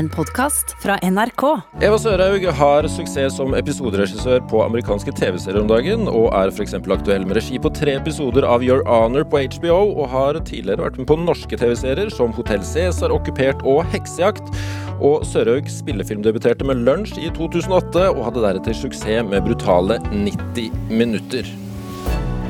en 0.00 0.08
podkast 0.08 0.72
fra 0.80 0.96
NRK. 1.04 1.42
Eva 1.84 1.98
Sørhaug 2.00 2.44
har 2.56 2.86
suksess 2.88 3.36
som 3.36 3.52
episoderegissør 3.58 4.40
på 4.48 4.62
amerikanske 4.64 5.12
TV-serier 5.18 5.60
om 5.60 5.68
dagen, 5.68 6.08
og 6.08 6.30
er 6.36 6.52
f.eks. 6.52 6.78
aktuell 6.78 7.26
med 7.28 7.36
regi 7.36 7.60
på 7.60 7.72
tre 7.76 7.98
episoder 7.98 8.46
av 8.48 8.64
Your 8.64 8.80
Honor 8.88 9.26
på 9.28 9.42
HBO, 9.58 9.82
og 9.92 10.10
har 10.14 10.40
tidligere 10.40 10.86
vært 10.86 11.00
med 11.02 11.08
på 11.10 11.18
norske 11.20 11.60
TV-serier 11.60 12.12
som 12.14 12.32
Hotell 12.36 12.64
Cæsar, 12.64 13.12
Okkupert 13.12 13.60
og 13.68 13.84
Heksejakt. 13.92 14.48
Og 15.04 15.26
Sørhaug 15.28 15.68
spillefilmdebuterte 15.72 16.64
med 16.68 16.80
Lunsj 16.88 17.20
i 17.20 17.28
2008, 17.36 18.08
og 18.14 18.24
hadde 18.30 18.44
deretter 18.46 18.76
suksess 18.76 19.26
med 19.28 19.44
brutale 19.44 20.00
90 20.12 20.70
minutter. 20.92 21.48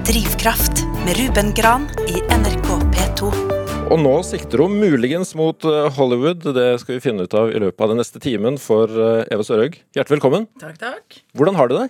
Drivkraft 0.06 0.84
med 1.02 1.18
Ruben 1.18 1.54
Gran 1.58 1.90
i 2.06 2.22
NRK 2.30 2.78
P2. 2.94 3.59
Og 3.90 3.98
nå 3.98 4.12
sikter 4.22 4.60
hun 4.62 4.76
muligens 4.78 5.32
mot 5.38 5.64
eh, 5.66 5.88
Hollywood. 5.96 6.44
Det 6.54 6.66
skal 6.82 6.96
vi 6.96 7.02
finne 7.02 7.24
ut 7.26 7.34
av 7.34 7.50
i 7.50 7.58
løpet 7.58 7.82
av 7.82 7.90
den 7.90 7.98
neste 7.98 8.20
timen 8.22 8.58
for 8.62 8.86
eh, 8.92 9.24
Eva 9.34 9.42
Sørhaug. 9.46 9.80
Hjertelig 9.96 10.18
velkommen. 10.20 10.46
Takk, 10.62 10.76
takk. 10.78 11.18
Hvordan 11.34 11.58
har 11.58 11.70
du 11.70 11.74
det? 11.80 11.88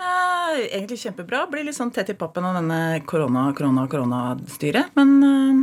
Eh, 0.00 0.62
egentlig 0.78 1.02
kjempebra. 1.02 1.42
Blir 1.52 1.66
litt 1.68 1.76
sånn 1.76 1.92
tett 1.92 2.08
i 2.14 2.16
pappen 2.16 2.46
av 2.48 2.56
denne 2.56 2.80
korona, 3.08 3.50
korona, 3.58 3.84
koronastyret. 3.92 4.94
Men 4.96 5.12
eh, 5.28 5.62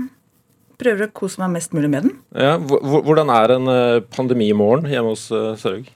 prøver 0.80 1.08
å 1.10 1.14
kose 1.24 1.42
meg 1.42 1.56
mest 1.58 1.74
mulig 1.74 1.90
med 1.96 2.06
den. 2.06 2.14
Ja, 2.38 2.54
hvor- 2.62 2.86
hvor- 2.86 3.06
hvordan 3.10 3.34
er 3.34 3.56
en 3.58 3.74
eh, 3.74 4.00
pandemimorgen 4.14 4.92
hjemme 4.94 5.16
hos 5.16 5.26
Sørhaug? 5.34 5.90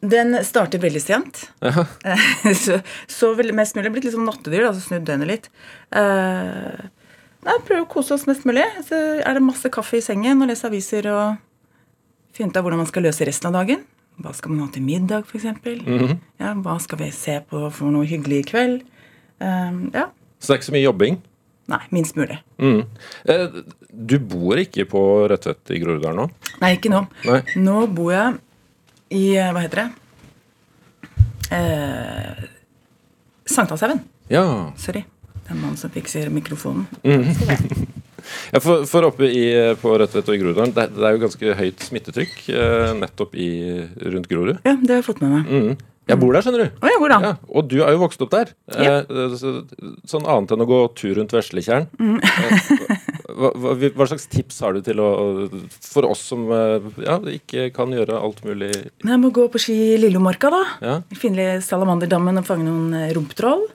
Den 0.00 0.34
starter 0.48 0.80
veldig 0.82 1.00
sent. 1.06 1.44
Ja. 1.62 1.84
Så, 2.64 2.80
så 3.06 3.34
mest 3.52 3.76
mulig. 3.76 3.90
Blitt 3.94 4.06
litt 4.08 4.14
som 4.16 4.24
nattedyr, 4.26 4.64
altså 4.72 4.80
snudd 4.88 5.04
døgnet 5.06 5.28
litt. 5.28 5.50
Eh, 5.94 6.88
nei, 7.46 7.56
prøver 7.66 7.84
å 7.84 7.88
kose 7.90 8.14
oss 8.16 8.26
mest 8.28 8.44
mulig. 8.48 8.64
Så 8.88 8.98
er 9.20 9.36
det 9.38 9.42
masse 9.44 9.70
kaffe 9.72 9.98
i 9.98 10.04
sengen 10.04 10.42
og 10.44 10.50
lese 10.50 10.66
aviser 10.68 11.08
og 11.12 11.38
finne 12.36 12.52
ut 12.52 12.56
av 12.60 12.64
hvordan 12.66 12.82
man 12.82 12.90
skal 12.90 13.06
løse 13.08 13.26
resten 13.26 13.50
av 13.50 13.58
dagen. 13.60 13.82
Hva 14.20 14.34
skal 14.36 14.52
man 14.52 14.66
ha 14.66 14.72
til 14.74 14.84
middag, 14.84 15.24
f.eks.? 15.24 15.46
Mhm. 15.86 16.18
ja, 16.42 16.52
hva 16.60 16.76
skal 16.82 16.98
vi 17.00 17.10
se 17.16 17.38
på 17.48 17.62
for 17.72 17.90
noe 17.94 18.04
hyggelig 18.08 18.42
i 18.42 18.48
kveld? 18.50 18.82
Um, 19.40 19.86
ja. 19.94 20.10
Så 20.40 20.50
det 20.50 20.54
er 20.54 20.60
ikke 20.60 20.68
så 20.68 20.74
mye 20.76 20.84
jobbing? 20.84 21.16
Nei, 21.70 21.78
minst 21.94 22.16
mulig. 22.18 22.36
Mm. 22.58 22.82
Eh, 23.30 23.60
Du 23.90 24.18
bor 24.18 24.58
ikke 24.58 24.84
på 24.90 25.00
Rødtvet 25.30 25.70
i 25.74 25.78
Groruddalen 25.82 26.18
nå? 26.18 26.26
Nei, 26.60 26.74
ikke 26.76 26.90
nå. 26.92 27.04
Nei. 27.26 27.40
Nå 27.62 27.76
bor 27.94 28.10
jeg 28.12 28.36
i 29.14 29.22
eh, 29.38 29.50
Hva 29.54 29.62
heter 29.64 29.84
det? 29.84 29.88
Eh, 31.50 32.44
Sankthanshaugen. 33.50 34.02
Ja. 34.30 34.44
Sorry. 34.78 35.04
Det 35.50 35.56
er 35.56 35.62
mannen 35.64 35.78
som 35.80 35.90
fikser 35.90 36.28
mikrofonen. 36.30 36.84
ja 38.54 38.60
for, 38.62 38.84
for 38.86 39.08
oppe 39.08 39.26
i, 39.26 39.48
på 39.82 39.94
Rødtvet 39.98 40.28
og 40.30 40.36
i 40.36 40.38
Groruddalen, 40.38 40.74
det, 40.76 40.84
det 40.94 41.06
er 41.08 41.16
jo 41.16 41.22
ganske 41.24 41.54
høyt 41.58 41.86
smittetrykk 41.88 42.36
eh, 42.54 42.92
nettopp 43.00 43.34
i, 43.34 43.48
rundt 44.14 44.28
Grorud. 44.30 44.60
Ja, 44.62 44.76
det 44.78 44.92
har 44.92 45.00
jeg 45.00 45.08
fått 45.08 45.22
med 45.24 45.32
meg. 45.34 45.50
Mm. 45.50 45.88
Jeg 46.10 46.18
bor 46.22 46.36
der, 46.36 46.44
skjønner 46.46 46.62
du. 46.62 46.78
Å 46.78 46.90
jeg 46.92 47.00
bor 47.02 47.10
da? 47.10 47.18
Ja, 47.24 47.32
og 47.50 47.66
du 47.70 47.76
er 47.82 47.96
jo 47.96 48.02
vokst 48.04 48.22
opp 48.22 48.30
der. 48.36 48.52
Ja. 48.78 49.00
Eh, 49.02 49.34
så, 49.40 49.56
sånn 50.12 50.30
annet 50.30 50.54
enn 50.54 50.62
å 50.62 50.68
gå 50.70 50.78
tur 50.98 51.18
rundt 51.18 51.34
Vesletjern. 51.34 51.90
Mm. 51.98 52.20
Eh, 52.22 52.94
hva, 53.40 53.50
hva, 53.50 53.74
hva 53.74 54.08
slags 54.12 54.30
tips 54.30 54.62
har 54.62 54.74
du 54.74 54.82
til 54.86 55.02
å 55.02 55.10
For 55.82 56.06
oss 56.06 56.22
som 56.30 56.46
eh, 56.54 56.86
ja, 57.02 57.18
ikke 57.34 57.72
kan 57.74 57.90
gjøre 57.94 58.18
alt 58.18 58.42
mulig 58.46 58.70
jeg 58.74 59.18
må 59.22 59.30
gå 59.34 59.46
på 59.50 59.58
ski 59.62 59.76
i 59.96 59.98
Lillomarka, 59.98 60.50
da. 60.54 60.62
Ja. 60.82 60.94
Finne 61.18 61.56
Salamanderdammen 61.64 62.38
og 62.38 62.46
fange 62.46 62.66
noen 62.70 62.94
eh, 62.94 63.10
rumpetroll. 63.16 63.66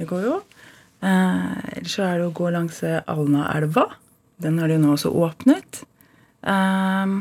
Det 0.00 0.08
går 0.08 0.24
jo. 0.24 0.40
Eh, 0.40 0.59
Ellers 1.02 1.94
så 1.96 2.04
er 2.04 2.18
det 2.20 2.26
å 2.28 2.34
gå 2.36 2.50
langs 2.52 2.82
eh, 2.84 3.00
Alnaelva. 3.08 3.86
Den 4.40 4.58
har 4.60 4.68
de 4.72 4.76
nå 4.80 4.94
også 4.94 5.12
åpnet. 5.16 5.82
Eh, 6.44 7.14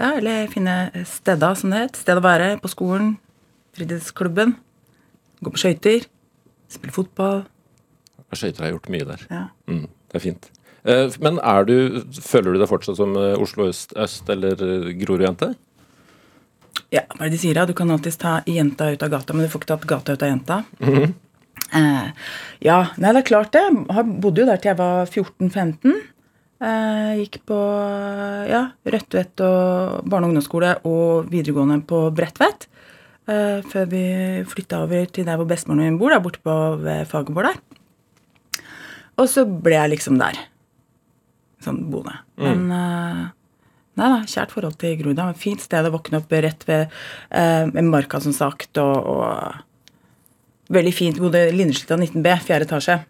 ja, 0.00 0.08
eller 0.16 0.48
finne 0.52 0.76
steder, 1.08 1.54
som 1.60 1.72
det 1.74 1.82
het. 1.86 2.00
Sted 2.00 2.16
å 2.20 2.24
være 2.24 2.54
på 2.62 2.70
skolen. 2.72 3.14
Fritidsklubben. 3.76 4.54
Gå 5.44 5.52
på 5.52 5.60
skøyter. 5.60 6.06
Spille 6.72 6.94
fotball. 6.96 7.44
Skøyter 8.32 8.64
har 8.64 8.72
gjort 8.76 8.88
mye 8.92 9.04
der. 9.10 9.26
Ja. 9.28 9.42
Mm, 9.68 9.84
det 10.08 10.16
er 10.20 10.24
fint. 10.24 10.48
Eh, 10.88 11.12
Men 11.22 11.36
er 11.44 11.66
du, 11.68 11.74
føler 12.24 12.54
du 12.56 12.62
deg 12.62 12.70
fortsatt 12.70 12.96
som 12.98 13.12
eh, 13.20 13.36
Oslo 13.40 13.68
øst, 13.68 13.92
øst 14.00 14.30
eller 14.32 14.56
eh, 14.56 14.88
Grorud-jente? 15.02 15.52
Ja, 16.92 17.02
hva 17.12 17.26
er 17.26 17.28
det 17.28 17.36
de 17.36 17.40
sier 17.44 17.56
da? 17.60 17.66
Du 17.68 17.74
kan 17.76 17.92
alltids 17.92 18.16
ta 18.20 18.38
jenta 18.48 18.88
ut 18.92 19.04
av 19.04 19.12
gata, 19.12 19.36
men 19.36 19.44
du 19.46 19.52
får 19.52 19.62
ikke 19.62 19.70
tatt 19.74 19.86
gata 19.88 20.16
ut 20.16 20.24
av 20.24 20.32
jenta. 20.32 20.58
eh, 20.80 21.12
ja, 21.72 22.78
nei, 23.00 23.12
det 23.12 23.22
er 23.22 23.28
klart 23.28 23.52
det. 23.54 23.62
Jeg 23.64 24.16
bodde 24.22 24.42
jo 24.42 24.48
der 24.48 24.60
til 24.60 24.72
jeg 24.72 24.80
var 24.80 25.06
14-15. 25.08 25.94
Eh, 26.62 27.12
gikk 27.24 27.40
på 27.48 27.58
ja, 28.46 28.68
Rødtvet 28.86 29.40
og 29.42 30.04
barne- 30.06 30.28
og 30.28 30.30
ungdomsskole 30.30 30.76
og 30.86 31.30
videregående 31.32 31.80
på 31.88 32.04
Bredtvet. 32.14 32.68
Eh, 33.26 33.62
før 33.66 33.88
vi 33.90 34.04
flytta 34.46 34.82
over 34.84 35.06
til 35.10 35.26
der 35.26 35.38
hvor 35.38 35.48
bestemoren 35.50 35.88
min 35.88 35.98
bor, 35.98 36.10
da, 36.14 36.20
borte 36.22 36.42
på 36.42 36.56
ved 36.82 37.06
Fagerborg 37.10 37.50
der. 37.50 38.62
Og 39.18 39.28
så 39.30 39.44
ble 39.46 39.76
jeg 39.76 39.94
liksom 39.96 40.18
der. 40.22 40.38
Sånn 41.62 41.84
boende. 41.90 42.20
Men 42.42 42.66
eh, 42.74 43.22
Nei 43.92 44.06
da, 44.08 44.22
kjært 44.24 44.54
forhold 44.54 44.78
til 44.80 44.94
Grorudd. 44.96 45.18
Det 45.18 45.24
var 45.26 45.34
et 45.34 45.42
Fint 45.42 45.60
sted 45.60 45.84
å 45.84 45.90
våkne 45.92 46.22
opp 46.22 46.30
rett 46.32 46.62
ved 46.64 46.86
eh, 47.28 47.66
med 47.68 47.90
Marka, 47.92 48.22
som 48.24 48.32
sagt, 48.32 48.78
og, 48.80 49.04
og 49.04 49.58
veldig 50.74 50.94
fint. 50.96 51.22
Bodde 51.22 51.48
Lindesletta 51.54 51.98
19B, 52.00 52.36
fjerde 52.46 52.68
etasje. 52.68 53.02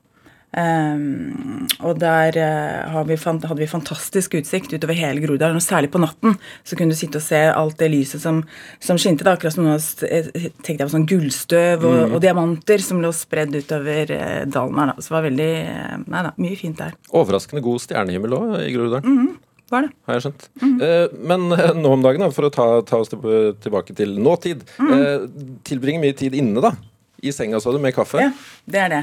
Um, 0.52 1.62
og 1.80 1.96
der 1.96 2.36
uh, 2.36 2.98
vi, 3.08 3.16
hadde 3.16 3.56
vi 3.56 3.68
fantastisk 3.70 4.34
utsikt 4.36 4.74
utover 4.74 4.98
hele 4.98 5.22
Groruddalen, 5.22 5.56
og 5.56 5.64
særlig 5.64 5.88
på 5.94 6.00
natten 6.02 6.34
så 6.60 6.76
kunne 6.76 6.92
du 6.92 6.98
sitte 6.98 7.22
og 7.22 7.24
se 7.24 7.38
alt 7.48 7.78
det 7.80 7.88
lyset 7.88 8.20
som, 8.20 8.42
som 8.76 9.00
skinte. 9.00 9.24
Da, 9.24 9.32
akkurat 9.32 9.54
som 9.56 9.64
noen 9.64 9.78
av 9.78 9.80
oss 9.80 10.04
eh, 10.04 10.28
tenkte 10.60 10.82
jeg 10.82 10.90
på 10.90 10.92
sånn 10.92 11.08
gullstøv 11.08 11.86
og, 11.88 12.02
og 12.10 12.20
diamanter 12.20 12.84
som 12.84 13.00
lå 13.00 13.14
spredd 13.16 13.56
utover 13.56 14.12
uh, 14.12 14.42
dalen 14.44 14.82
her. 14.82 14.92
Da. 14.92 14.98
Så 15.00 15.08
det 15.08 15.16
var 15.16 15.26
veldig 15.30 15.48
uh, 15.62 15.96
Nei 16.12 16.26
da, 16.28 16.34
mye 16.44 16.60
fint 16.60 16.84
der. 16.84 17.00
Overraskende 17.16 17.64
god 17.64 17.86
stjernehimmel 17.86 18.36
òg 18.36 18.54
i 18.60 18.70
Groruddalen, 18.76 19.32
Var 19.72 19.86
det? 19.86 19.92
har 20.04 20.18
jeg 20.18 20.26
skjønt. 20.26 20.48
Eh, 20.84 21.18
Men 21.32 21.48
eh, 21.56 21.68
nå 21.80 21.96
om 21.96 22.04
dagen, 22.04 22.26
da, 22.26 22.28
for 22.36 22.50
å 22.50 22.52
ta, 22.52 22.68
ta 22.84 23.00
oss 23.00 23.08
tilbake 23.08 23.96
til 23.96 24.18
nåtid 24.20 24.66
eh, 24.84 25.24
Tilbringer 25.64 26.04
mye 26.04 26.16
tid 26.18 26.36
inne, 26.36 26.60
da. 26.60 26.76
I 27.22 27.32
senga, 27.34 27.60
sa 27.62 27.70
du, 27.70 27.78
med 27.82 27.94
kaffe. 27.94 28.18
Ja, 28.18 28.32
det 28.66 28.80
er 28.82 28.92
det. 28.92 29.02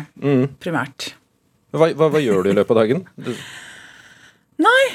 Primært. 0.59 1.13
Hva, 1.71 1.91
hva, 1.93 2.09
hva 2.09 2.21
gjør 2.21 2.43
du 2.43 2.51
i 2.51 2.57
løpet 2.57 2.73
av 2.73 2.81
dagen? 2.81 3.05
Nei, 4.65 4.85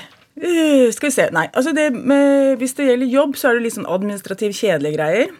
uh, 0.42 0.90
skal 0.92 1.08
vi 1.08 1.14
se. 1.14 1.28
Nei, 1.32 1.46
altså 1.54 1.72
det 1.76 1.88
med, 1.94 2.58
Hvis 2.60 2.76
det 2.76 2.90
gjelder 2.90 3.12
jobb, 3.14 3.38
så 3.40 3.50
er 3.50 3.58
det 3.58 3.66
litt 3.66 3.76
sånn 3.78 3.88
administrativ 3.88 4.56
kjedelige 4.58 4.98
greier. 4.98 5.34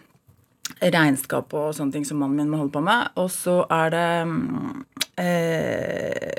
Regnskap 0.81 1.53
og 1.53 1.75
sånne 1.77 1.93
ting 1.93 2.07
som 2.07 2.17
mannen 2.23 2.39
min 2.39 2.49
må 2.51 2.63
holde 2.63 2.73
på 2.73 2.83
med. 2.83 3.11
Og 3.21 3.29
så 3.33 3.59
er 3.69 3.93
det 3.93 4.07
mm, 4.31 4.85
eh, 5.21 6.31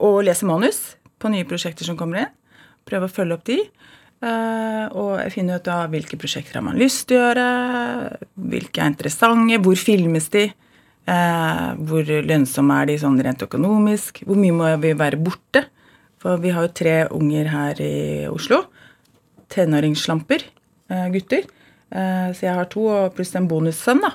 å 0.00 0.14
lese 0.24 0.48
manus 0.48 0.80
på 1.20 1.30
nye 1.32 1.46
prosjekter 1.48 1.86
som 1.86 1.98
kommer 2.00 2.22
inn. 2.22 2.32
Prøve 2.88 3.10
å 3.10 3.12
følge 3.12 3.36
opp 3.36 3.44
de. 3.50 3.60
Uh, 4.24 4.86
og 4.96 5.18
finne 5.34 5.58
ut 5.58 5.68
av 5.68 5.90
hvilke 5.92 6.16
prosjekter 6.16 6.56
har 6.56 6.64
man 6.64 6.78
lyst 6.80 7.10
til 7.10 7.18
å 7.18 7.26
gjøre, 7.26 7.48
hvilke 8.54 8.80
er 8.80 8.94
interessante, 8.94 9.58
hvor 9.60 9.76
filmes 9.76 10.30
de, 10.32 10.46
hvor 11.04 12.08
lønnsomme 12.24 12.78
er 12.80 12.86
de 12.88 12.94
sånn 12.96 13.18
rent 13.20 13.42
økonomisk, 13.44 14.22
hvor 14.24 14.38
mye 14.40 14.54
må 14.56 14.70
vi 14.80 14.94
være 14.96 15.18
borte. 15.20 15.66
For 16.24 16.40
vi 16.40 16.54
har 16.56 16.64
jo 16.64 16.72
tre 16.72 16.94
unger 17.12 17.50
her 17.52 17.80
i 17.84 18.24
Oslo. 18.32 18.62
Tenåringsslamper, 19.52 20.46
eh, 20.88 21.08
gutter. 21.12 21.44
Eh, 21.92 22.28
så 22.32 22.40
jeg 22.46 22.54
har 22.54 22.64
to, 22.72 22.86
pluss 23.14 23.34
en 23.36 23.48
bonussønn, 23.48 24.00
da. 24.00 24.14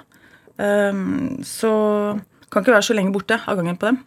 Um, 0.59 1.39
så 1.45 2.19
kan 2.51 2.63
ikke 2.63 2.73
være 2.73 2.87
så 2.89 2.95
lenge 2.97 3.13
borte 3.13 3.37
av 3.47 3.55
gangen 3.55 3.77
på 3.77 3.87
dem. 3.87 3.99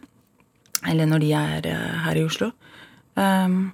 Eller 0.85 1.07
når 1.07 1.23
de 1.23 1.31
er 1.33 1.65
eh, 1.65 1.95
her 2.03 2.19
i 2.19 2.25
Oslo. 2.27 2.51
Um, 3.15 3.73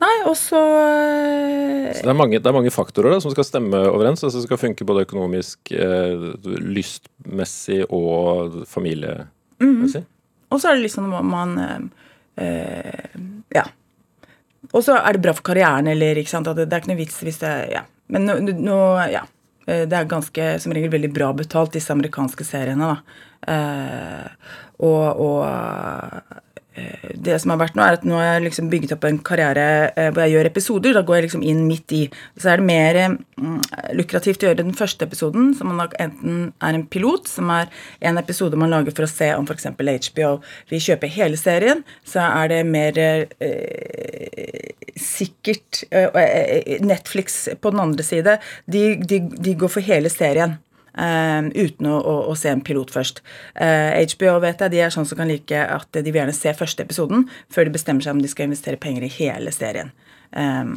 nei, 0.00 0.14
og 0.28 0.36
så 0.38 0.60
eh, 0.80 1.90
så 1.94 2.04
det, 2.04 2.12
er 2.12 2.16
mange, 2.18 2.38
det 2.38 2.48
er 2.48 2.56
mange 2.56 2.72
faktorer 2.72 3.14
da, 3.14 3.20
som 3.22 3.32
skal 3.34 3.46
stemme 3.46 3.80
overens. 3.90 4.22
Altså, 4.26 4.42
skal 4.44 4.60
funke 4.60 4.86
både 4.88 5.04
økonomisk, 5.06 5.72
eh, 5.74 6.30
lystmessig 6.44 7.82
og 7.88 8.60
familiemessig. 8.70 10.04
Og 10.50 10.62
så 10.62 10.70
er 10.70 10.78
det 10.78 10.86
liksom 10.86 11.10
om 11.14 11.34
man 11.34 11.58
eh, 11.64 11.82
eh, 12.46 13.20
Ja. 13.56 13.66
Og 14.70 14.84
så 14.86 14.94
er 15.00 15.16
det 15.16 15.22
bra 15.24 15.32
for 15.34 15.46
karrieren, 15.50 15.88
eller 15.90 16.18
ikke 16.20 16.30
sant. 16.30 16.46
Det, 16.54 16.68
det 16.68 16.76
er 16.76 16.82
ikke 16.82 16.92
noe 16.92 17.00
vits 17.00 17.20
hvis 17.24 17.42
det 17.42 17.54
Ja. 17.72 17.84
Men 18.10 18.26
nå, 18.28 18.40
nå 18.56 18.80
Ja. 19.10 19.26
Det 19.70 19.94
er 19.94 20.06
ganske 20.08 20.46
som 20.58 20.72
regel 20.74 20.90
veldig 20.90 21.12
bra 21.14 21.28
betalt, 21.36 21.76
disse 21.76 21.92
amerikanske 21.94 22.42
seriene, 22.42 22.88
da. 22.90 23.18
Eh, 23.54 24.54
og, 24.82 25.20
og 25.20 26.40
det 27.14 27.36
som 27.42 27.52
har 27.52 27.58
vært 27.60 27.76
nå, 27.76 27.82
er 27.82 27.98
at 27.98 28.04
nå 28.06 28.16
har 28.16 28.28
jeg 28.36 28.44
liksom 28.46 28.68
bygget 28.72 28.94
opp 28.94 29.06
en 29.08 29.18
karriere 29.26 29.64
eh, 29.90 30.10
hvor 30.10 30.22
jeg 30.24 30.34
gjør 30.36 30.48
episoder. 30.50 30.94
Da 30.96 31.02
går 31.06 31.18
jeg 31.18 31.26
liksom 31.26 31.44
inn 31.46 31.64
midt 31.68 31.94
i. 31.96 32.02
Så 32.40 32.52
er 32.52 32.60
det 32.60 32.68
mer 32.68 32.98
mm, 33.10 33.58
lukrativt 33.98 34.44
å 34.44 34.50
gjøre 34.50 34.60
den 34.62 34.76
første 34.78 35.08
episoden, 35.08 35.50
som 35.58 35.72
man 35.72 35.90
enten 36.00 36.38
er 36.62 36.78
en 36.78 36.86
pilot, 36.92 37.28
som 37.30 37.50
er 37.54 37.70
en 38.06 38.20
episode 38.20 38.58
man 38.60 38.72
lager 38.72 38.94
for 38.96 39.06
å 39.06 39.10
se 39.10 39.32
om 39.34 39.48
f.eks. 39.48 39.70
HBO 40.10 40.32
vil 40.70 40.84
kjøpe 40.86 41.10
hele 41.10 41.40
serien. 41.40 41.84
Så 42.06 42.22
er 42.24 42.54
det 42.54 42.62
mer 42.70 43.02
eh, 43.02 44.70
sikkert 45.00 45.84
eh, 45.90 46.08
eh, 46.14 46.80
Netflix 46.86 47.42
på 47.60 47.74
den 47.74 47.82
andre 47.82 48.06
side, 48.06 48.38
de, 48.70 48.94
de, 49.02 49.24
de 49.34 49.58
går 49.58 49.78
for 49.78 49.84
hele 49.84 50.12
serien. 50.12 50.60
Eh, 50.98 51.50
uten 51.54 51.90
å, 51.90 51.98
å, 51.98 52.14
å 52.32 52.36
se 52.38 52.52
en 52.52 52.62
pilot 52.64 52.90
først. 52.94 53.22
Uh, 53.54 53.94
HBO 54.14 54.38
vet 54.42 54.62
jeg, 54.64 54.72
de 54.72 54.82
er 54.84 54.94
sånn 54.94 55.08
som 55.08 55.18
kan 55.20 55.30
like 55.30 55.60
at 55.60 55.90
de 55.94 56.06
vil 56.08 56.22
gjerne 56.22 56.36
se 56.36 56.54
første 56.56 56.86
episoden 56.86 57.26
før 57.52 57.68
de 57.68 57.76
bestemmer 57.76 58.04
seg 58.04 58.16
om 58.16 58.24
de 58.24 58.30
skal 58.30 58.48
investere 58.48 58.80
penger 58.80 59.06
i 59.06 59.14
hele 59.20 59.54
serien. 59.54 59.94
Eh, 60.32 60.74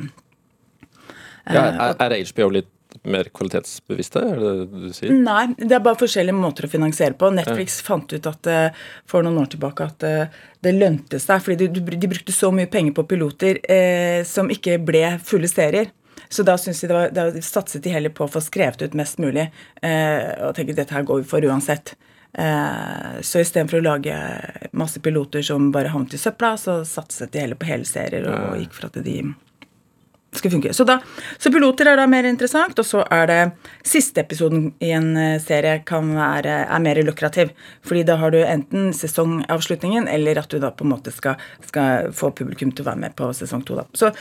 Ja, 1.44 1.66
er, 1.92 1.98
er 2.00 2.22
HBO 2.30 2.54
litt 2.56 2.70
mer 3.10 3.28
kvalitetsbevisste, 3.34 4.22
er 4.22 4.40
det 4.40 4.52
du 4.70 4.92
sier? 4.96 5.12
Nei, 5.12 5.48
det 5.58 5.76
er 5.76 5.82
bare 5.84 6.00
forskjellige 6.00 6.38
måter 6.38 6.68
å 6.68 6.72
finansiere 6.72 7.18
på. 7.18 7.32
Netflix 7.34 7.80
fant 7.86 8.14
ut 8.14 8.30
at 8.30 8.50
uh, 8.52 8.86
for 9.10 9.26
noen 9.26 9.42
år 9.42 9.50
tilbake 9.54 9.88
at 9.88 10.06
eh, 10.08 10.38
det 10.64 10.76
lønte 10.78 11.20
seg, 11.22 11.42
fordi 11.44 11.68
de, 11.74 11.82
de 11.84 12.12
brukte 12.12 12.36
så 12.36 12.52
mye 12.56 12.70
penger 12.72 12.96
på 12.96 13.08
piloter 13.10 13.60
eh, 13.66 14.22
som 14.28 14.52
ikke 14.54 14.78
ble 14.86 15.04
fulle 15.26 15.50
serier. 15.52 15.92
Så 16.30 16.46
da, 16.48 16.58
de 16.58 16.88
var, 16.90 17.12
da 17.14 17.28
satset 17.42 17.84
de 17.84 17.94
heller 17.94 18.14
på 18.14 18.26
å 18.26 18.32
få 18.32 18.42
skrevet 18.44 18.82
ut 18.82 18.98
mest 18.98 19.20
mulig 19.22 19.50
eh, 19.82 20.32
og 20.44 20.56
tenkte 20.56 20.78
dette 20.78 20.96
her 20.96 21.06
går 21.08 21.24
vi 21.24 21.30
for 21.30 21.46
uansett. 21.46 21.96
Eh, 22.34 23.22
så 23.22 23.44
istedenfor 23.44 23.82
å 23.82 23.86
lage 23.86 24.18
masse 24.74 25.02
piloter 25.04 25.46
som 25.46 25.72
bare 25.74 25.94
havnet 25.94 26.16
i 26.18 26.22
søpla, 26.22 26.56
så 26.58 26.80
satset 26.88 27.34
de 27.34 27.44
heller 27.44 27.60
på 27.60 27.70
hele 27.70 27.86
serier 27.86 28.26
og 28.32 28.58
gikk 28.62 28.78
for 28.80 28.90
at 28.90 29.02
de 29.06 29.20
skal 30.40 30.54
funke. 30.54 30.74
Så, 30.74 30.86
da, 30.88 31.00
så 31.42 31.52
piloter 31.54 31.90
er 31.92 32.00
da 32.00 32.08
mer 32.10 32.28
interessant, 32.30 32.78
og 32.80 32.88
så 32.88 33.04
er 33.14 33.30
det 33.30 33.40
siste 33.88 34.24
episoden 34.24 34.72
i 34.84 34.92
en 34.96 35.12
eh, 35.20 35.40
serie 35.44 35.80
kan 35.88 36.14
være, 36.16 36.60
er 36.66 36.84
mer 36.84 37.02
lukrativ. 37.06 37.54
Fordi 37.86 38.04
da 38.08 38.18
har 38.22 38.34
du 38.34 38.40
enten 38.42 38.92
sesongavslutningen, 38.98 40.08
eller 40.12 40.42
at 40.44 40.52
du 40.52 40.60
da 40.64 40.74
på 40.74 40.88
en 40.88 40.94
måte 40.96 41.14
skal, 41.16 41.42
skal 41.68 42.12
få 42.16 42.34
publikum 42.36 42.74
til 42.74 42.86
å 42.86 42.92
være 42.92 43.04
med 43.06 43.18
på 43.20 43.32
sesong 43.36 43.66
to. 43.68 43.80
Da. 43.80 43.88
Så 43.98 44.14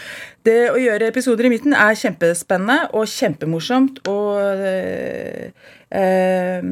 det 0.46 0.58
å 0.72 0.80
gjøre 0.80 1.10
episoder 1.12 1.48
i 1.48 1.52
midten 1.52 1.76
er 1.76 1.98
kjempespennende 1.98 2.90
og 2.92 3.06
kjempemorsomt. 3.10 4.04
og... 4.10 4.66
eh, 5.92 6.64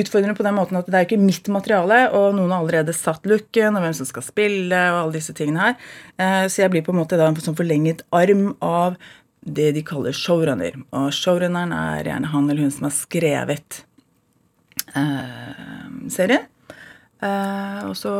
utfordrende 0.00 0.36
på 0.36 0.46
den 0.46 0.56
måten 0.56 0.78
at 0.80 0.88
det 0.90 0.98
er 0.98 1.06
ikke 1.08 1.20
mitt 1.20 1.48
materiale, 1.52 2.02
og 2.16 2.34
noen 2.36 2.52
har 2.52 2.62
allerede 2.62 2.94
satt 2.96 3.26
looken 3.28 3.78
og 3.78 3.84
hvem 3.84 3.96
som 3.96 4.08
skal 4.08 4.26
spille 4.26 4.82
og 4.92 4.98
alle 5.04 5.16
disse 5.18 5.34
tingene 5.36 5.70
her. 5.70 5.78
Eh, 6.20 6.44
så 6.52 6.64
jeg 6.64 6.74
blir 6.74 6.84
på 6.86 6.94
en 6.94 7.00
måte 7.02 7.18
da 7.20 7.28
en 7.30 7.40
sånn 7.40 7.58
forlenget 7.58 8.04
arm 8.14 8.52
av 8.64 8.98
det 9.40 9.70
de 9.76 9.84
kaller 9.86 10.16
showrunner. 10.16 10.76
Og 10.96 11.12
showrunneren 11.16 11.72
er 11.76 12.10
gjerne 12.10 12.32
han 12.32 12.48
eller 12.48 12.66
hun 12.66 12.74
som 12.74 12.88
har 12.90 12.96
skrevet 12.96 13.82
eh, 14.94 15.86
serien. 16.12 16.48
Eh, 17.20 17.80
og 17.88 17.94
så 17.98 18.12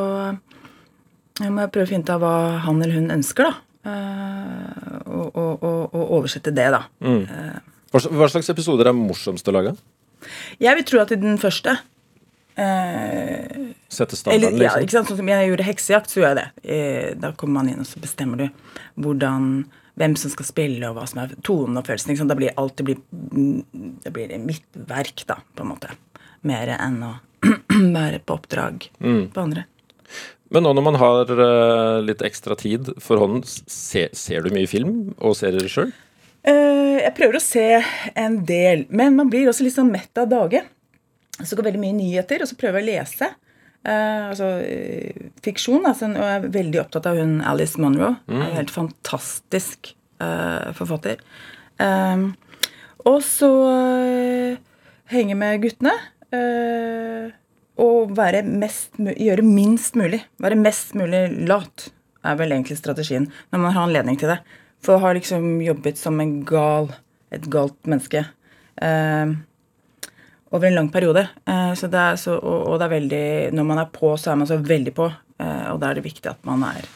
må 1.41 1.65
jeg 1.65 1.73
prøve 1.73 1.87
å 1.87 1.91
finne 1.91 2.05
ut 2.07 2.15
av 2.15 2.23
hva 2.25 2.37
han 2.67 2.81
eller 2.81 2.97
hun 3.01 3.13
ønsker, 3.19 3.49
da. 3.49 3.67
Eh, 3.91 4.97
og, 5.11 5.29
og, 5.35 5.63
og, 5.65 5.95
og 5.97 6.17
oversette 6.21 6.53
det, 6.57 6.69
da. 6.73 6.85
Hva 7.01 7.61
hva 7.91 8.29
slags 8.31 8.51
episoder 8.53 8.91
er 8.91 8.97
morsomst 8.97 9.49
å 9.51 9.55
lage? 9.57 9.73
Jeg 10.61 10.77
vil 10.79 10.85
tro 10.87 11.01
at 11.03 11.13
i 11.15 11.19
den 11.19 11.39
første 11.41 11.79
eh, 12.61 13.71
Sette 13.91 14.17
standarden, 14.19 14.59
liksom? 14.59 14.65
ja, 14.67 14.85
ikke 14.85 14.95
sant? 14.99 15.11
Sånn 15.11 15.21
som 15.23 15.31
jeg 15.33 15.49
gjorde 15.51 15.67
heksejakt, 15.67 16.13
så 16.13 16.21
gjør 16.21 16.29
jeg 16.29 16.39
det. 16.41 16.49
Eh, 16.77 17.09
da 17.21 17.33
kommer 17.39 17.61
man 17.61 17.71
inn, 17.73 17.81
og 17.83 17.89
så 17.89 18.03
bestemmer 18.03 18.45
du 18.45 18.47
hvordan, 19.03 19.49
hvem 20.01 20.15
som 20.21 20.33
skal 20.35 20.49
spille, 20.49 20.85
og 20.91 20.99
hva 20.99 21.07
som 21.11 21.23
er 21.25 21.35
tonen 21.47 21.81
og 21.81 21.89
følelsen. 21.89 22.13
Ikke 22.13 22.23
sant? 22.23 22.33
Da 22.33 22.39
blir 22.39 22.55
alt 22.61 22.77
det 22.79 22.87
blir, 22.91 23.01
mm, 23.11 23.97
det 24.05 24.13
blir 24.15 24.37
mitt 24.45 24.69
verk, 24.91 25.25
da, 25.31 25.41
på 25.57 25.67
en 25.67 25.73
måte. 25.73 25.95
Mer 26.47 26.75
enn 26.79 27.01
å 27.07 27.15
være 27.97 28.21
på 28.25 28.37
oppdrag 28.39 28.91
Mm. 29.01 29.31
på 29.35 29.41
andre. 29.43 29.67
Men 30.51 30.65
nå 30.67 30.73
når 30.75 30.83
man 30.83 30.97
har 30.99 31.31
eh, 31.31 32.01
litt 32.03 32.23
ekstra 32.27 32.57
tid 32.59 32.89
for 33.01 33.21
hånden, 33.23 33.45
se, 33.47 34.09
ser 34.19 34.43
du 34.43 34.51
mye 34.55 34.67
film 34.71 35.13
og 35.23 35.37
serier 35.39 35.69
sjøl? 35.71 35.93
Eh, 36.47 36.97
jeg 37.05 37.15
prøver 37.17 37.37
å 37.37 37.45
se 37.45 37.67
en 38.19 38.41
del, 38.49 38.87
men 38.89 39.17
man 39.19 39.31
blir 39.33 39.51
også 39.51 39.67
litt 39.67 39.77
sånn 39.77 39.93
mett 39.93 40.21
av 40.21 40.31
dage. 40.31 40.63
Så 41.41 41.57
går 41.57 41.71
veldig 41.71 41.83
mye 41.83 41.97
nyheter, 41.97 42.43
og 42.43 42.51
så 42.51 42.59
prøver 42.61 42.81
jeg 42.81 42.87
å 42.87 42.91
lese. 42.91 43.31
Uh, 43.81 44.29
altså 44.29 44.49
eh, 44.61 45.29
fiksjon. 45.41 45.87
Altså, 45.89 46.11
og 46.13 46.21
jeg 46.21 46.37
er 46.37 46.51
veldig 46.53 46.83
opptatt 46.83 47.09
av 47.09 47.17
hun 47.21 47.39
Alice 47.49 47.81
Monroe. 47.81 48.13
Mm. 48.29 48.43
en 48.43 48.57
helt 48.59 48.73
fantastisk 48.75 49.95
uh, 50.21 50.69
forfatter. 50.77 51.23
Um, 51.81 52.35
og 53.09 53.23
så 53.25 53.49
uh, 53.49 54.59
henge 55.13 55.37
med 55.41 55.63
guttene. 55.65 55.97
Uh, 56.29 57.33
og 57.81 58.13
være 58.19 58.43
mest, 58.45 58.93
gjøre 59.01 59.45
minst 59.47 59.97
mulig. 59.97 60.21
Være 60.45 60.61
mest 60.61 60.93
mulig 60.99 61.25
lat 61.49 61.89
er 62.21 62.37
vel 62.37 62.53
egentlig 62.53 62.77
strategien 62.77 63.31
når 63.49 63.63
man 63.63 63.73
har 63.73 63.89
anledning 63.89 64.19
til 64.21 64.35
det. 64.35 64.41
For 64.81 64.97
jeg 64.97 65.05
har 65.05 65.17
liksom 65.19 65.47
jobbet 65.65 66.01
som 66.01 66.21
en 66.23 66.39
gal, 66.49 66.91
et 67.35 67.45
galt 67.53 67.77
menneske 67.89 68.23
eh, 68.81 69.33
over 70.51 70.67
en 70.67 70.79
lang 70.79 70.89
periode. 70.93 71.27
Eh, 71.45 71.73
så 71.79 71.91
det 71.93 72.01
er 72.01 72.17
så, 72.21 72.39
og, 72.39 72.63
og 72.71 72.79
det 72.81 72.87
er 72.87 72.95
veldig 72.95 73.27
Når 73.59 73.69
man 73.69 73.83
er 73.83 73.91
på, 73.93 74.15
så 74.19 74.33
er 74.33 74.41
man 74.41 74.49
så 74.49 74.57
veldig 74.57 74.95
på. 74.97 75.11
Eh, 75.41 75.67
og 75.73 75.83
da 75.83 75.91
er 75.91 76.01
det 76.01 76.07
viktig 76.09 76.33
at 76.33 76.41
man 76.49 76.65
er 76.71 76.89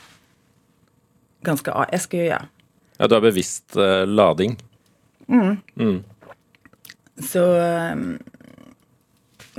ganske 1.45 1.77
Jeg 1.93 2.01
skal 2.01 2.25
ja. 2.25 2.41
Ja, 2.97 3.09
du 3.11 3.17
har 3.17 3.25
bevisst 3.25 3.77
eh, 3.77 4.05
lading. 4.09 4.57
Så 7.21 7.43
eh, 7.59 7.95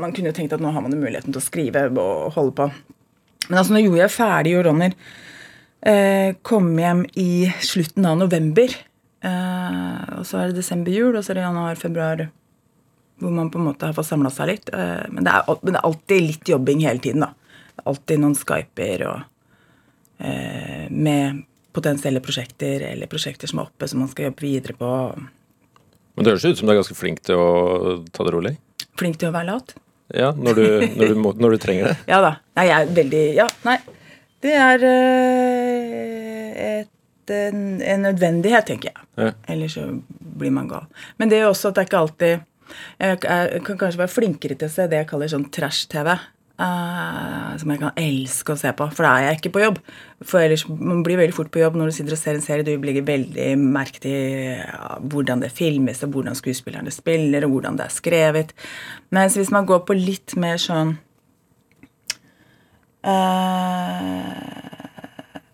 man 0.01 0.15
kunne 0.15 0.31
jo 0.31 0.35
tenkt 0.35 0.55
at 0.55 0.63
nå 0.63 0.71
har 0.73 0.83
man 0.83 0.93
jo 0.95 0.99
muligheten 1.01 1.35
til 1.35 1.41
å 1.41 1.45
skrive 1.45 1.87
og 1.93 2.33
holde 2.35 2.55
på. 2.57 2.69
Men 3.49 3.59
altså, 3.61 3.75
nå 3.75 3.83
gjorde 3.83 4.01
jeg 4.01 4.15
ferdig 4.15 4.55
Jo 4.55 4.65
Ronner. 4.65 4.95
Eh, 4.95 5.21
kom 6.41 6.71
hjem 6.81 7.03
i 7.21 7.45
slutten 7.61 8.07
av 8.09 8.17
november. 8.17 8.73
Eh, 9.25 10.01
og 10.19 10.25
så 10.27 10.41
er 10.41 10.51
det 10.51 10.59
desember-jul, 10.59 11.15
og 11.15 11.23
så 11.23 11.33
er 11.33 11.39
det 11.39 11.45
januar-februar. 11.47 12.25
Hvor 13.21 13.31
man 13.31 13.49
på 13.51 13.59
en 13.61 13.69
måte 13.69 13.87
har 13.87 13.95
fått 13.95 14.09
samla 14.09 14.31
seg 14.33 14.51
litt. 14.51 14.71
Eh, 14.75 15.05
men, 15.09 15.23
det 15.25 15.33
er, 15.33 15.47
men 15.61 15.73
det 15.73 15.79
er 15.79 15.87
alltid 15.89 16.25
litt 16.25 16.51
jobbing 16.51 16.83
hele 16.85 17.01
tiden, 17.03 17.25
da. 17.25 17.31
Alltid 17.89 18.21
noen 18.21 18.35
skyper 18.37 19.05
og 19.09 19.23
eh, 20.23 20.85
med 20.91 21.41
potensielle 21.75 22.21
prosjekter 22.23 22.85
eller 22.91 23.09
prosjekter 23.11 23.51
som 23.51 23.59
er 23.59 23.67
oppe, 23.67 23.87
som 23.91 23.99
man 24.03 24.11
skal 24.11 24.29
jobbe 24.29 24.45
videre 24.45 24.77
på. 24.79 24.91
Men 26.15 26.23
det 26.23 26.31
høres 26.31 26.45
ut 26.45 26.61
som 26.61 26.69
du 26.69 26.75
er 26.75 26.79
ganske 26.79 26.95
flink 26.95 27.19
til 27.27 27.39
å 27.39 27.97
ta 28.15 28.23
det 28.27 28.35
rolig. 28.35 28.53
Flink 28.99 29.19
til 29.19 29.31
å 29.31 29.35
være 29.35 29.49
lat. 29.49 29.75
Ja, 30.15 30.29
når 30.37 30.59
du, 30.59 30.65
når 30.95 31.11
du, 31.11 31.19
må, 31.19 31.33
når 31.35 31.55
du 31.55 31.63
trenger 31.65 31.89
det. 31.91 31.95
Ja 32.13 32.21
da. 32.23 32.35
Nei, 32.55 32.67
jeg 32.69 32.77
er 32.77 32.95
veldig 33.01 33.23
Ja, 33.35 33.47
nei. 33.65 33.79
Det 34.45 34.53
er 34.53 34.83
eh, 34.85 36.81
et, 36.81 37.33
en, 37.33 37.63
en 37.81 38.05
nødvendighet, 38.05 38.67
tenker 38.69 38.91
jeg. 38.91 39.07
Ja. 39.17 39.31
Ellers 39.49 39.77
så 39.79 39.87
blir 40.37 40.53
man 40.53 40.69
gal. 40.69 40.85
Men 41.17 41.31
det 41.31 41.41
er 41.41 41.49
også 41.49 41.71
at 41.71 41.79
det 41.79 41.85
er 41.85 41.89
ikke 41.89 42.03
alltid 42.03 42.35
Jeg, 42.99 43.17
jeg 43.23 43.61
kan 43.65 43.77
kanskje 43.77 44.01
være 44.01 44.11
flinkere 44.11 44.55
til 44.57 44.67
å 44.67 44.73
se 44.73 44.87
det 44.89 44.97
jeg 44.97 45.09
kaller 45.09 45.29
sånn 45.29 45.49
trash-TV. 45.53 46.15
Uh, 46.55 47.51
som 47.59 47.67
jeg 47.73 47.81
kan 47.81 47.97
elske 47.99 48.53
å 48.53 48.59
se 48.59 48.69
på. 48.79 48.85
For 48.95 49.03
da 49.03 49.09
er 49.17 49.25
jeg 49.27 49.39
ikke 49.41 49.51
på 49.57 49.63
jobb. 49.65 49.79
For 50.23 50.39
ellers 50.39 50.63
Man 50.69 51.01
blir 51.03 51.19
veldig 51.19 51.35
fort 51.35 51.51
på 51.51 51.59
jobb 51.59 51.75
når 51.75 51.91
du 51.91 51.95
sitter 51.97 52.15
og 52.15 52.21
ser 52.21 52.39
en 52.39 52.45
serie. 52.45 52.63
Du 52.63 52.85
legger 52.87 53.03
veldig 53.07 53.47
merke 53.59 53.99
til 54.05 54.61
ja, 54.61 54.95
hvordan 55.03 55.43
det 55.43 55.51
filmes, 55.55 56.03
og 56.07 56.15
hvordan 56.15 56.37
skuespillerne 56.39 56.93
spiller, 56.95 57.43
og 57.43 57.57
hvordan 57.57 57.79
det 57.79 57.89
er 57.89 57.97
skrevet. 57.97 58.55
Mens 59.15 59.35
hvis 59.35 59.51
man 59.51 59.67
går 59.67 59.83
på 59.87 59.97
litt 59.99 60.37
mer 60.39 60.61
sånn 60.61 60.95
eh, 60.95 61.04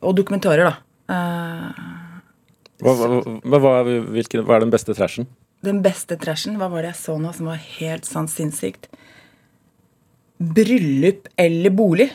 Og 0.01 0.15
dokumentarer, 0.17 0.65
da. 0.71 0.75
Eh, 1.11 1.87
Hva, 2.81 2.93
hva, 2.97 3.59
hva, 3.61 3.73
hvilken, 3.85 4.41
hva 4.47 4.57
er 4.57 4.63
den 4.65 4.73
beste 4.73 4.95
trashen? 4.97 5.27
den 5.61 5.83
beste 5.85 6.15
trashen, 6.17 6.55
hva 6.57 6.71
var 6.71 6.81
det 6.81 6.95
jeg 6.95 6.99
så 7.03 7.15
nå 7.21 7.29
som 7.37 7.51
var 7.51 7.59
helt 7.77 8.07
sånn 8.09 8.25
sinnssykt? 8.31 8.87
Bryllup 10.41 11.27
eller 11.37 11.69
bolig. 11.77 12.07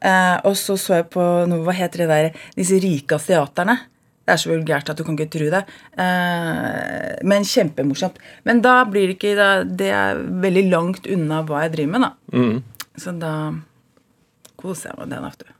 Eh, 0.00 0.36
og 0.46 0.54
så 0.56 0.76
så 0.78 1.00
jeg 1.00 1.08
på 1.12 1.24
noe, 1.50 1.64
hva 1.66 1.74
heter 1.74 2.04
det 2.04 2.10
der, 2.12 2.28
disse 2.54 2.78
rike 2.80 3.18
asiaterne. 3.18 3.74
Det 4.22 4.36
er 4.36 4.38
så 4.38 4.52
vulgært 4.52 4.92
at 4.92 5.00
du 5.00 5.02
kan 5.02 5.18
ikke 5.18 5.32
tro 5.34 5.48
det. 5.50 5.64
Eh, 5.98 7.18
men 7.26 7.42
kjempemorsomt. 7.42 8.22
Men 8.46 8.62
da 8.62 8.84
blir 8.86 9.10
det 9.10 9.18
ikke 9.18 9.34
da, 9.34 9.48
Det 9.64 9.90
er 9.90 10.22
veldig 10.46 10.64
langt 10.70 11.10
unna 11.10 11.42
hva 11.42 11.64
jeg 11.66 11.74
driver 11.74 11.96
med, 11.96 12.06
da. 12.06 12.38
Mm. 12.38 12.62
Så 13.02 13.16
da 13.18 13.34
koser 14.60 14.92
jeg 14.92 15.00
meg 15.00 15.08
med 15.08 15.16
det. 15.16 15.22
vet 15.26 15.44
du. 15.44 15.54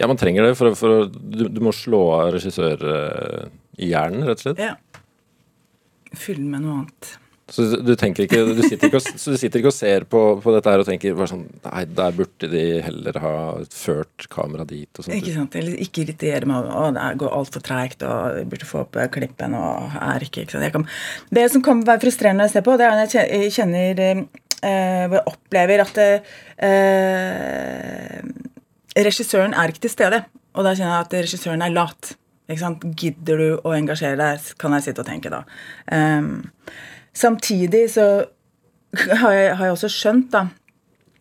Ja, 0.00 0.08
man 0.10 0.18
trenger 0.18 0.48
det, 0.48 0.54
for, 0.58 0.74
for 0.78 1.06
du, 1.08 1.44
du 1.48 1.60
må 1.62 1.72
slå 1.74 2.02
av 2.16 2.32
regissør 2.34 2.80
eh, 2.94 3.52
i 3.78 3.92
hjernen, 3.92 4.26
rett 4.26 4.42
og 4.42 4.48
slett. 4.48 4.62
Ja. 4.62 4.74
Fylle 6.14 6.46
med 6.46 6.64
noe 6.64 6.80
annet. 6.82 7.14
Så 7.52 7.62
du, 7.76 7.90
ikke 7.92 8.38
Du 8.56 8.62
sitter 8.64 8.88
ikke 8.88 8.96
og, 8.96 9.04
så 9.20 9.34
du 9.34 9.36
sitter 9.36 9.60
ikke 9.60 9.68
og 9.68 9.76
ser 9.76 10.06
på, 10.08 10.20
på 10.40 10.52
dette 10.54 10.72
her 10.72 10.80
og 10.80 10.86
tenker 10.88 11.16
bare 11.16 11.28
sånn 11.28 11.42
Nei, 11.66 11.82
der 11.92 12.14
burde 12.16 12.48
de 12.48 12.62
heller 12.86 13.18
ha 13.20 13.32
ført 13.68 14.24
kamera 14.32 14.64
dit 14.68 14.88
og 14.96 15.04
sånt. 15.04 15.16
Ikke 15.18 15.34
sant? 15.34 15.58
Eller 15.60 15.76
ikke 15.84 16.06
irritere 16.06 16.48
meg 16.48 16.70
over 16.70 16.94
det 16.96 17.04
går 17.20 17.36
altfor 17.36 17.64
treigt, 17.66 18.04
og 18.08 18.38
jeg 18.40 18.48
burde 18.54 18.68
få 18.70 18.80
opp 18.86 18.96
klippen 19.12 19.56
og 19.58 19.98
er 20.00 20.24
ikke, 20.24 20.46
ikke 20.46 20.56
sant? 20.56 20.72
Kan, 20.78 20.88
Det 21.36 21.44
som 21.52 21.64
kan 21.66 21.84
være 21.84 22.06
frustrerende 22.06 22.48
å 22.48 22.54
se 22.54 22.64
på, 22.64 22.78
det 22.80 22.88
er 22.88 22.96
når 23.02 23.18
jeg 23.20 23.52
kjenner 23.58 24.02
eh, 24.06 24.24
Hvor 24.64 25.18
jeg 25.18 25.28
opplever 25.30 25.82
at 25.84 25.98
eh, 26.64 28.20
regissøren 28.96 29.54
er 29.54 29.72
ikke 29.72 29.84
til 29.86 29.92
stede. 29.92 30.24
Og 30.54 30.66
da 30.66 30.74
kjenner 30.74 30.94
jeg 30.96 31.06
at 31.06 31.16
regissøren 31.26 31.64
er 31.64 31.74
lat. 31.74 32.14
Gidder 32.46 33.40
du 33.40 33.48
å 33.64 33.72
engasjere 33.74 34.18
deg, 34.20 34.50
kan 34.60 34.74
jeg 34.76 34.86
sitte 34.88 35.02
og 35.02 35.08
tenke 35.08 35.32
da. 35.32 35.40
Um, 35.88 36.50
samtidig 37.16 37.86
så 37.94 38.06
har 39.22 39.32
jeg, 39.34 39.54
har 39.56 39.64
jeg 39.66 39.76
også 39.78 39.90
skjønt, 39.90 40.28
da, 40.34 40.46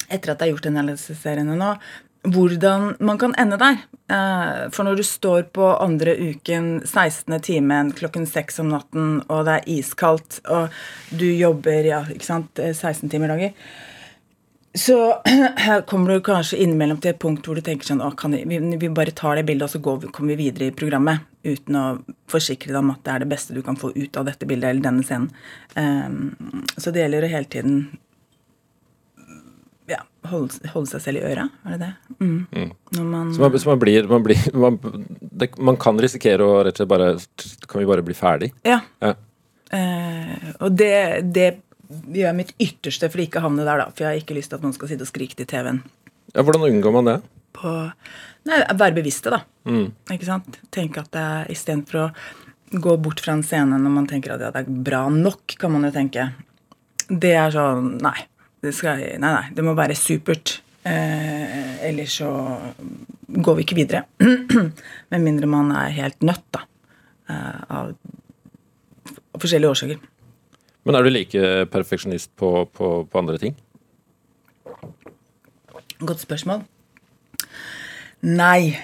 etter 0.10 0.34
at 0.34 0.42
jeg 0.42 0.52
har 0.52 0.52
gjort 0.52 0.68
denne 0.68 0.98
seriene 1.00 1.56
nå, 1.58 1.72
hvordan 2.24 2.94
man 3.04 3.20
kan 3.22 3.36
ende 3.40 3.60
der. 3.62 3.80
Uh, 4.12 4.70
for 4.74 4.88
når 4.88 5.00
du 5.00 5.06
står 5.08 5.48
på 5.56 5.70
andre 5.82 6.16
uken, 6.20 6.84
16. 6.86 7.40
timen, 7.44 7.94
klokken 7.96 8.28
seks 8.30 8.62
om 8.64 8.72
natten, 8.74 9.18
og 9.28 9.48
det 9.48 9.58
er 9.60 9.72
iskaldt, 9.78 10.42
og 10.52 10.70
du 11.12 11.26
jobber 11.28 11.90
ja, 11.90 12.04
ikke 12.12 12.30
sant, 12.30 12.60
16 12.60 13.10
timer 13.12 13.34
dager 13.34 13.58
så 14.74 15.22
kommer 15.88 16.14
du 16.14 16.22
kanskje 16.22 16.58
innimellom 16.58 16.98
til 17.02 17.14
et 17.14 17.20
punkt 17.22 17.46
hvor 17.46 17.58
du 17.58 17.62
tenker 17.66 17.86
sånn 17.86 18.02
vi, 18.50 18.58
vi, 18.58 18.90
bare 18.90 19.14
tar 19.14 19.38
det 19.38 19.46
bildet, 19.46 19.68
og 19.68 19.74
så 19.76 19.82
går, 19.84 20.08
kommer 20.12 20.34
vi 20.34 20.48
videre 20.48 20.72
i 20.72 20.76
programmet. 20.76 21.28
Uten 21.44 21.78
å 21.78 21.86
forsikre 22.32 22.72
deg 22.72 22.80
om 22.80 22.94
at 22.94 23.04
det 23.06 23.14
er 23.14 23.24
det 23.24 23.30
beste 23.34 23.54
du 23.54 23.62
kan 23.66 23.78
få 23.78 23.92
ut 23.94 24.18
av 24.18 24.26
dette 24.30 24.48
bildet 24.50 24.72
eller 24.72 24.86
denne 24.86 25.06
scenen. 25.06 25.30
Um, 25.76 26.64
så 26.78 26.94
det 26.94 27.04
gjelder 27.04 27.28
å 27.28 27.34
hele 27.36 27.52
tiden 27.52 27.78
holde, 30.30 30.72
holde, 30.74 30.90
seg 30.92 31.04
selv 31.04 31.22
i 31.22 31.26
øra, 31.28 31.48
er 31.66 31.76
det 31.76 31.80
det? 31.82 31.92
Mm. 32.20 32.38
Mm. 32.52 32.72
Man, 33.00 33.34
så, 33.34 33.44
man, 33.44 33.60
så 33.60 33.70
man, 33.72 33.82
blir, 33.82 34.08
man, 34.10 34.24
blir 34.26 34.46
man, 34.66 34.80
det, 35.20 35.50
man, 35.58 35.78
kan 35.82 36.00
risikere 36.02 36.46
å 36.46 36.62
rett 36.66 36.78
og 36.78 36.84
slett 36.84 36.92
bare 36.92 37.12
Kan 37.68 37.82
vi 37.82 37.90
bare 37.90 38.06
bli 38.06 38.16
ferdig? 38.18 38.54
Ja. 38.68 38.80
ja. 39.04 39.14
Uh, 39.74 40.52
og 40.64 40.76
det, 40.78 40.96
det 41.34 41.50
gjør 42.14 42.38
mitt 42.38 42.54
ytterste 42.62 43.10
for 43.12 43.24
ikke 43.24 43.42
å 43.42 43.48
havne 43.48 43.66
der, 43.66 43.84
da. 43.84 43.90
For 43.92 44.06
jeg 44.06 44.12
har 44.12 44.22
ikke 44.22 44.38
lyst 44.38 44.54
til 44.54 44.60
at 44.60 44.66
noen 44.66 44.76
skal 44.76 44.92
sitte 44.92 45.06
og 45.06 45.12
skrike 45.12 45.38
til 45.40 45.50
TV-en. 45.50 45.82
Ja, 46.34 46.42
Hvordan 46.42 46.66
unngår 46.70 46.96
man 46.96 47.10
det? 47.10 47.18
På, 47.54 47.74
nei, 48.50 48.62
Være 48.80 48.98
bevisste, 48.98 49.34
da. 49.34 49.44
Mm. 49.70 49.92
Ikke 50.16 50.30
sant? 50.30 50.60
Tenke 50.74 51.04
at 51.04 51.12
det 51.14 51.24
er 51.24 51.54
istedenfor 51.54 52.06
å 52.06 52.10
gå 52.74 52.96
bort 52.98 53.22
fra 53.22 53.36
en 53.38 53.46
scene 53.46 53.78
når 53.78 53.94
man 53.94 54.10
tenker 54.10 54.34
at 54.34 54.42
ja, 54.42 54.50
det 54.54 54.64
er 54.64 54.84
bra 54.88 55.06
nok, 55.14 55.58
kan 55.62 55.74
man 55.76 55.86
jo 55.88 55.94
tenke. 55.94 56.32
Det 57.08 57.34
er 57.38 57.54
sånn 57.54 57.98
Nei. 58.02 58.18
Det, 58.64 58.72
skal, 58.72 59.02
nei, 59.20 59.28
nei, 59.28 59.48
det 59.56 59.64
må 59.66 59.74
være 59.76 59.96
supert. 59.98 60.62
Eh, 60.88 61.84
ellers 61.88 62.16
så 62.22 62.30
går 63.28 63.58
vi 63.58 63.66
ikke 63.66 63.76
videre. 63.76 64.06
Med 65.12 65.24
mindre 65.24 65.50
man 65.52 65.72
er 65.76 65.92
helt 65.98 66.24
nødt, 66.24 66.46
da. 66.56 66.64
Eh, 67.28 67.60
av, 67.68 67.92
av 69.36 69.44
forskjellige 69.44 69.76
årsaker. 69.76 70.00
Men 70.84 70.96
er 70.96 71.04
du 71.04 71.12
like 71.12 71.52
perfeksjonist 71.72 72.32
på, 72.40 72.54
på, 72.72 72.94
på 73.08 73.20
andre 73.20 73.40
ting? 73.40 73.60
Godt 76.04 76.24
spørsmål. 76.24 76.64
Nei. 78.24 78.76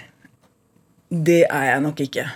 Det 1.10 1.42
er 1.48 1.72
jeg 1.72 1.84
nok 1.84 2.04
ikke. 2.04 2.28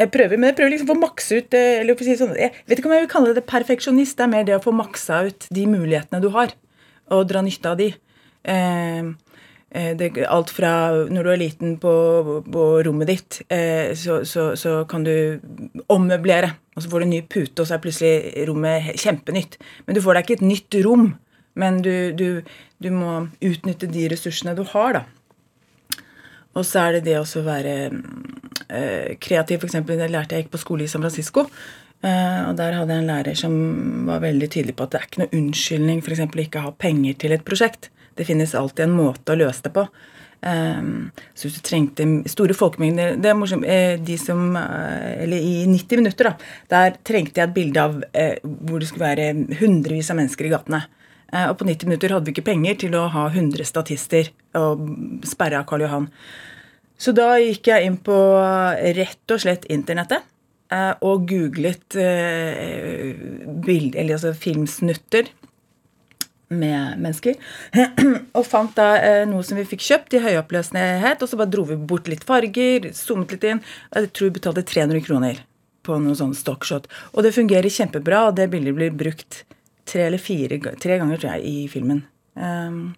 Jeg 0.00 0.10
prøver, 0.10 0.38
men 0.38 0.50
jeg 0.50 0.58
prøver 0.58 0.72
liksom 0.74 0.88
å 0.88 0.94
få 0.94 1.00
makse 1.04 1.36
ut 1.38 1.54
eller 1.54 2.00
si 2.02 2.16
sånn, 2.18 2.34
Jeg 2.34 2.50
vet 2.66 2.80
ikke 2.80 2.88
om 2.90 2.96
jeg 2.96 3.04
vil 3.04 3.12
kalle 3.12 3.34
det 3.36 3.44
perfeksjonist. 3.46 4.16
Det 4.18 4.24
er 4.24 4.32
mer 4.32 4.46
det 4.48 4.56
å 4.56 4.64
få 4.64 4.74
maksa 4.74 5.20
ut 5.28 5.46
de 5.54 5.66
mulighetene 5.70 6.22
du 6.24 6.32
har, 6.34 6.54
og 7.14 7.28
dra 7.30 7.44
nytte 7.46 7.70
av 7.70 7.78
de. 7.78 7.92
Eh, 8.44 9.12
Eh, 9.74 9.96
det, 9.98 10.12
alt 10.30 10.52
fra 10.54 10.70
når 11.10 11.26
du 11.26 11.30
er 11.32 11.40
liten 11.40 11.72
på, 11.82 11.92
på 12.46 12.64
rommet 12.86 13.10
ditt, 13.10 13.40
eh, 13.50 13.90
så, 13.98 14.20
så, 14.22 14.52
så, 14.54 14.84
kan 14.86 15.02
du 15.02 15.40
ommøblere. 15.90 16.52
Og 16.76 16.84
så 16.84 16.90
får 16.90 17.02
du 17.02 17.06
en 17.08 17.14
ny 17.16 17.22
pute, 17.26 17.58
og 17.58 17.66
så 17.66 17.74
er 17.74 17.82
plutselig 17.82 18.44
rommet 18.46 18.92
kjempenytt. 19.02 19.58
Men 19.86 19.98
du 19.98 20.02
får 20.04 20.14
deg 20.14 20.26
ikke 20.26 20.38
et 20.38 20.46
nytt 20.46 20.78
rom. 20.86 21.08
Men 21.58 21.82
du, 21.82 22.14
du, 22.14 22.28
du 22.82 22.88
må 22.94 23.16
utnytte 23.42 23.90
de 23.90 24.06
ressursene 24.10 24.54
du 24.58 24.62
har, 24.74 25.00
da. 25.00 26.04
Og 26.54 26.62
så 26.62 26.84
er 26.84 26.96
det 26.96 27.08
det 27.08 27.18
å 27.18 27.42
være 27.42 27.74
kreativ. 29.20 29.62
For 29.62 29.70
eksempel, 29.70 29.98
det 30.00 30.10
lærte 30.12 30.36
jeg 30.36 30.44
ikke 30.44 30.56
på 30.56 30.62
skole 30.64 30.86
i 30.86 30.90
San 30.90 31.04
Francisco. 31.04 31.46
Uh, 32.04 32.50
og 32.50 32.56
Der 32.58 32.74
hadde 32.76 32.92
jeg 32.92 33.00
en 33.00 33.08
lærer 33.08 33.38
som 33.38 33.54
var 34.08 34.20
veldig 34.20 34.50
tydelig 34.52 34.74
på 34.76 34.84
at 34.84 34.92
det 34.92 34.98
er 34.98 35.06
ikke 35.08 35.22
noe 35.22 35.36
unnskyldning 35.38 36.02
for 36.04 36.12
eksempel, 36.12 36.42
å 36.42 36.44
ikke 36.44 36.64
ha 36.66 36.72
penger 36.76 37.16
til 37.22 37.32
et 37.32 37.46
prosjekt. 37.46 37.88
Det 38.18 38.26
finnes 38.28 38.52
alltid 38.54 38.84
en 38.84 38.98
måte 38.98 39.32
å 39.32 39.38
løse 39.40 39.64
det 39.64 39.72
på. 39.72 39.86
Um, 40.44 41.08
så 41.32 41.46
hvis 41.46 41.56
du 41.56 41.62
trengte 41.64 42.04
store 42.28 42.52
folkemengder 42.52 43.14
Det 43.16 43.30
er 43.30 43.36
morsomt. 43.38 43.64
Eh, 43.64 43.94
de 43.96 44.18
som 44.20 44.52
eh, 44.60 45.22
Eller 45.24 45.40
i 45.40 45.62
90 45.64 46.02
minutter, 46.02 46.28
da. 46.28 46.34
Der 46.68 46.98
trengte 47.00 47.40
jeg 47.40 47.48
et 47.48 47.54
bilde 47.56 47.80
av 47.80 48.02
eh, 48.12 48.36
hvor 48.42 48.82
det 48.82 48.90
skulle 48.90 49.08
være 49.08 49.56
hundrevis 49.62 50.12
av 50.12 50.18
mennesker 50.20 50.50
i 50.50 50.52
gatene. 50.52 50.82
Eh, 51.32 51.46
og 51.48 51.56
på 51.56 51.64
90 51.70 51.88
minutter 51.88 52.12
hadde 52.12 52.28
vi 52.28 52.34
ikke 52.36 52.50
penger 52.50 52.76
til 52.84 52.98
å 52.98 53.06
ha 53.14 53.24
100 53.30 53.64
statister 53.70 54.28
og 54.60 54.84
sperre 55.24 55.62
av 55.62 55.70
Karl 55.70 55.86
Johan. 55.86 56.10
Så 57.04 57.12
da 57.12 57.34
gikk 57.36 57.68
jeg 57.68 57.84
inn 57.84 57.98
på 58.00 58.16
rett 58.96 59.34
og 59.34 59.42
slett 59.42 59.66
internettet 59.72 60.24
eh, 60.72 60.92
og 61.04 61.26
googlet 61.28 61.96
eh, 62.00 63.10
bild, 63.64 63.98
altså 64.00 64.32
filmsnutter 64.32 65.28
med 66.54 67.00
mennesker. 67.02 67.36
og 68.38 68.46
fant 68.46 68.72
da 68.78 68.94
eh, 69.00 69.24
noe 69.28 69.44
som 69.44 69.58
vi 69.58 69.66
fikk 69.68 69.84
kjøpt 69.84 70.16
i 70.16 70.22
høyoppløsnighet, 70.24 71.20
og 71.20 71.30
så 71.30 71.40
bare 71.40 71.52
dro 71.52 71.66
vi 71.68 71.76
bort 71.76 72.08
litt 72.08 72.24
farger, 72.28 72.88
zoomet 72.96 73.36
litt 73.36 73.48
inn. 73.50 73.62
Jeg 73.92 74.12
tror 74.14 74.30
vi 74.30 74.38
betalte 74.38 74.64
300 74.72 75.04
kroner 75.04 75.44
på 75.84 76.00
noe 76.00 76.16
sånn 76.16 76.32
stockshot. 76.36 76.88
Og 77.12 77.26
det 77.26 77.34
fungerer 77.36 77.72
kjempebra, 77.72 78.28
og 78.30 78.38
det 78.38 78.48
bildet 78.52 78.76
blir 78.78 78.96
brukt 78.96 79.42
tre 79.84 80.06
eller 80.08 80.22
fire 80.22 80.56
tre 80.80 80.98
ganger, 81.00 81.20
tror 81.20 81.34
jeg, 81.34 81.44
i 81.44 81.68
filmen. 81.68 82.00
Um, 82.40 82.94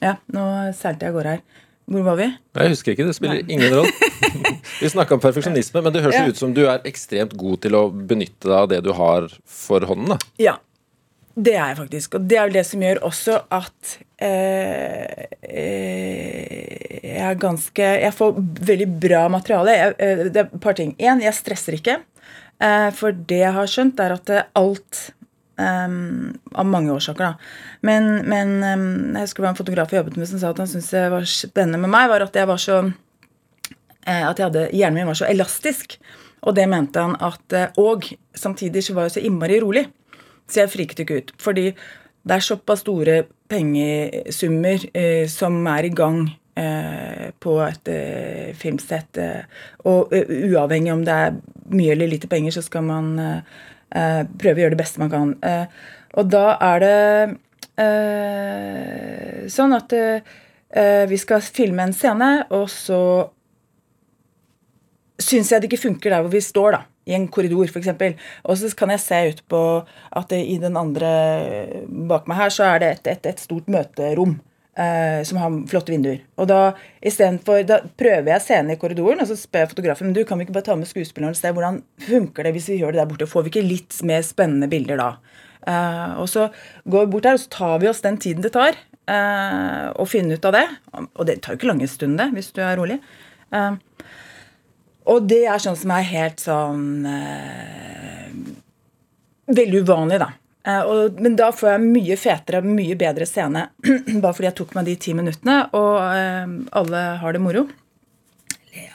ja, 0.00 0.16
nå 0.32 0.46
seilte 0.76 1.04
jeg 1.04 1.12
av 1.12 1.18
gårde 1.18 1.36
her. 1.36 1.44
Hvor 1.86 2.02
var 2.02 2.16
vi? 2.18 2.26
Jeg 2.58 2.72
husker 2.72 2.94
ikke. 2.94 3.06
Det 3.06 3.14
spiller 3.14 3.42
Nei. 3.42 3.54
ingen 3.54 3.74
rolle. 3.74 3.90
vi 4.82 4.88
snakka 4.90 5.14
om 5.14 5.22
perfeksjonisme, 5.22 5.82
men 5.84 5.94
det 5.94 6.02
høres 6.02 6.18
ja. 6.18 6.26
ut 6.26 6.40
som 6.40 6.54
du 6.54 6.64
er 6.66 6.82
ekstremt 6.88 7.36
god 7.38 7.60
til 7.62 7.76
å 7.78 7.84
benytte 7.94 8.48
deg 8.48 8.56
av 8.58 8.70
det 8.72 8.80
du 8.86 8.90
har 8.98 9.28
for 9.46 9.86
hånden. 9.86 10.16
da. 10.16 10.32
Ja, 10.42 10.56
det 11.36 11.54
er 11.54 11.70
jeg 11.70 11.78
faktisk. 11.82 12.16
Og 12.18 12.26
det 12.26 12.40
er 12.40 12.48
jo 12.48 12.56
det 12.56 12.64
som 12.66 12.82
gjør 12.82 13.02
også 13.06 13.38
at 13.52 13.96
eh, 14.24 15.26
eh, 15.44 16.76
jeg 17.06 17.24
er 17.26 17.40
ganske 17.40 17.88
Jeg 18.02 18.14
får 18.16 18.38
veldig 18.72 18.88
bra 19.02 19.26
materiale. 19.32 19.74
Jeg, 19.76 19.96
eh, 20.00 20.24
det 20.26 20.42
er 20.42 20.48
et 20.48 20.62
par 20.64 20.78
ting. 20.78 20.94
Én, 20.98 21.22
jeg 21.22 21.36
stresser 21.36 21.76
ikke. 21.76 22.00
Eh, 22.56 22.88
for 22.96 23.12
det 23.12 23.42
jeg 23.44 23.52
har 23.52 23.68
skjønt, 23.70 24.00
er 24.00 24.16
at 24.16 24.32
alt 24.56 25.02
um, 25.58 26.36
Av 26.54 26.68
mange 26.68 26.92
årsaker, 26.94 27.32
da. 27.32 27.80
Men, 27.86 28.22
men 28.28 28.54
um, 28.62 28.86
jeg 29.16 29.26
husker 29.26 29.42
det 29.42 29.46
var 29.46 29.54
en 29.54 29.60
fotograf 29.60 29.92
jeg 29.92 30.02
jobbet 30.02 30.20
med 30.20 30.30
som 30.30 30.42
sa 30.42 30.52
at 30.52 30.62
han 30.62 30.70
syntes 30.70 30.92
det 30.94 31.04
var 31.12 31.28
spennende 31.30 31.82
med 31.82 31.92
meg, 31.92 32.08
var 32.12 32.26
at 32.26 32.38
jeg 32.38 32.48
var 32.48 32.62
så 32.62 32.84
At 34.06 34.38
jeg 34.38 34.46
hadde, 34.46 34.68
hjernen 34.70 35.00
min 35.00 35.08
var 35.08 35.18
så 35.18 35.26
elastisk. 35.26 35.96
Og 36.46 36.54
det 36.54 36.68
mente 36.70 37.02
han 37.02 37.16
at 37.18 37.54
Og 37.82 38.04
samtidig 38.34 38.84
så 38.86 38.94
var 38.94 39.08
jeg 39.08 39.16
så 39.16 39.24
innmari 39.26 39.58
rolig. 39.60 39.88
Så 40.46 40.60
jeg 40.60 40.70
friket 40.70 41.00
ikke 41.02 41.16
ut. 41.18 41.32
Fordi 41.42 41.72
det 42.26 42.34
er 42.34 42.42
såpass 42.42 42.82
store 42.82 43.24
pengesummer 43.50 44.82
eh, 44.94 45.26
som 45.30 45.58
er 45.70 45.86
i 45.86 45.92
gang 45.94 46.24
eh, 46.58 47.28
på 47.38 47.54
et 47.62 47.90
eh, 47.92 48.50
filmsett. 48.58 49.20
Eh, 49.22 49.44
og 49.86 50.10
uavhengig 50.10 50.92
om 50.94 51.04
det 51.06 51.14
er 51.26 51.36
mye 51.70 51.94
eller 51.94 52.10
lite 52.10 52.30
penger, 52.30 52.56
så 52.56 52.64
skal 52.66 52.86
man 52.86 53.12
prøve 53.90 54.58
å 54.58 54.62
gjøre 54.64 54.74
det 54.74 54.80
beste 54.80 55.00
man 55.02 55.12
kan. 55.12 55.30
Uh, 55.44 55.66
og 56.18 56.30
da 56.32 56.46
er 56.72 56.82
det 56.82 56.96
sånn 59.52 59.74
at 59.76 59.92
vi 61.10 61.18
skal 61.20 61.44
filme 61.44 61.84
en 61.84 61.92
scene, 61.92 62.30
og 62.56 62.70
så 62.72 63.00
syns 65.20 65.52
jeg 65.52 65.60
det 65.60 65.68
ikke 65.68 65.82
funker 65.82 66.14
der 66.14 66.24
hvor 66.24 66.32
vi 66.32 66.40
står, 66.40 66.78
da 66.78 66.80
i 67.06 67.14
en 67.14 67.28
korridor, 67.30 67.70
f.eks. 67.70 68.18
Og 68.44 68.58
så 68.58 68.72
kan 68.78 68.92
jeg 68.94 69.02
se 69.02 69.20
ut 69.30 69.42
på 69.50 69.62
at 70.18 70.34
i 70.34 70.58
den 70.62 70.78
andre 70.78 71.10
bak 71.86 72.26
meg 72.26 72.40
her, 72.40 72.54
så 72.54 72.66
er 72.72 72.82
det 72.82 72.90
et, 72.96 73.10
et, 73.14 73.28
et 73.30 73.42
stort 73.42 73.70
møterom. 73.70 74.36
Eh, 74.76 75.22
som 75.24 75.38
har 75.40 75.54
flotte 75.70 75.88
vinduer. 75.88 76.18
Og 76.36 76.50
da, 76.50 76.74
for, 77.46 77.62
da 77.64 77.78
prøver 77.96 78.28
jeg 78.28 78.42
scenen 78.44 78.74
i 78.74 78.76
korridoren, 78.76 79.22
og 79.24 79.30
så 79.30 79.36
spør 79.40 79.62
jeg 79.62 79.70
fotografen 79.70 80.12
du, 80.12 80.20
kan 80.28 80.36
vi 80.36 80.44
ikke 80.44 80.56
bare 80.58 80.66
ta 80.66 80.76
med 80.76 80.90
skuespilleren 80.90 81.32
et 81.32 81.38
sted. 81.38 81.54
hvordan 81.56 81.78
funker 82.04 82.44
det 82.44 82.52
hvis 82.52 82.68
vi 82.68 82.76
gjør 82.82 82.92
det 82.92 83.00
der 83.00 83.08
borte. 83.08 83.28
Får 83.30 83.46
vi 83.46 83.54
ikke 83.54 83.64
litt 83.64 83.96
mer 84.04 84.20
spennende 84.26 84.68
bilder 84.68 85.00
da? 85.00 85.08
Uh, 85.66 86.20
og 86.20 86.28
så 86.28 86.50
går 86.84 87.06
vi 87.06 87.12
bort 87.14 87.24
der, 87.24 87.38
og 87.38 87.40
så 87.40 87.54
tar 87.56 87.80
vi 87.80 87.88
oss 87.88 88.04
den 88.04 88.20
tiden 88.20 88.44
det 88.44 88.52
tar 88.52 88.76
uh, 88.76 89.96
å 89.96 90.04
finne 90.04 90.36
ut 90.36 90.44
av 90.44 90.58
det. 90.58 90.66
Og 90.92 91.24
det 91.24 91.40
tar 91.40 91.56
jo 91.56 91.62
ikke 91.62 91.72
lange 91.72 91.88
stunder 91.88 92.36
hvis 92.36 92.52
du 92.52 92.60
er 92.60 92.76
rolig. 92.76 93.00
Og 95.08 95.24
det 95.24 95.46
er 95.48 95.62
sånn 95.62 95.78
som 95.78 95.96
er 95.96 96.10
helt 96.12 96.42
sånn 96.42 97.06
Veldig 99.46 99.86
uvanlig, 99.86 100.18
da. 100.20 100.34
Eh, 100.66 100.82
og, 100.82 101.20
men 101.22 101.38
da 101.38 101.52
får 101.54 101.72
jeg 101.72 101.84
mye 101.86 102.18
fetere 102.20 102.62
mye 102.66 102.98
bedre 102.98 103.28
scene 103.28 103.68
bare 104.22 104.32
fordi 104.32 104.48
jeg 104.50 104.58
tok 104.60 104.76
meg 104.76 104.88
de 104.90 104.96
ti 105.06 105.14
minuttene, 105.16 105.58
og 105.78 105.98
eh, 106.10 106.54
alle 106.80 107.02
har 107.22 107.36
det 107.36 107.42
moro. 107.44 107.66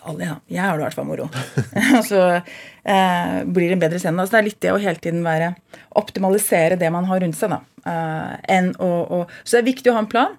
Alle, 0.06 0.28
ja. 0.28 0.36
Jeg 0.52 0.62
har 0.62 0.78
det 0.78 0.84
i 0.84 0.88
hvert 0.90 1.00
fall 1.00 1.10
moro. 1.10 1.30
Så 2.10 2.22
eh, 2.36 3.38
blir 3.46 3.72
det 3.72 3.80
en 3.80 3.84
bedre 3.88 4.02
scene. 4.02 4.20
Altså, 4.22 4.38
det 4.38 4.42
er 4.42 4.50
litt 4.52 4.62
det 4.62 4.76
å 4.76 4.82
hele 4.82 5.02
tiden 5.02 5.26
være 5.26 5.56
Optimalisere 6.00 6.78
det 6.80 6.88
man 6.94 7.10
har 7.10 7.20
rundt 7.24 7.36
seg, 7.40 7.52
da. 7.52 7.60
Eh, 7.90 8.70
å, 8.78 8.92
å, 9.18 9.26
så 9.42 9.58
det 9.58 9.64
er 9.64 9.72
viktig 9.74 9.92
å 9.92 9.98
ha 9.98 10.06
en 10.06 10.12
plan 10.12 10.38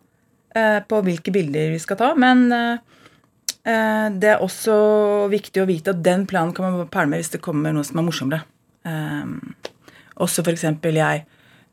eh, 0.56 0.78
på 0.86 1.02
hvilke 1.04 1.34
bilder 1.34 1.74
vi 1.74 1.82
skal 1.82 1.98
ta, 2.00 2.14
men 2.16 2.46
Eh, 3.62 4.06
det 4.18 4.30
er 4.32 4.42
også 4.42 4.74
viktig 5.30 5.62
å 5.62 5.68
vite 5.68 5.92
at 5.94 6.02
den 6.02 6.24
planen 6.26 6.54
kan 6.54 6.66
man 6.66 6.88
pælme 6.90 7.20
hvis 7.20 7.30
det 7.30 7.42
kommer 7.44 7.74
noe 7.74 7.86
som 7.86 8.00
er 8.00 8.06
morsommere. 8.08 8.42
Eh, 8.88 9.70
også 10.16 10.44
eksempel 10.52 10.94
jeg 10.94 11.24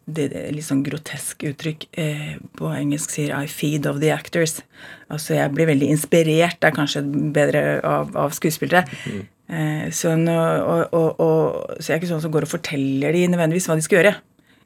det, 0.09 0.31
det 0.33 0.39
er 0.41 0.53
litt 0.55 0.65
sånn 0.65 0.81
grotesk 0.81 1.43
uttrykk. 1.51 1.83
Eh, 2.01 2.37
på 2.57 2.71
engelsk 2.73 3.11
sier 3.13 3.29
'I 3.35 3.45
feed 3.45 3.85
of 3.85 3.99
the 4.01 4.09
actors'. 4.09 4.63
Altså 5.09 5.35
jeg 5.35 5.53
blir 5.53 5.69
veldig 5.69 5.89
inspirert, 5.89 6.57
det 6.59 6.71
er 6.71 6.75
kanskje 6.75 7.03
bedre, 7.33 7.79
av, 7.83 8.15
av 8.17 8.33
skuespillere. 8.33 8.85
Mm. 9.05 9.27
Eh, 9.49 9.85
så, 9.91 10.15
nå, 10.17 10.33
og, 10.33 10.93
og, 10.93 11.19
og, 11.19 11.77
så 11.77 11.91
jeg 11.91 11.95
er 11.97 12.01
ikke 12.01 12.13
sånn 12.13 12.25
som 12.25 12.33
går 12.33 12.47
og 12.47 12.53
forteller 12.55 13.13
de 13.13 13.27
nødvendigvis 13.27 13.69
hva 13.69 13.77
de 13.77 13.85
skal 13.85 13.99
gjøre. 13.99 14.15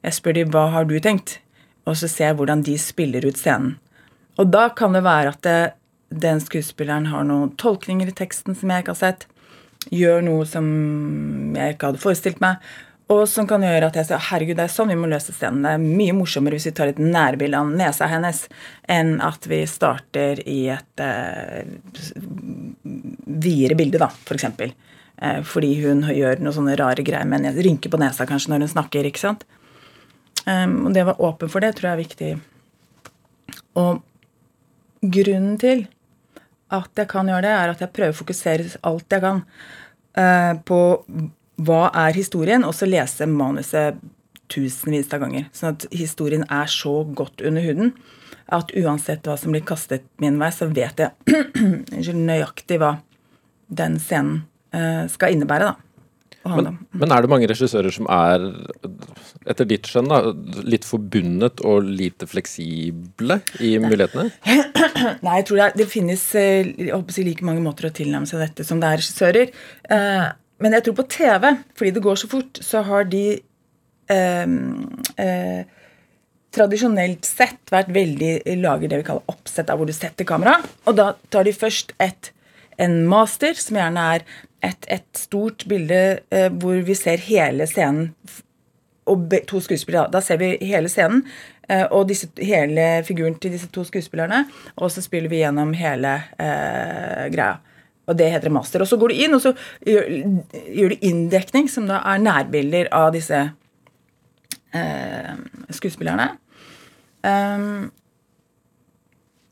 Jeg 0.03 0.13
spør 0.13 0.33
de 0.33 0.45
'hva 0.45 0.69
har 0.71 0.85
du 0.85 0.99
tenkt?' 0.99 1.39
og 1.85 1.97
så 1.99 2.07
ser 2.07 2.31
jeg 2.31 2.37
hvordan 2.39 2.63
de 2.63 2.77
spiller 2.79 3.25
ut 3.27 3.39
scenen. 3.39 3.77
Og 4.39 4.49
da 4.49 4.69
kan 4.69 4.95
det 4.95 5.03
være 5.03 5.33
at 5.35 5.41
det, 5.43 5.73
den 6.23 6.39
skuespilleren 6.41 7.09
har 7.11 7.25
noen 7.27 7.51
tolkninger 7.59 8.09
i 8.09 8.15
teksten 8.15 8.55
som 8.55 8.71
jeg 8.71 8.83
ikke 8.83 8.95
har 8.95 9.01
sett. 9.01 9.27
Gjør 9.91 10.23
noe 10.25 10.47
som 10.47 10.65
jeg 11.57 11.75
ikke 11.75 11.91
hadde 11.91 12.01
forestilt 12.01 12.41
meg. 12.41 12.63
Og 13.13 13.23
som 13.29 13.45
kan 13.49 13.63
gjøre 13.63 13.89
at 13.89 13.97
jeg 13.99 14.07
sier 14.07 14.21
herregud, 14.29 14.57
det 14.57 14.65
er 14.65 14.71
sånn 14.73 14.91
vi 14.93 14.97
må 14.97 15.09
løse 15.11 15.33
scenen. 15.35 15.65
Det 15.65 15.73
er 15.75 15.83
mye 15.83 16.15
morsommere 16.17 16.57
hvis 16.57 16.69
vi 16.71 16.75
tar 16.77 16.93
et 16.93 17.01
nærbilde 17.01 17.59
av 17.59 17.73
nesa 17.73 18.07
hennes, 18.09 18.45
enn 18.89 19.17
at 19.23 19.45
vi 19.49 19.59
starter 19.69 20.41
i 20.49 20.59
et 20.73 21.03
eh, 21.03 21.67
videre 23.43 23.77
bilde, 23.79 24.01
da, 24.01 24.09
f.eks. 24.09 24.47
For 24.47 24.71
eh, 24.71 25.41
fordi 25.47 25.73
hun 25.83 26.05
gjør 26.09 26.41
noen 26.41 26.57
sånne 26.57 26.77
rare 26.79 27.05
greier 27.05 27.29
med 27.29 27.45
nesa. 27.45 27.61
Rynker 27.67 27.93
på 27.93 28.01
nesa 28.01 28.27
kanskje 28.29 28.53
når 28.53 28.65
hun 28.65 28.73
snakker. 28.77 29.11
ikke 29.11 29.23
sant? 29.25 29.45
Um, 30.43 30.87
og 30.87 30.95
det 30.95 31.05
å 31.05 31.11
være 31.13 31.23
åpen 31.23 31.51
for 31.51 31.63
det 31.63 31.75
tror 31.77 31.91
jeg 31.91 31.95
er 31.95 32.03
viktig. 32.03 32.31
Og 33.79 34.01
grunnen 35.13 35.55
til 35.61 35.85
at 36.73 36.99
jeg 36.99 37.09
kan 37.11 37.29
gjøre 37.29 37.45
det, 37.45 37.53
er 37.53 37.71
at 37.71 37.83
jeg 37.83 37.93
prøver 37.93 38.15
å 38.15 38.17
fokusere 38.17 38.81
alt 38.89 39.13
jeg 39.13 39.23
kan 39.23 39.41
eh, 40.17 40.53
på 40.65 40.79
hva 41.61 41.87
er 42.05 42.17
historien, 42.17 42.65
og 42.65 42.73
så 42.77 42.87
lese 42.89 43.27
manuset 43.29 43.99
tusenvis 44.53 45.11
av 45.13 45.23
ganger. 45.23 45.47
Sånn 45.55 45.77
at 45.77 45.87
historien 45.93 46.45
er 46.51 46.69
så 46.71 47.01
godt 47.15 47.43
under 47.45 47.65
huden 47.65 47.93
at 48.53 48.73
uansett 48.75 49.25
hva 49.25 49.37
som 49.39 49.53
blir 49.53 49.63
kastet 49.65 50.05
min 50.21 50.37
vei, 50.41 50.51
så 50.53 50.67
vet 50.71 50.99
jeg 50.99 52.15
nøyaktig 52.29 52.79
hva 52.81 52.97
den 53.73 53.97
scenen 54.01 54.43
uh, 54.75 55.05
skal 55.09 55.33
innebære. 55.33 55.71
da. 55.71 55.93
Men, 56.43 56.73
men, 56.91 57.11
er 57.15 57.23
det 57.23 57.29
mange 57.31 57.47
regissører 57.47 57.93
som 57.95 58.07
er, 58.11 58.43
etter 59.47 59.67
ditt 59.67 59.87
skjønn, 59.87 60.09
da, 60.11 60.33
litt 60.67 60.83
forbundet 60.83 61.63
og 61.63 61.87
lite 61.87 62.27
fleksible 62.27 63.37
i 63.63 63.77
Nei. 63.77 63.87
mulighetene? 63.87 64.27
Nei, 65.23 65.37
jeg 65.39 65.47
tror 65.47 65.61
det, 65.61 65.69
det 65.79 65.87
finnes 65.87 66.25
eh, 66.39 66.67
jeg 66.67 66.91
håper 66.91 67.29
like 67.29 67.47
mange 67.47 67.63
måter 67.63 67.87
å 67.87 67.93
tilnærme 67.95 68.27
seg 68.27 68.43
dette 68.43 68.67
som 68.67 68.83
det 68.83 68.91
er 68.91 68.99
regissører. 68.99 69.55
Eh, 70.63 70.65
men 70.65 70.77
jeg 70.77 70.85
tror 70.85 70.95
på 71.01 71.09
TV, 71.11 71.55
fordi 71.75 71.91
det 71.91 72.03
går 72.03 72.15
så 72.15 72.29
fort, 72.31 72.59
så 72.61 72.81
har 72.87 73.03
de 73.11 73.41
eh, 74.09 74.53
eh, 75.17 75.65
tradisjonelt 76.53 77.25
sett 77.25 77.73
vært 77.73 77.91
veldig 77.93 78.55
lager 78.61 78.89
det 78.89 79.01
vi 79.01 79.07
kaller 79.09 79.33
oppsett 79.33 79.69
av 79.69 79.77
hvor 79.77 79.89
du 79.89 79.93
setter 79.93 80.25
kamera. 80.25 80.59
Og 80.87 80.95
da 80.95 81.13
tar 81.29 81.43
de 81.43 81.53
først 81.53 81.93
et, 82.03 82.31
en 82.77 83.03
master, 83.09 83.53
som 83.59 83.77
gjerne 83.79 84.07
er 84.15 84.25
et, 84.63 84.87
et 84.87 85.07
stort 85.17 85.65
bilde 85.67 86.01
eh, 86.31 86.49
hvor 86.49 86.79
vi 86.85 86.95
ser 86.95 87.19
hele 87.19 87.67
scenen 87.67 88.13
og 89.09 89.27
be, 89.29 89.41
to 89.43 89.59
skuespillere. 89.59 90.07
Da 90.13 90.21
ser 90.23 90.39
vi 90.39 90.53
hele 90.63 90.87
scenen 90.87 91.25
eh, 91.67 91.83
og 91.91 92.07
disse, 92.07 92.29
hele 92.39 93.03
figuren 93.03 93.35
til 93.35 93.51
disse 93.51 93.67
to 93.73 93.83
skuespillerne. 93.83 94.45
Og 94.77 94.93
så 94.93 95.03
spiller 95.03 95.31
vi 95.33 95.41
gjennom 95.43 95.75
hele 95.75 96.15
eh, 96.39 97.27
greia. 97.33 97.57
Og 98.09 98.17
det 98.19 98.29
heter 98.33 98.51
master. 98.51 98.83
Og 98.83 98.89
så 98.89 98.99
går 98.99 99.13
du 99.13 99.23
inn, 99.25 99.35
og 99.37 99.41
så 99.43 99.53
gjør, 99.87 100.07
gjør 100.75 100.93
du 100.93 101.09
inndekning, 101.09 101.69
som 101.71 101.87
da 101.87 102.01
er 102.11 102.23
nærbilder 102.23 102.91
av 102.95 103.13
disse 103.15 103.39
eh, 104.75 105.35
skuespillerne. 105.71 106.33
Um, 107.23 107.91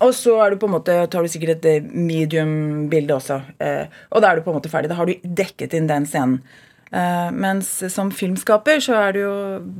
og 0.01 0.11
så 0.17 0.33
er 0.41 0.51
du 0.51 0.59
på 0.61 0.67
en 0.67 0.75
måte, 0.75 0.95
tar 1.13 1.23
du 1.23 1.29
sikkert 1.31 1.61
et 1.61 1.69
eh, 1.69 1.93
medium-bilde 1.93 3.15
også. 3.15 3.37
Eh, 3.61 3.99
og 4.09 4.23
da 4.23 4.31
er 4.31 4.39
du 4.39 4.45
på 4.45 4.53
en 4.53 4.57
måte 4.57 4.71
ferdig. 4.71 4.89
Da 4.89 4.97
har 4.97 5.07
du 5.07 5.31
dekket 5.41 5.75
inn 5.77 5.89
den 5.89 6.07
scenen. 6.09 6.39
Eh, 6.91 7.29
mens 7.31 7.69
som 7.93 8.09
filmskaper 8.11 8.81
så 8.83 8.97
er 8.99 9.13
du 9.15 9.19
jo, 9.21 9.35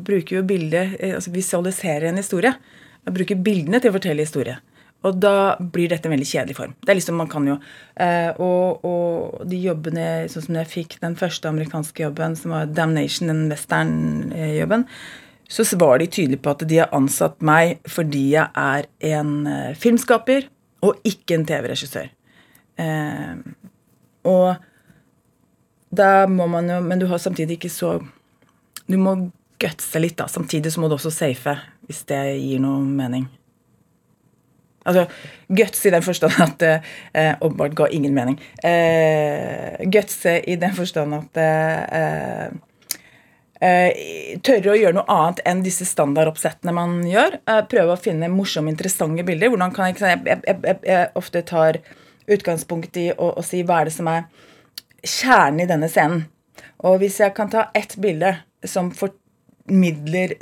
bruker 0.08 0.38
jo 0.38 0.44
bildet 0.48 0.94
eh, 1.02 1.16
altså 1.18 1.34
Visualiserer 1.34 2.12
en 2.12 2.22
historie. 2.22 2.54
Bruker 3.10 3.42
bildene 3.42 3.82
til 3.82 3.92
å 3.92 3.98
fortelle 3.98 4.28
historie. 4.28 4.60
Og 5.02 5.18
da 5.18 5.58
blir 5.60 5.90
dette 5.90 6.06
en 6.06 6.14
veldig 6.14 6.28
kjedelig 6.30 6.56
form. 6.60 6.76
Det 6.86 6.94
er 6.94 7.00
liksom, 7.00 7.18
man 7.18 7.30
kan 7.32 7.48
jo, 7.50 7.56
eh, 7.98 8.30
og, 8.38 8.86
og, 8.86 9.42
de 9.50 9.58
jobbene 9.64 10.06
sånn 10.30 10.46
som 10.46 10.60
jeg 10.60 10.70
fikk 10.70 11.00
den 11.02 11.18
første 11.18 11.50
amerikanske 11.50 12.06
jobben, 12.06 12.38
som 12.38 12.54
var 12.54 12.70
Damnation, 12.70 13.32
den 13.32 13.48
western-jobben, 13.50 14.86
så 15.52 15.66
var 15.82 16.00
de 16.00 16.08
tydelige 16.08 16.44
på 16.46 16.54
at 16.54 16.64
de 16.70 16.78
har 16.80 16.94
ansatt 16.96 17.42
meg 17.44 17.82
fordi 17.90 18.30
jeg 18.38 18.48
er 18.56 18.88
en 19.18 19.34
uh, 19.50 19.74
filmskaper 19.76 20.46
og 20.86 21.02
ikke 21.08 21.36
en 21.36 21.44
TV-regissør. 21.50 22.08
Eh, 22.80 23.34
og 24.30 24.62
da 25.92 26.26
må 26.32 26.48
man 26.48 26.70
jo 26.72 26.78
Men 26.82 27.02
du 27.02 27.06
har 27.12 27.20
samtidig 27.20 27.58
ikke 27.58 27.70
så 27.70 27.90
Du 28.88 28.96
må 28.98 29.12
gutse 29.60 30.00
litt, 30.00 30.16
da. 30.18 30.26
Samtidig 30.32 30.72
så 30.72 30.82
må 30.82 30.88
du 30.88 30.96
også 30.96 31.12
safe, 31.14 31.54
hvis 31.86 32.06
det 32.10 32.22
gir 32.40 32.64
noe 32.64 32.80
mening. 32.82 33.28
Altså 34.88 35.06
guts 35.48 35.86
i 35.86 35.94
den 35.94 36.04
forstand 36.06 36.42
at 36.42 36.66
eh, 36.68 37.36
Åpenbart 37.38 37.78
ga 37.78 37.88
ingen 37.94 38.16
mening. 38.18 38.40
Eh, 38.64 39.78
guts 39.94 40.24
i 40.26 40.58
den 40.60 40.76
forstand 40.78 41.18
at 41.20 41.42
eh, 41.42 42.60
Eh, 43.62 44.40
tørre 44.42 44.72
å 44.74 44.78
gjøre 44.78 44.96
noe 44.98 45.14
annet 45.14 45.40
enn 45.46 45.60
disse 45.62 45.86
standardoppsettene 45.86 46.74
man 46.74 46.96
gjør. 47.06 47.36
Eh, 47.46 47.60
prøve 47.70 47.94
å 47.94 48.00
finne 48.02 48.32
morsomme, 48.34 48.74
interessante 48.74 49.22
bilder. 49.28 49.52
Hvordan 49.54 49.76
kan 49.76 49.92
jeg, 49.92 50.00
jeg, 50.02 50.40
jeg, 50.48 50.78
jeg 50.88 51.12
ofte 51.20 51.44
tar 51.46 51.78
utgangspunkt 52.32 52.98
i 52.98 53.12
å, 53.14 53.28
å, 53.38 53.44
si 53.46 53.62
hva 53.62 53.82
er 53.82 53.92
det 53.92 53.94
som 53.94 54.10
er 54.10 54.26
kjernen 55.06 55.62
i 55.62 55.70
denne 55.70 55.90
scenen. 55.92 56.26
Og 56.82 56.98
hvis 57.04 57.20
jeg 57.22 57.36
kan 57.38 57.52
ta 57.54 57.68
ett 57.78 57.94
bilde 58.02 58.34
som 58.66 58.90
formidler 58.98 60.34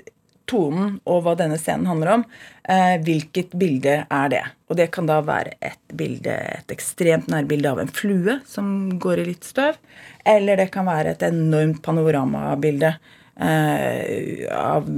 tonen 0.50 0.98
og 1.10 1.24
hva 1.26 1.36
denne 1.38 1.60
scenen 1.62 1.88
handler 1.90 2.14
om, 2.18 2.26
eh, 2.64 2.96
hvilket 3.06 3.54
bilde 3.60 3.96
er 4.06 4.32
det? 4.34 4.44
Og 4.70 4.78
det 4.80 4.90
kan 4.96 5.08
da 5.10 5.20
være 5.26 5.56
et 5.62 5.96
bilde, 5.96 6.34
et 6.34 6.74
ekstremt 6.74 7.30
nærbilde 7.32 7.72
av 7.72 7.80
en 7.82 7.92
flue 7.94 8.40
som 8.50 9.00
går 9.00 9.22
i 9.22 9.30
litt 9.32 9.48
støv. 9.48 9.80
Eller 10.26 10.58
det 10.58 10.70
kan 10.74 10.90
være 10.90 11.16
et 11.16 11.26
enormt 11.30 11.82
panoramabilde 11.86 12.94
eh, 13.40 14.46
av 14.54 14.90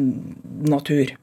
natur. 0.71 1.15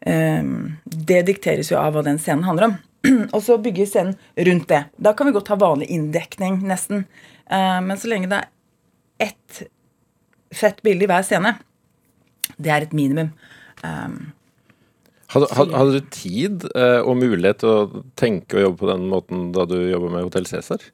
Eh, 0.00 0.42
det 0.84 1.22
dikteres 1.30 1.70
jo 1.72 1.78
av 1.82 1.94
hva 1.94 2.04
den 2.06 2.18
scenen 2.22 2.46
handler 2.46 2.70
om. 2.70 2.76
Og 3.34 3.40
så 3.42 3.58
bygger 3.62 3.86
scenen 3.86 4.18
rundt 4.48 4.68
det. 4.72 4.84
Da 4.96 5.14
kan 5.14 5.28
vi 5.28 5.36
godt 5.36 5.52
ha 5.52 5.60
vanlig 5.60 5.90
inndekning, 5.94 6.60
nesten. 6.66 7.06
Eh, 7.50 7.80
men 7.82 7.98
så 7.98 8.10
lenge 8.10 8.30
det 8.32 8.42
er 8.42 8.52
ett 9.30 9.62
fett 10.54 10.82
bilde 10.82 11.06
i 11.06 11.10
hver 11.10 11.24
scene, 11.26 11.56
det 12.56 12.72
er 12.72 12.86
et 12.86 12.96
minimum. 12.96 13.32
Um, 13.86 14.18
hadde, 15.32 15.48
hadde, 15.54 15.86
du 15.94 16.10
tid 16.14 16.66
eh, 16.74 17.00
og 17.02 17.18
mulighet 17.20 17.62
til 17.62 17.72
å 17.72 18.02
tenke 18.18 18.58
og 18.58 18.66
jobbe 18.66 18.82
på 18.82 18.90
den 18.92 19.08
måten 19.10 19.48
da 19.54 19.66
du 19.68 19.76
jobba 19.78 20.12
med 20.14 20.28
Hotell 20.28 20.46
Cæsar? 20.48 20.84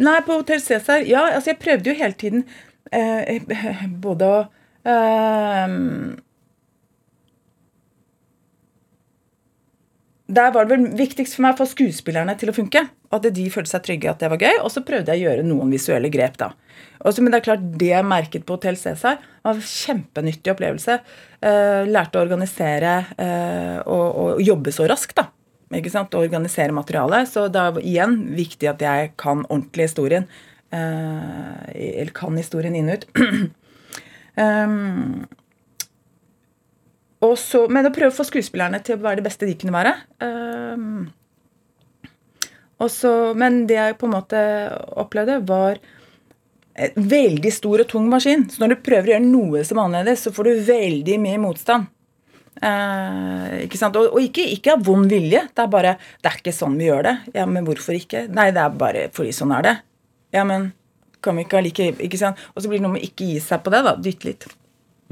Nei, 0.00 0.18
på 0.24 0.40
Hotell 0.40 0.60
Cæsar 0.64 1.04
Ja, 1.08 1.26
altså 1.32 1.52
jeg 1.52 1.60
prøvde 1.62 1.90
jo 1.90 1.96
hele 1.98 2.16
tiden 2.18 2.44
eh, 2.92 3.40
både 4.04 4.28
å 4.28 4.42
eh, 4.88 5.78
Der 10.32 10.52
var 10.54 10.64
det 10.64 10.76
vel 10.76 10.86
viktigst 10.96 11.36
for 11.36 11.44
meg 11.44 11.56
å 11.56 11.60
få 11.60 11.66
skuespillerne 11.74 12.32
til 12.40 12.48
å 12.48 12.56
funke. 12.56 12.86
At 13.12 13.26
de 13.36 13.44
følte 13.52 13.74
seg 13.74 13.84
trygge, 13.84 14.08
at 14.08 14.22
det 14.22 14.30
var 14.32 14.40
gøy. 14.40 14.62
Og 14.62 14.70
så 14.72 14.80
prøvde 14.86 15.12
jeg 15.12 15.20
å 15.20 15.28
gjøre 15.28 15.44
noen 15.44 15.74
visuelle 15.74 16.08
grep, 16.12 16.38
da. 16.40 16.54
Også, 17.04 17.20
men 17.20 17.34
det 17.34 17.42
er 17.42 17.48
klart, 17.50 17.68
det 17.76 17.90
jeg 17.90 18.08
merket 18.08 18.46
på 18.48 18.56
Hotell 18.56 18.78
Cæsar, 18.80 19.20
var 19.44 19.58
en 19.58 19.68
kjempenyttig 19.68 20.54
opplevelse. 20.54 20.96
Eh, 21.42 21.82
lærte 21.90 22.20
å 22.20 22.24
organisere 22.24 22.96
eh, 23.20 23.78
og, 23.84 24.06
og, 24.08 24.42
jobbe 24.42 24.72
så 24.74 24.88
raskt, 24.88 25.18
da 25.20 25.28
ikke 25.78 25.92
sant, 25.92 26.14
å 26.14 26.22
organisere 26.24 26.72
materialet. 26.74 27.28
Så 27.30 27.46
det 27.52 27.60
er 27.60 27.84
igjen 27.84 28.16
viktig 28.36 28.68
at 28.70 28.82
jeg 28.84 29.12
kan 29.20 29.44
ordentlig 29.48 29.84
historien. 29.88 30.24
Eh, 30.72 31.52
eller 32.02 32.12
kan 32.16 32.36
historien 32.38 32.76
inn 32.76 32.90
og 32.92 33.00
ut. 33.00 33.04
um, 34.36 35.22
og 37.26 37.34
så, 37.40 37.60
men 37.72 37.88
å 37.88 37.94
prøve 37.94 38.12
å 38.12 38.18
få 38.18 38.24
skuespillerne 38.28 38.82
til 38.84 38.98
å 38.98 39.04
være 39.04 39.20
det 39.20 39.28
beste 39.28 39.48
de 39.48 39.56
kunne 39.58 39.76
være. 39.76 39.92
Um, 40.24 41.12
så, 42.90 43.10
men 43.38 43.64
det 43.68 43.76
jeg 43.76 43.98
på 44.00 44.08
en 44.08 44.14
måte 44.16 44.38
opplevde, 44.98 45.40
var 45.46 45.78
en 46.72 47.08
veldig 47.08 47.52
stor 47.52 47.84
og 47.84 47.90
tung 47.90 48.08
maskin. 48.10 48.46
Så 48.50 48.62
når 48.62 48.74
du 48.74 48.84
prøver 48.86 49.10
å 49.10 49.14
gjøre 49.14 49.26
noe 49.26 49.64
som 49.68 49.80
annerledes, 49.82 50.24
så 50.24 50.32
får 50.34 50.48
du 50.48 50.64
veldig 50.70 51.18
mye 51.22 51.42
motstand. 51.42 51.90
Eh, 52.62 53.54
ikke 53.66 53.80
sant? 53.80 53.96
Og, 53.98 54.12
og 54.16 54.24
ikke, 54.24 54.44
ikke 54.56 54.76
av 54.76 54.84
vond 54.86 55.08
vilje. 55.10 55.44
Det 55.52 55.64
er 55.64 55.72
bare 55.72 55.96
Det 56.22 56.30
er 56.30 56.38
ikke 56.40 56.54
sånn 56.56 56.76
vi 56.80 56.88
gjør 56.88 57.06
det. 57.08 57.16
Ja, 57.36 57.46
men 57.48 57.66
hvorfor 57.68 57.96
ikke? 57.96 58.26
Nei, 58.32 58.50
det 58.54 58.64
er 58.64 58.76
bare 58.82 59.06
fordi 59.14 59.34
sånn 59.36 59.54
er 59.56 59.68
det. 59.68 59.76
Ja, 60.36 60.44
men 60.48 60.70
kan 61.22 61.36
vi 61.38 61.44
ikke 61.46 61.60
allike 61.60 61.92
Ikke 62.02 62.18
sant? 62.18 62.40
Og 62.54 62.62
så 62.62 62.70
blir 62.70 62.80
det 62.80 62.86
noe 62.86 62.96
med 62.96 63.06
ikke 63.06 63.28
gi 63.30 63.40
seg 63.42 63.62
på 63.64 63.72
det, 63.74 63.82
da. 63.86 63.96
Dytte 64.00 64.30
litt. 64.30 64.48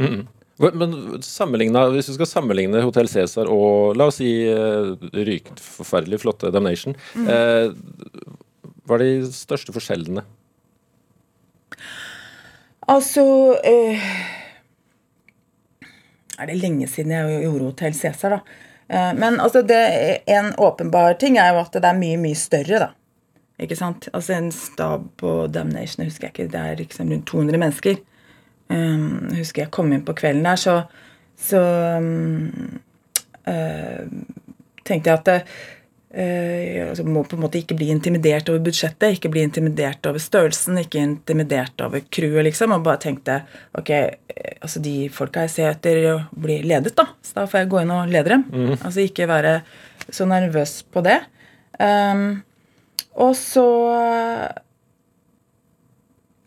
Mm. 0.00 0.20
Men 0.60 0.92
hvis 1.16 2.10
du 2.10 2.14
skal 2.18 2.28
sammenligne 2.28 2.82
Hotell 2.84 3.08
Cæsar 3.08 3.48
og 3.48 3.96
la 3.96 4.10
oss 4.10 4.18
si 4.20 4.28
rykt 5.16 5.62
forferdelig 5.64 6.20
flotte 6.20 6.50
Damnation, 6.52 6.96
mm. 7.16 7.30
eh, 7.32 7.72
hva 8.84 8.98
er 8.98 9.04
de 9.06 9.30
største 9.32 9.72
forskjellene? 9.72 10.24
Altså 12.90 13.22
eh, 13.64 14.02
Er 16.40 16.48
det 16.50 16.58
lenge 16.58 16.88
siden 16.90 17.14
jeg 17.14 17.42
gjorde 17.44 17.68
Hotell 17.68 17.94
Cæsar, 17.94 18.36
da? 18.36 18.66
Eh, 18.90 19.12
men 19.14 19.38
altså, 19.40 19.62
det, 19.62 19.80
en 20.26 20.52
åpenbar 20.58 21.14
ting 21.22 21.38
er 21.38 21.54
jo 21.54 21.60
at 21.62 21.76
det 21.76 21.86
er 21.86 21.98
mye, 21.98 22.18
mye 22.18 22.38
større, 22.38 22.80
da. 22.82 22.90
Ikke 23.60 23.76
sant? 23.78 24.08
Altså 24.16 24.34
En 24.38 24.50
stab 24.52 25.04
på 25.20 25.46
Damnation, 25.52 26.04
husker 26.08 26.28
jeg 26.28 26.34
ikke, 26.34 26.52
det 26.52 26.60
er 26.60 26.80
liksom 26.80 27.12
rundt 27.12 27.28
200 27.30 27.60
mennesker. 27.60 28.00
Um, 28.70 29.32
husker 29.34 29.64
jeg 29.64 29.72
kom 29.74 29.90
inn 29.90 30.06
på 30.06 30.14
kvelden 30.14 30.46
der, 30.46 30.60
så, 30.60 30.76
så 31.40 31.60
um, 31.98 32.78
uh, 33.50 34.06
tenkte 34.86 35.10
jeg 35.10 35.18
at 35.18 35.28
det, 35.28 35.38
Uh, 36.10 36.88
altså 36.88 37.04
må 37.06 37.20
på 37.22 37.36
en 37.36 37.42
måte 37.44 37.60
ikke 37.60 37.76
bli 37.78 37.86
intimidert 37.92 38.48
over 38.50 38.64
budsjettet, 38.66 39.12
ikke 39.14 39.30
bli 39.30 39.44
intimidert 39.46 40.02
over 40.10 40.18
størrelsen, 40.18 40.80
ikke 40.82 40.98
intimidert 41.06 41.84
over 41.84 42.02
crewet, 42.10 42.48
liksom. 42.48 42.74
Og 42.74 42.82
bare 42.82 42.98
tenkte 43.04 43.36
ok, 43.78 43.92
eh, 43.94 44.56
altså 44.58 44.82
de 44.82 44.94
folka 45.14 45.44
jeg 45.46 45.52
ser 45.54 45.68
etter 45.70 46.00
å 46.10 46.16
bli 46.34 46.56
ledet, 46.66 46.96
da. 46.98 47.06
Så 47.22 47.36
da 47.36 47.44
får 47.46 47.62
jeg 47.62 47.70
gå 47.70 47.84
inn 47.84 47.94
og 47.94 48.10
lede 48.10 48.32
dem. 48.32 48.42
Mm. 48.50 48.72
Altså 48.80 49.04
ikke 49.04 49.30
være 49.30 49.54
så 50.10 50.26
nervøs 50.26 50.74
på 50.90 51.04
det. 51.06 51.20
Um, 51.78 52.42
og 53.14 53.36
så 53.38 53.68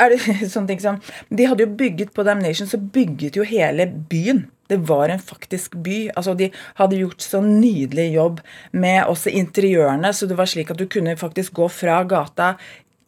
er 0.01 0.13
det 0.13 0.19
sånne 0.53 0.71
ting 0.71 0.82
som 0.84 0.99
De 1.29 1.47
hadde 1.49 1.65
jo 1.65 1.75
bygget 1.77 2.13
på 2.15 2.25
Damnation, 2.25 2.69
så 2.69 2.82
bygget 2.82 3.39
jo 3.39 3.47
hele 3.47 3.88
byen 4.10 4.47
det 4.71 4.77
var 4.88 5.12
en 5.12 5.19
faktisk 5.19 5.75
by. 5.84 6.10
Altså, 6.15 6.34
De 6.34 6.49
hadde 6.79 6.97
gjort 6.97 7.21
så 7.21 7.41
nydelig 7.43 8.08
jobb 8.13 8.39
med 8.71 9.03
også 9.12 9.29
interiørene, 9.29 10.13
så 10.13 10.27
det 10.29 10.38
var 10.39 10.49
slik 10.49 10.71
at 10.71 10.79
du 10.79 10.88
kunne 10.89 11.17
faktisk 11.19 11.53
gå 11.60 11.67
fra 11.67 11.99
gata 12.08 12.53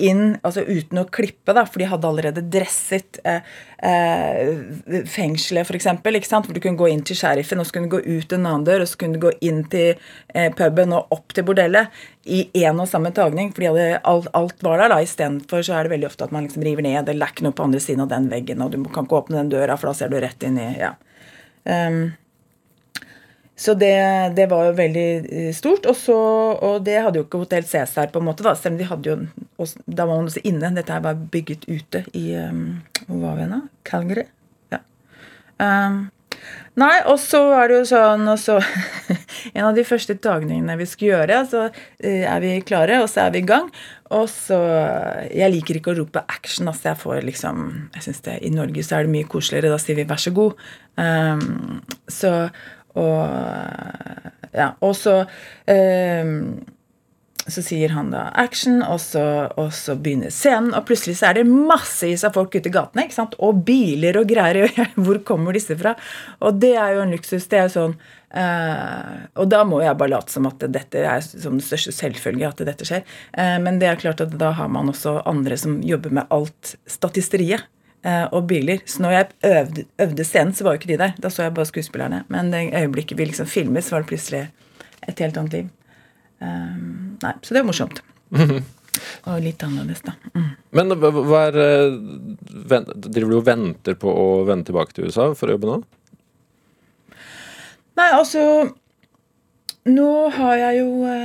inn 0.01 0.35
altså 0.43 0.63
uten 0.65 0.99
å 0.99 1.05
klippe, 1.13 1.53
da, 1.55 1.63
for 1.67 1.81
de 1.81 1.87
hadde 1.89 2.09
allerede 2.09 2.43
dresset 2.51 3.19
eh, 3.27 3.45
eh, 3.79 4.51
fengselet, 5.09 5.69
f.eks. 5.69 5.87
Hvor 6.33 6.55
du 6.55 6.61
kunne 6.63 6.79
gå 6.79 6.89
inn 6.91 7.03
til 7.05 7.17
sheriffen, 7.19 7.61
og 7.61 7.67
så 7.67 7.77
kunne 7.77 7.89
du 7.89 7.95
gå 7.95 8.01
ut 8.03 8.35
en 8.35 8.47
annen 8.49 8.65
dør, 8.67 8.83
og 8.83 8.91
så 8.91 8.99
kunne 9.01 9.19
du 9.19 9.25
gå 9.27 9.33
inn 9.45 9.63
til 9.71 9.95
eh, 10.33 10.49
puben 10.55 10.95
og 10.95 11.15
opp 11.15 11.35
til 11.35 11.47
bordellet 11.47 12.03
i 12.25 12.43
én 12.65 12.81
og 12.81 12.89
samme 12.91 13.13
tagning. 13.15 13.53
fordi 13.55 13.71
alt, 13.95 14.29
alt, 14.33 14.59
var 14.65 14.83
der. 14.83 14.91
da, 14.95 14.99
Istedenfor 15.05 15.63
så 15.65 15.77
er 15.77 15.85
det 15.85 15.95
veldig 15.95 16.11
ofte 16.11 16.27
at 16.27 16.35
man 16.35 16.47
liksom 16.47 16.65
river 16.65 16.85
ned 16.85 17.03
eller 17.03 17.23
lakker 17.23 17.47
noe 17.47 17.55
på 17.55 17.65
andre 17.65 17.83
siden 17.83 18.05
av 18.05 18.11
den 18.11 18.29
veggen, 18.33 18.61
og 18.65 18.75
du 18.75 18.81
kan 18.89 19.07
ikke 19.07 19.21
åpne 19.23 19.43
den 19.43 19.55
døra, 19.55 19.79
for 19.79 19.91
da 19.91 19.97
ser 20.01 20.11
du 20.11 20.19
rett 20.19 20.43
inn 20.45 20.59
i 20.59 20.69
ja. 20.79 20.95
Um, 21.65 22.13
så 23.55 23.73
det, 23.73 23.95
det, 24.35 24.49
var 24.51 24.65
jo 24.67 24.71
veldig 24.75 25.09
eh, 25.31 25.51
stort. 25.55 25.85
Og, 25.87 25.95
så, 25.95 26.15
og 26.59 26.81
det 26.83 26.97
hadde 26.99 27.21
jo 27.21 27.27
ikke 27.27 27.39
Hotell 27.45 27.67
Cæsar, 27.67 28.11
på 28.11 28.19
en 28.19 28.27
måte, 28.27 28.43
da, 28.43 28.55
selv 28.59 28.75
om 28.75 28.81
de 28.81 28.89
hadde 28.89 29.13
jo 29.13 29.69
Da 29.87 30.03
var 30.03 30.17
man 30.17 30.27
også 30.27 30.43
inne. 30.43 30.73
Dette 30.75 30.91
her 30.91 31.05
var 31.05 31.21
bygget 31.31 31.63
ute 31.69 32.03
i 32.13 32.33
um, 32.35 32.81
Hvor 33.07 33.23
var 33.23 33.39
vi 33.39 33.47
nå? 33.53 33.61
Calgary? 33.87 34.27
Ja. 34.73 34.81
Um, 35.55 36.01
nei, 36.75 36.97
og 37.07 37.15
så 37.23 37.45
var 37.53 37.71
det 37.71 37.79
jo 37.79 37.87
sånn 37.93 38.27
og 38.27 38.41
så, 38.43 38.59
En 39.55 39.69
av 39.69 39.79
de 39.79 39.87
første 39.87 40.17
tagningene 40.19 40.75
vi 40.81 40.89
skulle 40.91 41.15
gjøre, 41.15 41.41
så 41.47 41.65
eh, 41.69 42.27
er 42.27 42.43
vi 42.43 42.57
klare, 42.67 42.99
og 43.05 43.07
så 43.07 43.23
er 43.23 43.35
vi 43.37 43.45
i 43.45 43.47
gang. 43.47 43.71
Og 44.11 44.27
så 44.29 44.59
Jeg 45.31 45.53
liker 45.55 45.79
ikke 45.79 45.95
å 45.95 45.99
rope 46.03 46.27
action. 46.27 46.67
altså 46.67 46.91
jeg 46.91 47.05
får 47.07 47.23
liksom, 47.31 47.67
jeg 47.95 48.09
synes 48.09 48.25
det 48.27 48.39
I 48.43 48.55
Norge 48.59 48.83
så 48.83 48.99
er 48.99 49.07
det 49.07 49.15
mye 49.15 49.31
koseligere. 49.31 49.71
Da 49.71 49.79
sier 49.79 49.95
vi 49.95 50.09
'vær 50.11 50.19
så 50.27 50.35
god'. 50.35 50.59
Um, 50.99 51.83
så 52.11 52.49
og 52.95 54.51
ja, 54.55 54.71
og 54.79 54.95
så 54.95 55.19
um, 55.67 56.39
så 57.45 57.61
sier 57.61 57.91
han 57.93 58.09
da 58.09 58.31
'action', 58.33 58.81
og 58.81 58.97
så, 59.01 59.23
og 59.53 59.69
så, 59.73 59.93
begynner 59.95 60.33
scenen. 60.33 60.73
Og 60.73 60.87
plutselig 60.87 61.19
så 61.19 61.29
er 61.29 61.39
det 61.39 61.45
massevis 61.45 62.23
av 62.25 62.33
folk 62.33 62.55
ute 62.55 62.71
i 62.71 62.73
gatene. 62.73 63.05
ikke 63.05 63.17
sant? 63.19 63.35
Og 63.37 63.61
biler 63.67 64.17
og 64.17 64.29
greier. 64.29 64.71
Hvor 65.05 65.21
kommer 65.27 65.53
disse 65.53 65.77
fra? 65.77 65.93
Og 66.41 66.57
det 66.61 66.73
er 66.73 66.95
jo 66.95 67.03
en 67.03 67.13
luksus. 67.13 67.45
Det 67.51 67.59
er 67.61 67.69
sånn 67.69 67.93
uh, 68.33 69.13
Og 69.37 69.45
da 69.51 69.61
må 69.67 69.83
jeg 69.83 69.97
bare 69.99 70.15
late 70.15 70.33
som 70.33 70.49
at 70.49 70.65
dette 70.73 71.05
er 71.05 71.21
som 71.21 71.59
den 71.59 71.61
største 71.61 71.93
selvfølge 71.93 72.49
at 72.49 72.65
dette 72.65 72.87
skjer. 72.87 73.05
Uh, 73.37 73.61
men 73.61 73.77
det 73.77 73.91
er 73.91 74.01
klart 74.01 74.25
at 74.25 74.33
da 74.41 74.55
har 74.57 74.71
man 74.71 74.89
også 74.89 75.19
andre 75.29 75.57
som 75.57 75.77
jobber 75.85 76.17
med 76.17 76.33
alt 76.33 76.75
statisteriet. 76.89 77.69
Eh, 78.05 78.25
og 78.37 78.45
biler. 78.45 78.83
Så 78.85 79.01
når 79.01 79.15
jeg 79.15 79.27
øvde, 79.49 79.85
øvde, 80.01 80.23
scenen, 80.23 80.53
så 80.53 80.63
var 80.63 80.75
jo 80.75 80.81
ikke 80.83 80.91
de 80.91 80.97
der. 81.01 81.13
Da 81.21 81.29
så 81.33 81.47
jeg 81.47 81.55
bare 81.57 81.65
skuespillerne. 81.65 82.21
Men 82.29 82.51
det 82.53 82.67
øyeblikket 82.69 83.17
vi 83.17 83.25
liksom 83.25 83.49
filmet, 83.49 83.83
så 83.83 83.95
var 83.95 84.03
det 84.03 84.11
plutselig 84.11 84.41
et 85.07 85.19
helt 85.19 85.37
annet 85.37 85.53
liv. 85.53 85.69
Um, 86.41 87.17
nei, 87.23 87.33
Så 87.41 87.55
det 87.55 87.63
er 87.63 87.65
morsomt. 87.65 88.03
Og 89.25 89.41
litt 89.41 89.63
annerledes, 89.65 90.03
da. 90.05 90.13
Mm. 90.35 90.51
Men 90.77 90.93
hva 91.01 91.41
er 91.49 91.57
eh, 91.59 91.97
Driver 92.93 93.31
du 93.31 93.37
og 93.39 93.47
venter 93.47 93.97
på 93.99 94.11
å 94.11 94.27
vende 94.47 94.69
tilbake 94.69 94.95
til 94.95 95.09
USA 95.09 95.31
for 95.35 95.49
å 95.49 95.55
jobbe 95.57 95.71
nå? 95.71 95.81
Nei, 97.95 98.07
altså 98.11 98.45
Nå 99.89 100.11
har 100.35 100.55
jeg 100.61 100.79
jo 100.83 101.17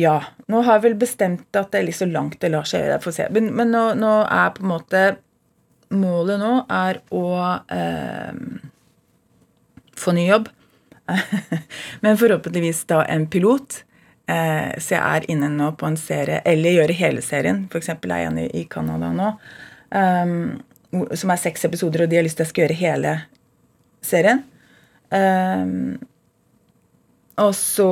Ja. 0.00 0.16
Nå 0.48 0.64
har 0.64 0.78
jeg 0.78 0.86
vel 0.88 0.98
bestemt 0.98 1.60
at 1.60 1.70
det 1.72 1.82
er 1.82 1.88
litt 1.90 2.00
så 2.00 2.08
langt 2.08 2.40
det 2.40 2.54
lar 2.56 2.66
seg 2.68 2.86
gjøre. 2.86 3.00
Får 3.04 3.18
se. 3.20 3.30
Men, 3.36 3.52
men 3.58 3.74
nå, 3.74 3.84
nå, 4.00 4.12
er 4.24 4.54
på 4.56 4.64
en 4.64 4.72
måte 4.72 5.06
målet 5.94 6.40
nå 6.40 6.52
er 6.68 7.00
å 7.14 7.26
eh, 7.72 8.32
få 9.98 10.14
ny 10.16 10.28
jobb. 10.28 10.48
Men 12.04 12.18
forhåpentligvis 12.20 12.84
da 12.90 13.02
en 13.04 13.26
pilot. 13.30 13.82
Eh, 14.28 14.74
så 14.76 14.94
jeg 14.94 15.00
er 15.00 15.30
inne 15.32 15.48
nå 15.52 15.72
på 15.80 15.88
en 15.88 15.96
serie, 16.00 16.42
eller 16.44 16.76
gjøre 16.76 16.98
hele 16.98 17.24
serien. 17.24 17.64
F.eks. 17.70 17.88
er 17.94 18.14
jeg 18.14 18.28
en 18.28 18.42
i 18.44 18.66
Canada 18.70 19.12
nå. 19.16 19.32
Um, 19.88 20.60
som 21.16 21.32
er 21.32 21.40
seks 21.40 21.64
episoder, 21.64 22.04
og 22.04 22.10
de 22.10 22.18
har 22.18 22.26
lyst 22.26 22.36
til 22.36 22.44
at 22.44 22.48
jeg 22.48 22.52
skal 22.52 22.66
gjøre 22.66 22.80
hele 22.82 23.16
serien. 24.04 24.44
Um, 25.08 25.96
og 27.38 27.54
så 27.56 27.90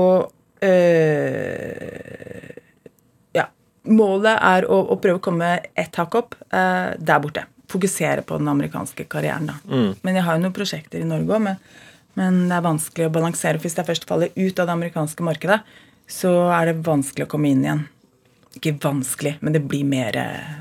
øh, 0.67 2.51
Ja. 3.37 3.47
Målet 3.89 4.37
er 4.37 4.67
å, 4.69 4.81
å, 4.93 4.97
prøve 5.01 5.21
å 5.21 5.25
komme 5.25 5.51
ett 5.79 5.97
hakk 5.97 6.17
opp 6.19 6.35
øh, 6.51 6.97
der 6.99 7.23
borte 7.23 7.47
fokusere 7.71 8.23
på 8.27 8.39
den 8.39 8.49
amerikanske 8.49 9.07
karrieren. 9.11 9.51
da. 9.51 9.59
Mm. 9.67 9.91
Men 10.03 10.19
jeg 10.19 10.27
har 10.27 10.37
jo 10.37 10.45
noen 10.45 10.57
prosjekter 10.57 11.03
i 11.03 11.09
Norge 11.09 11.35
òg, 11.35 11.43
men, 11.49 11.59
men, 12.19 12.41
det 12.51 12.57
er 12.59 12.65
vanskelig 12.67 13.09
å 13.09 13.15
balansere. 13.17 13.61
Hvis 13.63 13.77
jeg 13.79 13.89
først 13.89 14.09
faller 14.09 14.33
ut 14.37 14.63
av 14.63 14.69
det 14.69 14.77
amerikanske 14.77 15.27
markedet, 15.27 15.61
så 16.07 16.33
er 16.55 16.71
det 16.71 16.87
vanskelig 16.87 17.27
å 17.27 17.33
komme 17.33 17.51
inn 17.51 17.65
igjen. 17.67 17.83
Ikke 18.57 18.77
vanskelig, 18.83 19.37
men 19.43 19.57
det 19.57 19.65
blir 19.69 19.85
mer 19.89 20.17
eh, 20.17 20.55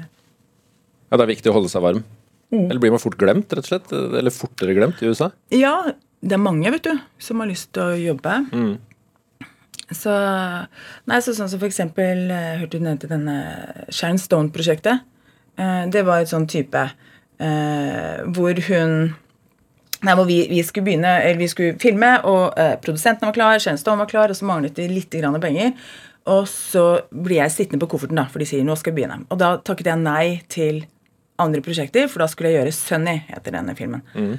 Ja, 1.11 1.17
det 1.19 1.27
er 1.27 1.35
viktig 1.35 1.51
å 1.51 1.55
holde 1.59 1.71
seg 1.71 1.85
varm? 1.85 2.01
Mm. 2.51 2.65
Eller 2.65 2.81
blir 2.81 2.93
man 2.93 3.01
fort 3.01 3.17
glemt, 3.19 3.53
rett 3.53 3.65
og 3.65 3.69
slett? 3.69 3.93
Eller 3.93 4.33
fortere 4.33 4.75
glemt 4.77 4.99
i 5.01 5.09
USA? 5.11 5.29
Ja, 5.53 5.77
det 6.25 6.35
er 6.35 6.41
mange, 6.41 6.69
vet 6.73 6.87
du, 6.87 6.93
som 7.21 7.41
har 7.41 7.49
lyst 7.49 7.71
til 7.75 7.85
å 7.85 7.97
jobbe. 7.99 8.35
Mm. 8.51 8.75
Så, 9.93 10.13
nei, 11.05 11.19
så 11.21 11.35
sånn 11.37 11.51
som 11.51 11.61
for 11.61 11.69
eksempel, 11.69 12.25
eh, 12.33 12.55
hørte 12.61 12.79
du 12.79 12.85
nevnte 12.87 13.09
denne 13.11 13.37
Sharon 13.93 14.17
Stone-prosjektet. 14.21 15.05
Eh, 15.57 15.83
det 15.91 16.03
var 16.07 16.23
et 16.23 16.31
sånn 16.31 16.47
type 16.51 16.81
eh, 17.39 18.25
hvor 18.35 18.65
hun 18.69 19.13
Nei, 20.05 20.13
hvor 20.13 20.27
vi, 20.27 20.43
vi, 20.51 20.59
skulle 20.61 20.85
begynne, 20.85 21.11
eller 21.23 21.39
vi 21.39 21.47
skulle 21.49 21.79
filme, 21.81 22.11
og 22.29 22.59
eh, 22.61 22.75
produsenten 22.83 23.25
var 23.25 23.33
klar, 23.33 23.61
Shenstone 23.63 24.03
var 24.03 24.09
klar, 24.11 24.29
og 24.29 24.37
så 24.37 24.45
manglet 24.45 24.77
vi 24.77 24.85
litt 24.91 25.15
grann 25.17 25.39
penger. 25.41 25.71
Og 26.29 26.43
så 26.51 26.83
blir 27.09 27.39
jeg 27.39 27.53
sittende 27.55 27.81
på 27.81 27.87
kofferten, 27.89 28.19
da, 28.19 28.27
for 28.29 28.43
de 28.43 28.45
sier 28.49 28.67
nå 28.67 28.75
skal 28.77 28.93
vi 28.93 28.99
begynne. 28.99 29.23
Og 29.33 29.39
da 29.41 29.55
takket 29.65 29.89
jeg 29.89 30.03
nei 30.03 30.43
til 30.51 30.83
andre 31.41 31.63
prosjekter, 31.65 32.05
for 32.11 32.21
da 32.21 32.27
skulle 32.29 32.51
jeg 32.51 32.59
gjøre 32.59 32.75
Sunny, 32.75 33.15
heter 33.31 33.55
denne 33.57 33.73
filmen. 33.79 34.03
Mm. 34.13 34.35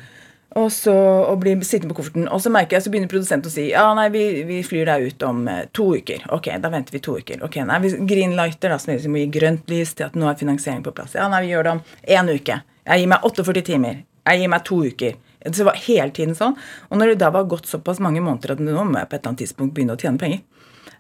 Og 0.56 0.70
så 0.72 0.94
og 0.96 1.40
blir 1.42 1.60
sittende 1.66 1.92
på 1.92 1.98
kofferten. 1.98 2.28
Og 2.32 2.40
så 2.40 2.50
merker 2.52 2.78
jeg, 2.78 2.86
så 2.86 2.92
begynner 2.92 3.10
produsenten 3.12 3.50
å 3.50 3.52
si 3.52 3.66
ja, 3.68 3.84
nei, 3.96 4.06
vi, 4.14 4.24
vi 4.48 4.62
flyr 4.64 4.88
deg 4.88 5.10
ut 5.10 5.26
om 5.28 5.42
eh, 5.52 5.66
to 5.76 5.90
uker. 5.98 6.24
Ok, 6.32 6.48
da 6.62 6.70
venter 6.72 6.96
vi 6.96 7.02
to 7.04 7.18
uker. 7.20 7.42
Ok, 7.44 7.58
nei, 7.68 7.76
vi 7.84 7.92
Greenlighter, 8.08 8.72
da, 8.72 8.78
som 8.80 8.94
vi 8.94 9.12
må 9.12 9.20
gi 9.20 9.28
grønt 9.36 9.68
lys 9.72 9.92
til 9.98 10.08
at 10.08 10.16
nå 10.16 10.30
er 10.30 10.38
finansiering 10.40 10.80
på 10.86 10.94
plass. 10.96 11.16
Ja, 11.18 11.28
nei, 11.32 11.42
vi 11.44 11.52
gjør 11.52 11.68
det 11.68 11.74
om 11.76 11.82
én 12.16 12.32
uke. 12.32 12.60
Jeg 12.86 13.02
gir 13.02 13.10
meg 13.12 13.26
48 13.28 13.64
timer. 13.68 14.00
Jeg 14.26 14.42
gir 14.42 14.52
meg 14.52 14.64
to 14.66 14.80
uker. 14.86 15.18
Så 15.44 15.60
det 15.60 15.68
var 15.68 15.82
hele 15.84 16.14
tiden 16.14 16.38
sånn. 16.38 16.56
Og 16.88 16.98
når 16.98 17.12
det 17.12 17.20
da 17.20 17.30
var 17.34 17.50
gått 17.50 17.68
såpass 17.70 18.00
mange 18.02 18.24
måneder 18.24 18.56
at 18.56 18.62
nå 18.62 18.72
må 18.80 18.98
jeg 18.98 19.10
på 19.10 19.18
et 19.18 19.20
eller 19.20 19.32
annet 19.32 19.42
tidspunkt 19.44 19.76
begynne 19.76 19.94
å 19.94 20.00
tjene 20.00 20.18
penger, 20.18 20.40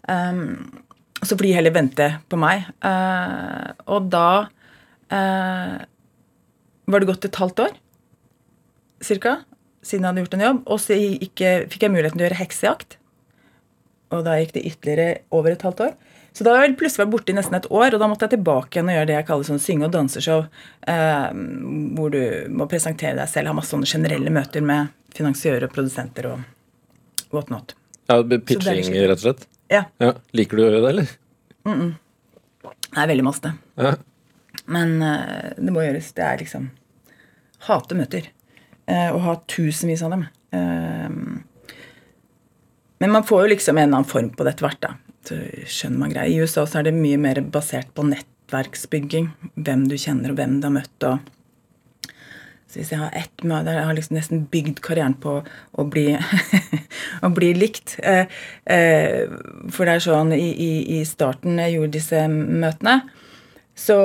um, 0.06 0.44
så 1.22 1.32
får 1.32 1.48
de 1.48 1.56
heller 1.56 1.74
vente 1.74 2.06
på 2.30 2.38
meg. 2.38 2.68
Uh, 2.84 3.72
og 3.90 4.06
da 4.12 4.28
uh, 4.46 5.74
var 6.86 7.02
det 7.02 7.10
gått 7.10 7.26
et 7.26 7.40
halvt 7.40 7.64
år 7.66 7.74
cirka. 9.04 9.42
siden 9.86 10.02
jeg 10.02 10.10
hadde 10.10 10.22
gjort 10.24 10.34
en 10.34 10.46
jobb. 10.46 10.62
Og 10.66 10.80
så 10.82 10.96
gikk, 10.98 11.42
fikk 11.70 11.82
jeg 11.86 11.92
muligheten 11.94 12.18
til 12.18 12.24
å 12.24 12.28
gjøre 12.28 12.40
heksejakt. 12.40 12.96
Og 14.14 14.24
da 14.26 14.36
gikk 14.40 14.52
det 14.56 14.66
ytterligere 14.66 15.20
over 15.30 15.52
et 15.52 15.62
halvt 15.62 15.82
år. 15.86 15.94
Så 16.36 16.44
da 16.44 16.52
var 16.52 16.66
jeg 16.66 16.76
plutselig 16.76 17.06
borte 17.08 17.32
i 17.32 17.36
nesten 17.36 17.56
et 17.56 17.68
år, 17.72 17.94
og 17.94 18.02
da 18.02 18.08
måtte 18.10 18.26
jeg 18.26 18.34
tilbake 18.34 18.76
igjen 18.76 18.90
og 18.90 18.96
gjøre 18.98 19.08
det 19.08 19.14
jeg 19.16 19.26
kaller 19.30 19.46
sånn 19.48 19.62
synge- 19.62 19.86
og 19.88 19.94
danseshow. 19.94 20.42
Eh, 20.84 21.28
hvor 21.96 22.12
du 22.12 22.20
må 22.52 22.66
presentere 22.68 23.16
deg 23.16 23.30
selv, 23.32 23.48
ha 23.48 23.56
masse 23.56 23.72
sånne 23.72 23.88
generelle 23.88 24.32
møter 24.34 24.60
med 24.60 24.92
finansiører 25.16 25.64
og 25.64 25.72
produsenter 25.72 26.28
og 26.34 27.32
whatnot. 27.32 27.72
Ja, 28.10 28.20
Pitching, 28.20 28.92
er 28.92 29.08
rett 29.14 29.22
og 29.22 29.24
slett? 29.24 29.46
Ja. 29.72 29.86
Ja. 30.02 30.12
Liker 30.36 30.58
du 30.60 30.62
å 30.62 30.68
gjøre 30.68 30.82
det, 30.84 30.90
eller? 30.92 31.14
Det 32.66 33.00
er 33.00 33.10
veldig 33.14 33.24
masse. 33.26 33.54
Ja. 33.80 33.94
Men 34.76 34.96
eh, 35.02 35.54
det 35.56 35.72
må 35.72 35.86
gjøres. 35.86 36.12
Det 36.16 36.26
er 36.26 36.42
liksom 36.44 36.68
Hate 37.66 37.96
møter. 37.96 38.28
Eh, 38.86 39.10
og 39.10 39.22
ha 39.24 39.34
tusenvis 39.50 40.04
av 40.06 40.14
dem. 40.14 40.24
Eh, 40.54 41.10
men 42.98 43.12
man 43.12 43.26
får 43.26 43.44
jo 43.44 43.52
liksom 43.52 43.78
en 43.78 43.88
eller 43.88 44.00
annen 44.00 44.10
form 44.10 44.30
på 44.32 44.46
det 44.46 44.54
etter 44.54 44.68
hvert, 44.68 44.82
da. 44.84 44.94
Så 45.26 45.38
skjønner 45.66 46.04
man 46.04 46.12
greier. 46.14 46.30
I 46.30 46.44
USA 46.44 46.64
så 46.64 46.80
er 46.80 46.88
det 46.88 46.96
mye 46.96 47.18
mer 47.20 47.42
basert 47.52 47.90
på 47.96 48.06
nettverksbygging. 48.06 49.32
Hvem 49.58 49.88
du 49.90 49.96
kjenner, 49.98 50.32
og 50.32 50.38
hvem 50.38 50.60
du 50.60 50.68
har 50.68 50.76
møtt. 50.78 51.08
og 51.08 51.32
så 52.66 52.80
hvis 52.80 52.90
jeg 52.90 52.98
har 52.98 53.12
ett 53.14 53.44
møte 53.46 53.70
Jeg 53.70 53.86
har 53.86 53.94
liksom 53.94 54.16
nesten 54.16 54.40
bygd 54.50 54.80
karrieren 54.82 55.14
på 55.22 55.36
å 55.46 55.84
bli, 55.86 56.16
å 57.26 57.30
bli 57.34 57.52
likt. 57.54 57.98
Eh, 58.02 58.26
for 59.70 59.86
det 59.86 59.94
er 59.94 60.02
sånn 60.06 60.34
i, 60.34 60.48
i, 60.50 60.72
i 60.98 61.04
starten 61.06 61.60
jeg 61.62 61.76
gjorde 61.76 61.94
disse 61.98 62.26
møtene, 62.30 63.00
så 63.76 63.96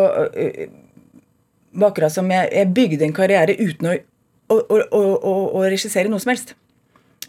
var 1.71 1.91
akkurat 1.91 2.13
som 2.13 2.29
jeg, 2.31 2.49
jeg 2.51 2.73
bygde 2.75 3.05
en 3.07 3.15
karriere 3.15 3.55
uten 3.59 3.87
å, 3.87 3.95
å, 4.51 4.81
å, 4.81 4.99
å, 4.99 5.31
å, 5.59 5.63
regissere 5.69 6.11
noe 6.11 6.21
som 6.21 6.33
helst. 6.33 6.53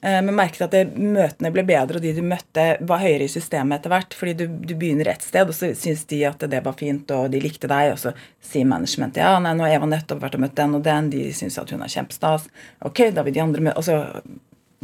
Eh, 0.02 0.18
Men 0.18 0.34
merket 0.34 0.64
at 0.66 0.74
det, 0.74 0.82
møtene 0.98 1.52
ble 1.54 1.64
bedre, 1.68 1.98
og 1.98 2.04
de 2.04 2.14
du 2.16 2.22
møtte, 2.26 2.66
var 2.88 3.02
høyere 3.04 3.28
i 3.28 3.32
systemet 3.32 3.78
etter 3.78 3.92
hvert. 3.94 4.16
Fordi 4.18 4.34
du, 4.42 4.44
du 4.66 4.74
begynner 4.78 5.12
ett 5.12 5.26
sted, 5.26 5.48
og 5.48 5.56
så 5.56 5.72
syns 5.78 6.04
de 6.10 6.22
at 6.28 6.42
det 6.50 6.62
var 6.64 6.76
fint, 6.78 7.10
og 7.14 7.30
de 7.32 7.42
likte 7.42 7.70
deg. 7.70 7.94
Og 7.94 8.00
så 8.02 8.14
sier 8.42 8.68
managementet 8.68 9.22
ja, 9.22 9.36
nei, 9.42 9.54
nå 9.58 9.66
har 9.66 9.76
Eva 9.78 9.90
nettopp 9.90 10.24
vært 10.24 10.38
og 10.38 10.46
møtt 10.46 10.58
den 10.58 10.78
og 10.78 10.86
den, 10.86 11.12
de 11.14 11.28
syns 11.36 11.60
at 11.62 11.70
hun 11.74 11.84
er 11.86 11.92
kjempestas. 11.92 12.48
Ok, 12.82 13.06
da 13.14 13.26
vil 13.26 13.36
de 13.36 13.44
andre 13.44 13.68
møte 13.68 13.78
Og 13.78 13.86
så 13.86 14.00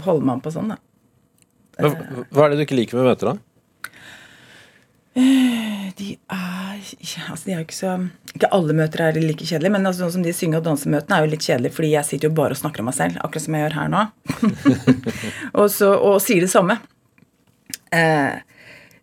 holder 0.06 0.30
man 0.30 0.44
på 0.44 0.54
sånn, 0.54 0.74
da. 0.74 0.80
Hva, 1.78 1.92
hva 2.34 2.44
er 2.44 2.52
det 2.52 2.58
du 2.58 2.64
ikke 2.64 2.78
liker 2.78 2.98
med 2.98 3.12
møter, 3.12 3.34
da? 3.34 3.48
De 5.18 6.12
er 6.30 6.58
altså 6.78 7.44
de 7.44 7.52
er 7.52 7.58
jo 7.58 7.64
ikke 7.66 7.76
så 7.76 7.94
Ikke 8.34 8.50
alle 8.54 8.76
møter 8.76 9.02
er 9.02 9.16
like 9.18 9.46
kjedelige, 9.46 9.72
men 9.74 9.88
altså, 9.88 10.04
sånn 10.04 10.18
som 10.18 10.26
de 10.26 10.34
synge- 10.36 10.60
og 10.60 10.66
dansemøtene 10.66 11.16
er 11.16 11.24
jo 11.24 11.32
litt 11.32 11.46
kjedelige, 11.46 11.74
fordi 11.74 11.94
jeg 11.94 12.06
sitter 12.06 12.28
jo 12.28 12.36
bare 12.38 12.54
og 12.54 12.60
snakker 12.60 12.84
om 12.84 12.88
meg 12.90 12.96
selv, 12.98 13.18
akkurat 13.24 13.44
som 13.44 13.56
jeg 13.56 13.64
gjør 13.64 13.78
her 13.78 13.90
nå. 13.94 14.04
og, 15.58 15.66
så, 15.74 15.90
og 15.96 16.20
sier 16.22 16.44
det 16.44 16.52
samme. 16.52 16.78
Eh, 17.94 18.36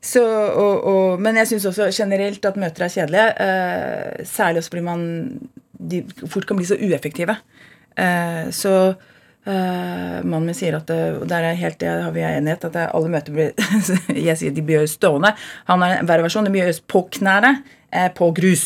så, 0.06 0.24
og, 0.24 0.86
og, 0.86 1.22
men 1.26 1.42
jeg 1.42 1.50
syns 1.52 1.68
også 1.72 1.90
generelt 1.96 2.46
at 2.48 2.60
møter 2.62 2.86
er 2.86 2.94
kjedelige. 2.94 3.28
Eh, 3.48 4.26
særlig 4.30 4.62
også 4.62 4.76
fordi 4.76 4.86
man 4.86 5.06
de 5.76 6.04
fort 6.32 6.48
kan 6.48 6.60
bli 6.60 6.68
så 6.70 6.78
ueffektive. 6.80 7.36
Eh, 7.98 8.48
så 8.56 8.94
mannen 9.46 10.48
min 10.50 10.58
sier 10.58 10.74
at 10.80 10.88
det, 10.90 11.00
og 11.20 11.28
der 11.30 11.46
er 11.46 11.60
helt, 11.60 11.78
der 11.82 12.02
har 12.08 12.14
vi 12.16 12.24
enighet, 12.26 12.66
at 12.66 12.74
det, 12.74 12.86
alle 12.98 13.12
møter 13.14 13.36
blir 13.36 13.52
Jeg 14.28 14.40
sier 14.40 14.56
de 14.56 14.64
bør 14.66 14.80
gjøres 14.80 14.96
stående. 14.98 15.36
Han 15.70 15.86
har 15.86 16.00
en 16.00 16.10
verre 16.10 16.26
versjon. 16.26 16.48
Det 16.48 16.54
bør 16.56 16.64
gjøres 16.64 16.82
på 16.90 17.04
knærne, 17.20 17.52
eh, 17.94 18.10
på 18.16 18.32
grus. 18.38 18.66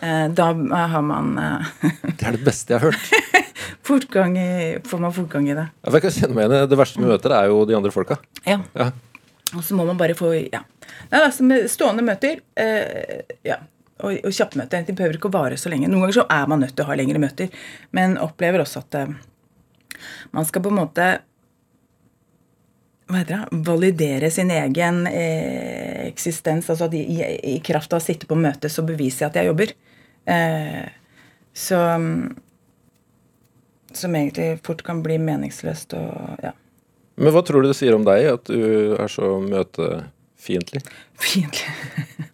Eh, 0.00 0.26
da 0.36 0.50
har 0.94 1.04
man 1.06 1.36
eh, 1.38 1.74
Det 2.18 2.26
er 2.26 2.38
det 2.38 2.44
beste 2.46 2.74
jeg 2.74 2.80
har 2.80 2.90
hørt. 2.90 3.44
fortgang 3.88 4.38
i, 4.38 4.78
får 4.84 5.02
man 5.02 5.12
fortgang 5.14 5.48
i 5.48 5.56
det. 5.56 5.66
Ja, 5.84 5.92
jeg 5.92 6.04
kan 6.04 6.14
kjenne 6.16 6.36
meg 6.36 6.46
igjen 6.48 6.70
Det 6.70 6.78
verste 6.78 7.02
med 7.02 7.12
møter 7.14 7.36
er 7.36 7.50
jo 7.52 7.64
de 7.68 7.76
andre 7.76 7.92
folka. 7.94 8.18
Ja. 8.46 8.58
Ja. 8.74 8.90
Og 9.54 9.62
så 9.62 9.76
må 9.76 9.86
man 9.88 10.00
bare 10.00 10.16
få 10.18 10.32
Ja. 10.34 10.64
Nei, 11.10 11.20
altså 11.20 11.44
stående 11.70 12.04
møter 12.04 12.40
eh, 12.60 13.22
ja, 13.46 13.58
og, 14.00 14.16
og 14.24 14.32
kjappmøter. 14.34 14.84
De 14.88 14.96
behøver 14.96 15.18
ikke 15.18 15.30
å 15.30 15.36
vare 15.36 15.58
så 15.60 15.70
lenge. 15.72 15.88
Noen 15.88 16.06
ganger 16.06 16.18
så 16.20 16.26
er 16.32 16.50
man 16.50 16.64
nødt 16.64 16.74
til 16.76 16.84
å 16.84 16.88
ha 16.90 16.96
lengre 16.98 17.22
møter, 17.22 17.64
men 17.96 18.18
opplever 18.20 18.64
også 18.64 18.82
at 18.84 18.98
eh, 19.00 19.14
man 20.34 20.46
skal 20.48 20.64
på 20.64 20.72
en 20.72 20.80
måte 20.82 21.06
hva 23.04 23.20
heter 23.20 23.36
det, 23.36 23.58
validere 23.66 24.30
sin 24.32 24.50
egen 24.50 25.06
eh, 25.06 26.06
eksistens. 26.08 26.70
altså 26.70 26.88
at 26.88 26.94
i, 26.96 27.02
i, 27.04 27.56
I 27.56 27.60
kraft 27.64 27.92
av 27.92 28.00
å 28.00 28.04
sitte 28.04 28.28
på 28.28 28.38
møte 28.38 28.70
så 28.72 28.84
beviser 28.86 29.26
jeg 29.26 29.30
at 29.30 29.38
jeg 29.40 29.50
jobber. 29.50 29.74
Eh, 30.24 30.84
så 31.54 31.80
Som 33.94 34.16
egentlig 34.16 34.58
fort 34.66 34.82
kan 34.82 35.02
bli 35.04 35.18
meningsløst 35.22 35.94
og 35.94 36.40
ja. 36.42 36.54
Men 37.14 37.30
hva 37.30 37.44
tror 37.46 37.62
du 37.62 37.70
det 37.70 37.76
sier 37.78 37.94
om 37.94 38.02
deg, 38.02 38.24
at 38.26 38.48
du 38.50 38.96
er 38.98 39.10
så 39.12 39.36
møtefiendtlig? 39.38 40.80
Fiendtlig 41.14 41.74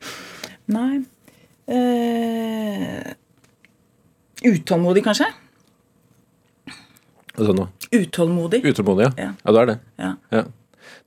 Nei 0.78 1.02
eh, 1.68 3.10
Utålmodig, 4.40 5.04
kanskje? 5.04 5.28
Hva 7.40 7.46
sa 7.48 7.52
du 7.54 7.60
nå? 7.62 7.68
Utålmodig. 7.96 8.58
Utålmodig, 8.68 9.06
ja. 9.06 9.12
Ja. 9.16 9.28
Ja, 9.40 9.52
du 9.52 9.58
er 9.62 9.68
det. 9.70 9.74
Ja. 9.96 10.08
Ja. 10.28 10.42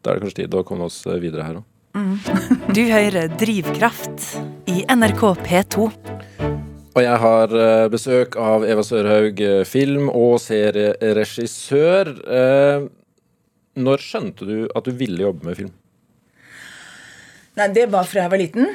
Da 0.01 0.09
er 0.09 0.17
det 0.17 0.23
kanskje 0.23 0.37
tid 0.39 0.55
å 0.57 0.63
komme 0.65 0.87
oss 0.89 1.03
videre 1.21 1.45
her 1.45 1.59
òg. 1.59 1.67
Du 2.73 2.79
hører 2.89 3.29
Drivkraft 3.37 4.23
i 4.65 4.79
NRK 4.89 5.21
P2. 5.43 5.85
Og 6.93 6.97
jeg 7.05 7.19
har 7.21 7.53
eh, 7.53 7.83
besøk 7.93 8.39
av 8.41 8.65
Eva 8.65 8.81
Sørhaug, 8.85 9.43
eh, 9.45 9.61
film- 9.69 10.09
og 10.09 10.39
serieregissør. 10.41 12.11
Eh, 12.25 12.87
når 13.85 14.01
skjønte 14.07 14.49
du 14.49 14.57
at 14.73 14.89
du 14.89 14.97
ville 14.97 15.21
jobbe 15.27 15.45
med 15.51 15.61
film? 15.61 15.71
Nei, 17.61 17.69
det 17.77 17.85
var 17.93 18.09
fra 18.09 18.25
jeg 18.25 18.33
var 18.33 18.41
liten. 18.41 18.73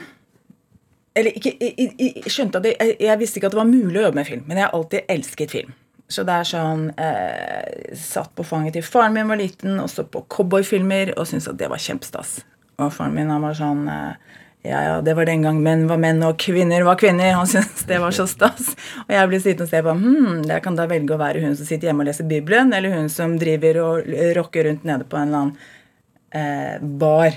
Eller 1.19 1.35
ikke 1.35 1.57
Jeg, 1.59 1.75
jeg, 1.75 2.15
jeg 2.23 2.31
skjønte 2.31 2.63
at 2.63 2.71
jeg, 2.71 2.97
jeg 3.03 3.19
visste 3.19 3.43
ikke 3.43 3.51
at 3.51 3.59
det 3.59 3.63
var 3.65 3.71
mulig 3.75 3.99
å 3.99 4.07
jobbe 4.07 4.23
med 4.23 4.31
film, 4.31 4.47
men 4.47 4.63
jeg 4.63 4.69
har 4.69 4.79
alltid 4.79 5.15
elsket 5.19 5.59
film. 5.59 5.75
Så 6.09 6.25
det 6.25 6.35
er 6.41 6.49
sånn 6.49 6.87
eh, 6.97 7.95
Satt 7.99 8.33
på 8.37 8.47
fanget 8.47 8.79
til 8.79 8.85
faren 8.87 9.13
min 9.17 9.29
var 9.29 9.41
liten, 9.41 9.77
og 9.83 9.91
så 9.93 10.07
på 10.09 10.25
cowboyfilmer, 10.33 11.13
og 11.19 11.29
syntes 11.29 11.51
at 11.53 11.59
det 11.61 11.69
var 11.69 11.83
kjempestas. 11.83 12.39
Og 12.81 12.93
faren 12.95 13.17
min 13.17 13.33
han 13.33 13.45
var 13.45 13.57
sånn 13.59 13.85
eh, 13.93 14.37
Ja, 14.67 14.81
ja, 14.83 14.95
det 15.05 15.15
var 15.15 15.29
den 15.29 15.45
gang 15.45 15.61
menn 15.63 15.85
var 15.89 16.01
menn, 16.03 16.23
og 16.27 16.41
kvinner 16.41 16.83
var 16.87 16.99
kvinner. 17.01 17.37
Han 17.37 17.51
syntes 17.53 17.85
det 17.89 18.01
var 18.03 18.17
så 18.17 18.27
stas. 18.31 18.73
Og 19.05 19.13
jeg 19.15 19.31
ble 19.31 19.43
sittende 19.45 19.69
og 19.69 19.75
se 19.75 19.83
på 19.85 19.97
hm, 20.01 20.47
jeg 20.49 20.65
kan 20.65 20.79
da 20.79 20.89
velge 20.91 21.15
å 21.15 21.21
være 21.21 21.45
hun 21.45 21.57
som 21.59 21.69
sitter 21.69 21.91
hjemme 21.91 22.07
og 22.07 22.11
leser 22.11 22.31
Bibelen, 22.31 22.73
eller 22.77 22.97
hun 22.97 23.13
som 23.13 23.37
driver 23.41 23.83
og 23.85 24.15
rocker 24.39 24.71
rundt 24.71 24.89
nede 24.89 25.07
på 25.09 25.21
en 25.21 25.29
eller 25.29 25.45
annen 25.45 25.77
eh, 26.33 26.89
bar 27.01 27.37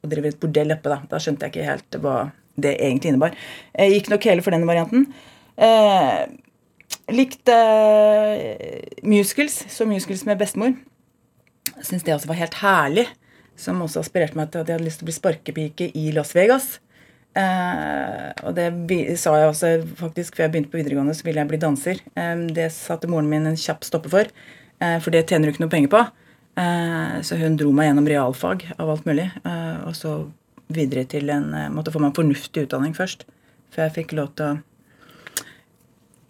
og 0.00 0.12
driver 0.12 0.32
et 0.32 0.40
bordell 0.40 0.72
oppe, 0.74 0.92
da. 0.92 1.02
Da 1.10 1.20
skjønte 1.20 1.46
jeg 1.46 1.54
ikke 1.54 1.68
helt 1.68 1.98
hva 2.00 2.20
det 2.60 2.76
egentlig 2.80 3.12
innebar. 3.12 3.36
Jeg 3.76 3.96
gikk 3.96 4.08
nok 4.12 4.28
hele 4.28 4.44
for 4.44 4.56
den 4.56 4.68
varianten. 4.68 5.10
Eh, 5.60 6.22
likte 7.14 7.56
eh, 7.56 9.00
musicals. 9.02 9.64
Så 9.68 9.86
musicals 9.86 10.24
med 10.28 10.38
bestemor. 10.40 10.76
Syns 11.82 12.04
det 12.04 12.14
også 12.14 12.30
var 12.30 12.40
helt 12.42 12.60
herlig. 12.60 13.08
Som 13.60 13.82
også 13.84 14.00
aspirerte 14.04 14.38
meg 14.38 14.52
til 14.52 14.62
at 14.62 14.70
jeg 14.70 14.78
hadde 14.78 14.86
lyst 14.86 15.02
til 15.02 15.06
å 15.06 15.10
bli 15.10 15.16
sparkepike 15.18 15.90
i 15.98 16.10
Las 16.16 16.32
Vegas. 16.36 16.78
Eh, 17.38 18.30
og 18.42 18.56
det 18.56 18.70
sa 19.20 19.36
jeg 19.38 19.50
også 19.52 19.68
faktisk 20.00 20.36
før 20.36 20.48
jeg 20.48 20.54
begynte 20.54 20.72
på 20.72 20.80
videregående, 20.80 21.14
så 21.14 21.26
ville 21.26 21.42
jeg 21.42 21.50
bli 21.52 21.60
danser. 21.62 22.00
Eh, 22.18 22.46
det 22.56 22.70
satte 22.74 23.10
moren 23.10 23.30
min 23.30 23.46
en 23.46 23.58
kjapp 23.58 23.86
stopper 23.86 24.14
for, 24.16 24.32
eh, 24.80 24.98
for 24.98 25.14
det 25.14 25.26
tjener 25.28 25.46
du 25.46 25.54
ikke 25.54 25.64
noe 25.66 25.74
penger 25.76 25.92
på. 25.94 26.02
Eh, 26.60 27.20
så 27.22 27.38
hun 27.38 27.56
dro 27.56 27.70
meg 27.72 27.90
gjennom 27.90 28.08
realfag 28.10 28.66
av 28.78 28.90
alt 28.90 29.06
mulig. 29.06 29.30
Og 29.86 29.94
så 29.94 30.32
videre 30.70 31.04
til 31.04 31.30
en 31.30 31.50
Måtte 31.72 31.92
få 31.92 32.00
meg 32.00 32.10
en 32.10 32.18
fornuftig 32.24 32.66
utdanning 32.66 32.94
først. 32.94 33.24
Før 33.70 33.86
jeg 33.86 33.94
fikk 33.94 34.12
lov 34.18 34.34
til 34.34 34.46
å 34.46 34.58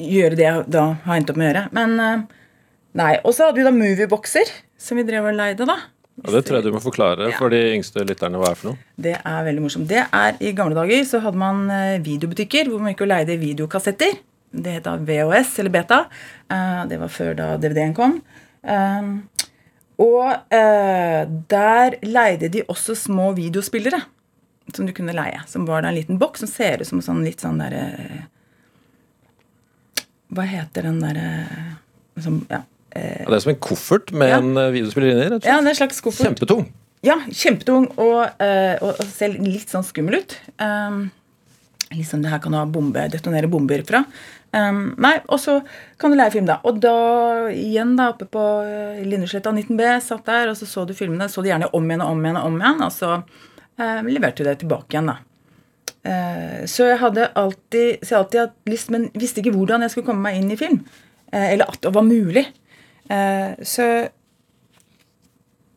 gjøre 0.00 0.36
det 0.38 0.46
jeg 0.46 0.64
da 0.72 0.84
har 1.04 1.16
endt 1.20 1.30
opp 1.32 1.36
med 1.40 1.46
å 1.46 1.50
gjøre. 1.52 1.64
Men 1.76 1.94
eh, 2.00 2.22
nei. 3.00 3.12
Og 3.24 3.34
så 3.36 3.46
hadde 3.48 3.60
vi 3.60 3.66
da 3.68 3.72
Movieboxer, 3.76 4.50
som 4.80 4.96
vi 5.00 5.04
drev 5.08 5.28
og 5.30 5.36
leide, 5.36 5.66
da. 5.68 5.76
Ja, 6.20 6.32
det 6.34 6.42
tror 6.48 6.58
jeg 6.58 6.66
du 6.68 6.72
må 6.74 6.80
forklare 6.84 7.30
Ja. 7.30 7.36
for 7.38 7.48
de 7.52 7.60
yngste 7.76 8.02
lytterne 8.04 8.36
hva 8.40 8.50
er 8.50 8.58
for 8.58 8.72
noe. 8.72 8.78
Det 9.00 9.14
er 9.16 9.44
veldig 9.46 9.62
morsomt. 9.64 9.88
Det 9.88 10.02
er 10.04 10.36
I 10.44 10.52
gamle 10.52 10.76
dager 10.76 11.04
så 11.08 11.20
hadde 11.24 11.40
man 11.40 11.62
eh, 11.72 11.98
videobutikker 12.04 12.68
hvor 12.68 12.80
man 12.82 12.92
gikk 12.92 13.06
og 13.06 13.12
leide 13.14 13.38
videokassetter. 13.40 14.18
Det 14.52 14.72
het 14.80 14.84
da 14.88 14.96
VHS 14.98 15.58
eller 15.62 15.70
Beta. 15.76 16.00
Eh, 16.50 16.80
Det 16.90 16.98
var 17.00 17.08
før 17.14 17.36
da 17.38 17.50
DVD-en 17.56 17.94
kom. 17.94 18.18
Og 20.00 20.32
der 20.50 21.96
leide 22.08 22.48
de 22.52 22.62
også 22.72 22.94
små 22.96 23.30
videospillere 23.36 24.00
som 24.74 24.86
du 24.86 24.92
kunne 24.96 25.12
leie. 25.16 25.40
Som 25.50 25.66
var 25.68 25.82
da 25.84 25.88
en 25.90 25.96
liten 25.98 26.18
boks 26.20 26.40
som 26.44 26.48
ser 26.50 26.80
ut 26.80 26.88
som 26.88 27.00
sånn 27.04 27.24
litt 27.26 27.40
sånn 27.44 27.58
derre 27.60 28.26
Hva 30.30 30.44
heter 30.46 30.86
den 30.86 31.00
derre 31.02 31.28
som 32.20 32.40
ja, 32.50 32.62
eh, 32.94 33.24
det 33.26 33.36
er 33.38 33.42
som 33.44 33.52
en 33.54 33.62
koffert 33.62 34.12
med 34.12 34.28
Ja. 34.30 34.38
en 34.38 34.56
eh, 34.56 34.70
videospiller 34.74 35.10
inni. 35.14 35.28
rett 35.30 35.44
og 35.44 35.48
ja, 35.48 35.56
det 35.60 35.66
er 35.66 35.74
en 35.74 35.80
slags 35.80 36.00
koffert. 36.04 36.26
Kjempetung. 36.28 36.66
Ja, 37.06 37.16
kjempetung 37.32 37.88
og, 37.96 38.26
eh, 38.44 38.76
og, 38.82 38.92
og 39.00 39.06
ser 39.08 39.38
litt 39.40 39.70
sånn 39.72 39.86
skummel 39.86 40.18
ut. 40.20 40.36
Um, 40.60 41.06
liksom 41.96 42.20
det 42.22 42.30
her 42.30 42.42
kan 42.44 42.52
du 42.52 42.58
ha 42.60 42.66
bombe, 42.68 43.06
detonere 43.10 43.48
bomber 43.50 43.80
fra. 43.88 44.04
Um, 44.52 44.94
nei, 45.00 45.14
og 45.30 45.40
så 45.40 45.56
kan 45.98 46.10
du 46.12 46.18
lære 46.18 46.34
film, 46.34 46.46
da. 46.50 46.58
Og 46.68 46.80
da 46.82 46.92
igjen 47.54 47.96
da 47.96 48.10
oppe 48.12 48.26
på 48.28 48.42
Lindesletta 49.06 49.52
19B, 49.54 49.86
satt 50.04 50.26
der, 50.28 50.50
og 50.52 50.58
så 50.58 50.68
så 50.68 50.84
du 50.84 50.92
filmene. 50.98 51.30
Så 51.30 51.40
du 51.42 51.48
gjerne 51.48 51.70
om 51.72 51.88
igjen 51.88 52.04
og 52.04 52.12
om 52.12 52.24
igjen 52.26 52.38
og 52.42 52.50
om 52.50 52.60
igjen, 52.60 52.84
og 52.84 52.92
så 52.92 53.10
uh, 53.22 54.00
leverte 54.10 54.44
du 54.44 54.50
det 54.50 54.58
tilbake 54.60 54.92
igjen, 54.92 55.08
da. 55.14 55.16
Uh, 56.00 56.64
så 56.70 56.86
jeg 56.88 57.00
hadde 57.02 57.28
alltid, 57.36 58.00
så 58.00 58.14
jeg 58.14 58.18
alltid 58.22 58.40
hatt 58.40 58.70
lyst, 58.72 58.92
men 58.92 59.10
visste 59.20 59.42
ikke 59.42 59.52
hvordan 59.52 59.84
jeg 59.84 59.92
skulle 59.92 60.08
komme 60.08 60.24
meg 60.24 60.38
inn 60.40 60.52
i 60.52 60.60
film. 60.60 60.80
Uh, 61.28 61.46
eller 61.52 61.68
at 61.68 61.80
det 61.84 61.92
var 61.92 62.06
mulig. 62.06 62.46
Uh, 63.10 63.52
så 63.66 64.08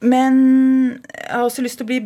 Men 0.03 0.35
jeg 0.99 1.31
har 1.31 1.43
også 1.47 1.63
lyst 1.63 1.79
til 1.79 1.87
å 1.87 1.89
bli 1.89 1.99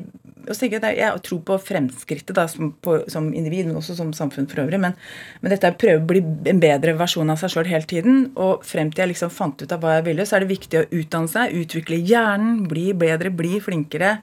Jeg 0.47 0.69
jeg 0.71 1.21
tror 1.25 1.39
på 1.43 1.57
fremskrittet 1.59 2.35
da, 2.37 2.45
som, 2.47 2.69
på, 2.71 3.01
som 3.11 3.33
individ, 3.33 3.65
men 3.67 3.75
også 3.75 3.97
som 3.97 4.13
samfunn 4.13 4.47
for 4.47 4.63
øvrig. 4.63 4.79
Men, 4.79 4.93
men 5.41 5.51
dette 5.51 5.67
er 5.67 5.75
å 5.75 5.79
prøve 5.81 5.99
å 5.99 6.07
bli 6.07 6.21
en 6.47 6.61
bedre 6.61 6.93
versjon 6.95 7.29
av 7.29 7.41
seg 7.41 7.51
sjøl 7.51 7.67
hele 7.67 7.83
tiden. 7.83 8.21
Og 8.39 8.63
frem 8.63 8.93
til 8.93 9.03
jeg 9.03 9.11
liksom 9.11 9.33
fant 9.33 9.59
ut 9.59 9.75
av 9.75 9.83
hva 9.83 9.97
jeg 9.97 10.07
ville, 10.07 10.25
så 10.25 10.37
er 10.37 10.45
det 10.45 10.53
viktig 10.53 10.79
å 10.79 10.87
utdanne 11.01 11.33
seg, 11.33 11.57
utvikle 11.65 11.99
hjernen, 11.99 12.63
bli 12.71 12.93
bedre, 12.95 13.33
bli 13.35 13.59
flinkere. 13.59 14.21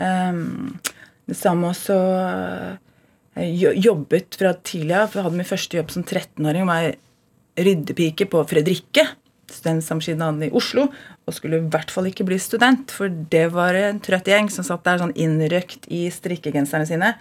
Um, 0.00 0.78
det 1.28 1.36
samme 1.36 1.74
også 1.74 1.98
jobbet 3.38 4.38
fra 4.38 4.54
tidlig 4.66 4.96
av. 4.98 5.14
Jeg 5.14 5.26
hadde 5.26 5.38
min 5.38 5.48
første 5.48 5.78
jobb 5.78 5.92
som 5.94 6.04
13-åring. 6.04 6.66
var 6.66 6.94
ryddepike 7.58 8.28
på 8.30 8.42
Fredrikke, 8.46 9.04
studentsamskipnaden 9.50 10.46
i 10.46 10.52
Oslo. 10.54 10.88
Og 11.26 11.36
skulle 11.36 11.60
i 11.60 11.68
hvert 11.72 11.90
fall 11.92 12.08
ikke 12.10 12.26
bli 12.28 12.38
student, 12.40 12.92
for 12.94 13.10
det 13.10 13.48
var 13.54 13.76
en 13.78 14.00
trøtt 14.04 14.28
gjeng 14.30 14.50
som 14.52 14.66
satt 14.66 14.84
der 14.86 15.00
sånn 15.02 15.14
innrøkt 15.18 15.88
i 15.92 16.06
strikkegenserne 16.12 16.88
sine. 16.88 17.12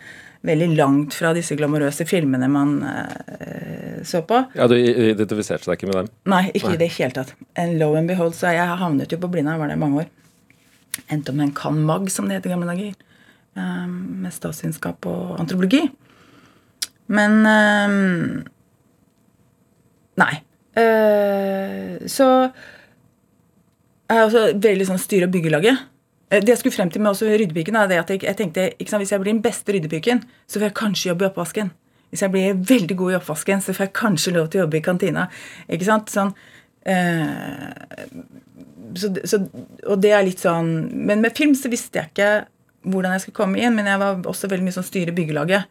Veldig 0.48 0.70
langt 0.78 1.16
fra 1.18 1.34
disse 1.36 1.58
glamorøse 1.58 2.06
filmene 2.08 2.48
man 2.52 2.78
eh, 2.86 4.04
så 4.08 4.22
på. 4.28 4.44
Ja, 4.56 4.68
Du 4.70 4.78
identifiserte 4.78 5.70
deg 5.72 5.80
ikke 5.80 5.90
med 5.90 6.00
dem? 6.00 6.12
Nei, 6.30 6.44
ikke 6.54 6.76
i 6.76 6.80
det 6.80 6.92
hele 7.00 7.16
tatt. 7.16 7.34
And 7.58 7.80
low 7.82 7.98
and 7.98 8.10
behold, 8.10 8.38
så 8.38 8.54
jeg 8.56 8.80
havnet 8.80 9.12
jo 9.12 9.20
på 9.22 9.32
Blindern, 9.34 9.60
var 9.60 9.72
det 9.72 9.80
i 9.80 9.82
mange 9.82 10.06
år. 10.06 10.12
Endte 11.14 11.34
opp 11.34 11.40
med 11.40 11.50
en 11.50 11.58
can.mag, 11.58 12.10
som 12.14 12.30
det 12.30 12.40
het 12.40 12.48
i 12.48 12.54
gamle 12.54 12.70
dager. 12.70 12.94
Um, 13.58 14.22
med 14.22 14.34
statsvitenskap 14.36 15.08
og 15.10 15.40
antropologi. 15.42 15.88
Men 17.08 17.38
um, 17.48 18.44
Nei. 20.18 20.34
Uh, 20.78 22.04
så 22.10 22.28
er 24.08 24.24
også 24.24 24.44
veldig 24.64 24.88
sånn 24.88 25.02
styre- 25.02 25.28
og 25.28 25.34
byggelaget. 25.34 25.86
Eh, 26.32 26.42
Det 26.42 26.54
jeg 26.54 26.58
skulle 26.62 26.76
frem 26.76 26.90
til 26.92 27.02
med 27.02 27.12
også 27.12 27.28
ryddepiken, 27.28 27.76
er 27.76 27.88
det 27.88 28.00
at 28.00 28.10
jeg, 28.10 28.24
jeg 28.24 28.38
tenkte 28.38 28.70
sant, 28.88 29.02
hvis 29.02 29.12
jeg 29.12 29.22
blir 29.22 29.34
den 29.34 29.44
beste 29.44 29.74
ryddepiken, 29.74 30.24
så 30.48 30.60
får 30.60 30.70
jeg 30.70 30.80
kanskje 30.80 31.10
jobbe 31.12 31.26
i 31.26 31.30
oppvasken. 31.30 31.72
Hvis 32.10 32.24
jeg 32.24 32.32
blir 32.32 32.60
veldig 32.68 32.98
god 32.98 33.12
i 33.12 33.18
oppvasken, 33.20 33.62
så 33.62 33.74
får 33.76 33.88
jeg 33.88 33.96
kanskje 34.00 34.34
lov 34.36 34.48
til 34.50 34.62
å 34.62 34.64
jobbe 34.66 34.80
i 34.80 34.84
kantina. 34.86 35.28
Ikke 35.68 35.88
sant? 35.88 36.12
Sånn, 36.12 36.32
eh, 36.88 38.08
så, 38.96 39.12
så, 39.28 39.42
og 39.88 40.00
det 40.02 40.14
er 40.16 40.24
litt 40.24 40.40
sånn 40.40 40.70
Men 40.96 41.20
med 41.22 41.36
film 41.36 41.52
så 41.54 41.68
visste 41.70 42.00
jeg 42.00 42.08
ikke 42.14 42.30
hvordan 42.88 43.12
jeg 43.14 43.26
skulle 43.26 43.36
komme 43.42 43.60
inn, 43.60 43.76
men 43.76 43.90
jeg 43.90 44.00
var 44.00 44.22
også 44.30 44.48
veldig 44.48 44.64
mye 44.64 44.76
sånn 44.78 44.88
styre 44.88 45.12
byggelaget. 45.16 45.68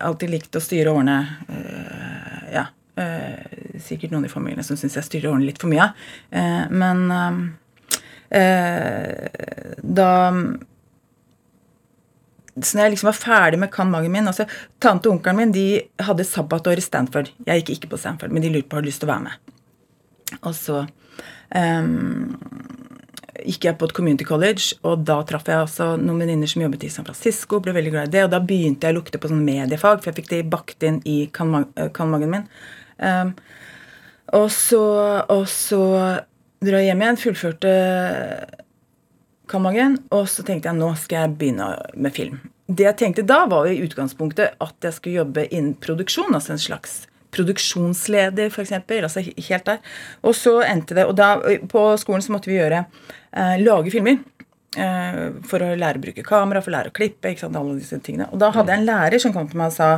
Alltid 0.00 0.32
likt 0.32 0.56
å 0.56 0.62
styre 0.62 0.90
årene. 0.94 1.18
eh, 1.48 2.54
ja. 2.54 2.66
Uh, 2.94 3.78
sikkert 3.82 4.12
noen 4.12 4.28
i 4.28 4.30
familien 4.30 4.62
som 4.62 4.76
syns 4.78 4.94
jeg 4.94 5.06
styrer 5.06 5.32
årene 5.32 5.48
litt 5.48 5.58
for 5.58 5.66
mye. 5.66 5.88
Uh, 6.30 6.70
men 6.70 7.08
da 9.94 10.10
så 12.62 12.76
når 12.76 12.84
jeg 12.84 12.92
liksom 12.94 13.08
var 13.08 13.18
ferdig 13.18 13.58
med 13.62 13.72
kan-magen 13.74 14.12
min 14.14 14.30
altså 14.30 14.46
Tante 14.82 15.10
og 15.10 15.16
onkelen 15.16 15.40
min 15.40 15.54
de 15.54 15.66
hadde 16.06 16.26
sabbatår 16.26 16.78
i 16.78 16.84
Stanford. 16.86 17.30
Jeg 17.46 17.62
gikk 17.62 17.72
ikke 17.76 17.94
på 17.94 18.00
Stanford, 18.02 18.34
men 18.34 18.42
de 18.44 18.52
lurte 18.54 18.70
på 18.70 18.76
om 18.76 18.78
jeg 18.78 18.84
hadde 18.84 18.92
lyst 18.92 19.02
til 19.02 19.10
å 19.10 19.12
være 19.12 19.26
med. 19.26 19.54
Og 20.40 20.54
så 20.54 20.76
ehm, 21.54 22.36
gikk 23.44 23.68
jeg 23.68 23.78
på 23.78 23.88
et 23.88 23.94
community 23.96 24.26
college, 24.28 24.76
og 24.86 25.04
da 25.08 25.18
traff 25.28 25.48
jeg 25.48 25.66
også 25.66 25.94
noen 26.00 26.24
venninner 26.24 26.50
som 26.50 26.64
jobbet 26.64 26.86
i 26.86 26.92
San 26.92 27.06
Francisco. 27.06 27.60
ble 27.60 27.74
veldig 27.76 27.92
glad 27.92 28.08
i 28.08 28.14
det, 28.16 28.24
Og 28.24 28.32
da 28.32 28.40
begynte 28.40 28.86
jeg 28.86 28.94
å 28.94 28.98
lukte 28.98 29.20
på 29.20 29.28
sånn 29.28 29.44
mediefag, 29.44 30.00
for 30.00 30.10
jeg 30.10 30.18
fikk 30.20 30.30
det 30.30 30.50
bakt 30.50 30.82
inn 30.82 31.00
i 31.04 31.28
kan-magen 31.32 32.30
min. 32.30 32.48
Um, 32.98 33.34
og 34.32 34.50
så, 34.50 34.82
og 35.28 35.46
så 35.48 35.82
dro 36.64 36.80
jeg 36.80 36.88
hjem 36.88 37.04
igjen, 37.04 37.20
fullførte 37.20 37.72
kan-magen, 39.50 39.98
og 40.14 40.28
så 40.32 40.44
tenkte 40.46 40.70
jeg 40.70 40.80
nå 40.80 40.90
skal 40.96 41.24
jeg 41.26 41.38
begynne 41.38 41.70
med 41.94 42.16
film. 42.16 42.40
Det 42.64 42.86
jeg 42.86 42.96
tenkte 42.96 43.26
da, 43.28 43.42
var 43.50 43.68
i 43.68 43.82
utgangspunktet 43.84 44.56
at 44.64 44.86
jeg 44.86 44.96
skulle 44.96 45.20
jobbe 45.20 45.44
innen 45.50 45.74
produksjon. 45.76 46.32
altså 46.32 46.54
en 46.54 46.62
slags 46.62 47.02
produksjonsleder, 47.34 48.52
f.eks. 48.52 48.72
Altså 48.78 49.24
helt 49.24 49.66
der. 49.68 49.96
Og 50.22 50.36
så 50.38 50.60
endte 50.66 50.96
det 50.96 51.08
Og 51.08 51.16
da, 51.18 51.36
på 51.70 51.86
skolen 52.00 52.24
så 52.24 52.34
måtte 52.34 52.50
vi 52.50 52.58
gjøre 52.60 52.84
eh, 52.84 53.56
lage 53.62 53.92
filmer. 53.94 54.22
Eh, 54.74 55.26
for 55.46 55.62
å 55.62 55.74
lære 55.78 56.00
å 56.00 56.04
bruke 56.06 56.26
kamera, 56.26 56.62
for 56.62 56.72
å 56.72 56.78
lære 56.78 56.92
å 56.92 56.96
klippe. 56.96 57.30
ikke 57.30 57.46
sant, 57.46 57.58
alle 57.58 57.78
disse 57.78 57.98
tingene. 58.02 58.30
Og 58.32 58.40
da 58.42 58.52
hadde 58.54 58.74
jeg 58.74 58.82
en 58.82 58.88
lærer 58.88 59.22
som 59.22 59.34
kom 59.34 59.50
til 59.50 59.60
meg 59.62 59.74
og 59.74 59.78
sa 59.78 59.90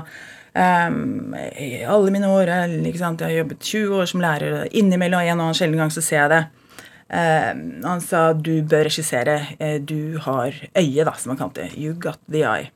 Um, 0.56 1.34
I 1.36 1.82
alle 1.84 2.08
mine 2.14 2.30
år 2.32 2.48
ikke 2.88 2.96
sant? 2.96 3.20
Jeg 3.20 3.28
har 3.28 3.42
jobbet 3.42 3.58
20 3.60 3.98
år 3.98 4.06
som 4.08 4.22
lærer. 4.24 4.54
Innimellom 4.72 5.20
en 5.20 5.34
og 5.34 5.50
annen 5.50 5.58
sjelden 5.58 5.82
gang 5.82 5.92
så 5.92 6.00
ser 6.00 6.22
jeg 6.22 6.30
det. 6.32 6.38
Um, 7.12 7.60
han 7.84 8.00
sa 8.00 8.30
du 8.32 8.54
bør 8.64 8.88
regissere. 8.88 9.36
Du 9.84 10.16
har 10.24 10.56
øye, 10.56 11.04
da, 11.04 11.12
som 11.12 11.34
han 11.34 11.42
kalte 11.42 11.66
det. 11.66 11.76
You 11.76 11.92
got 11.92 12.22
the 12.24 12.46
eye. 12.48 12.70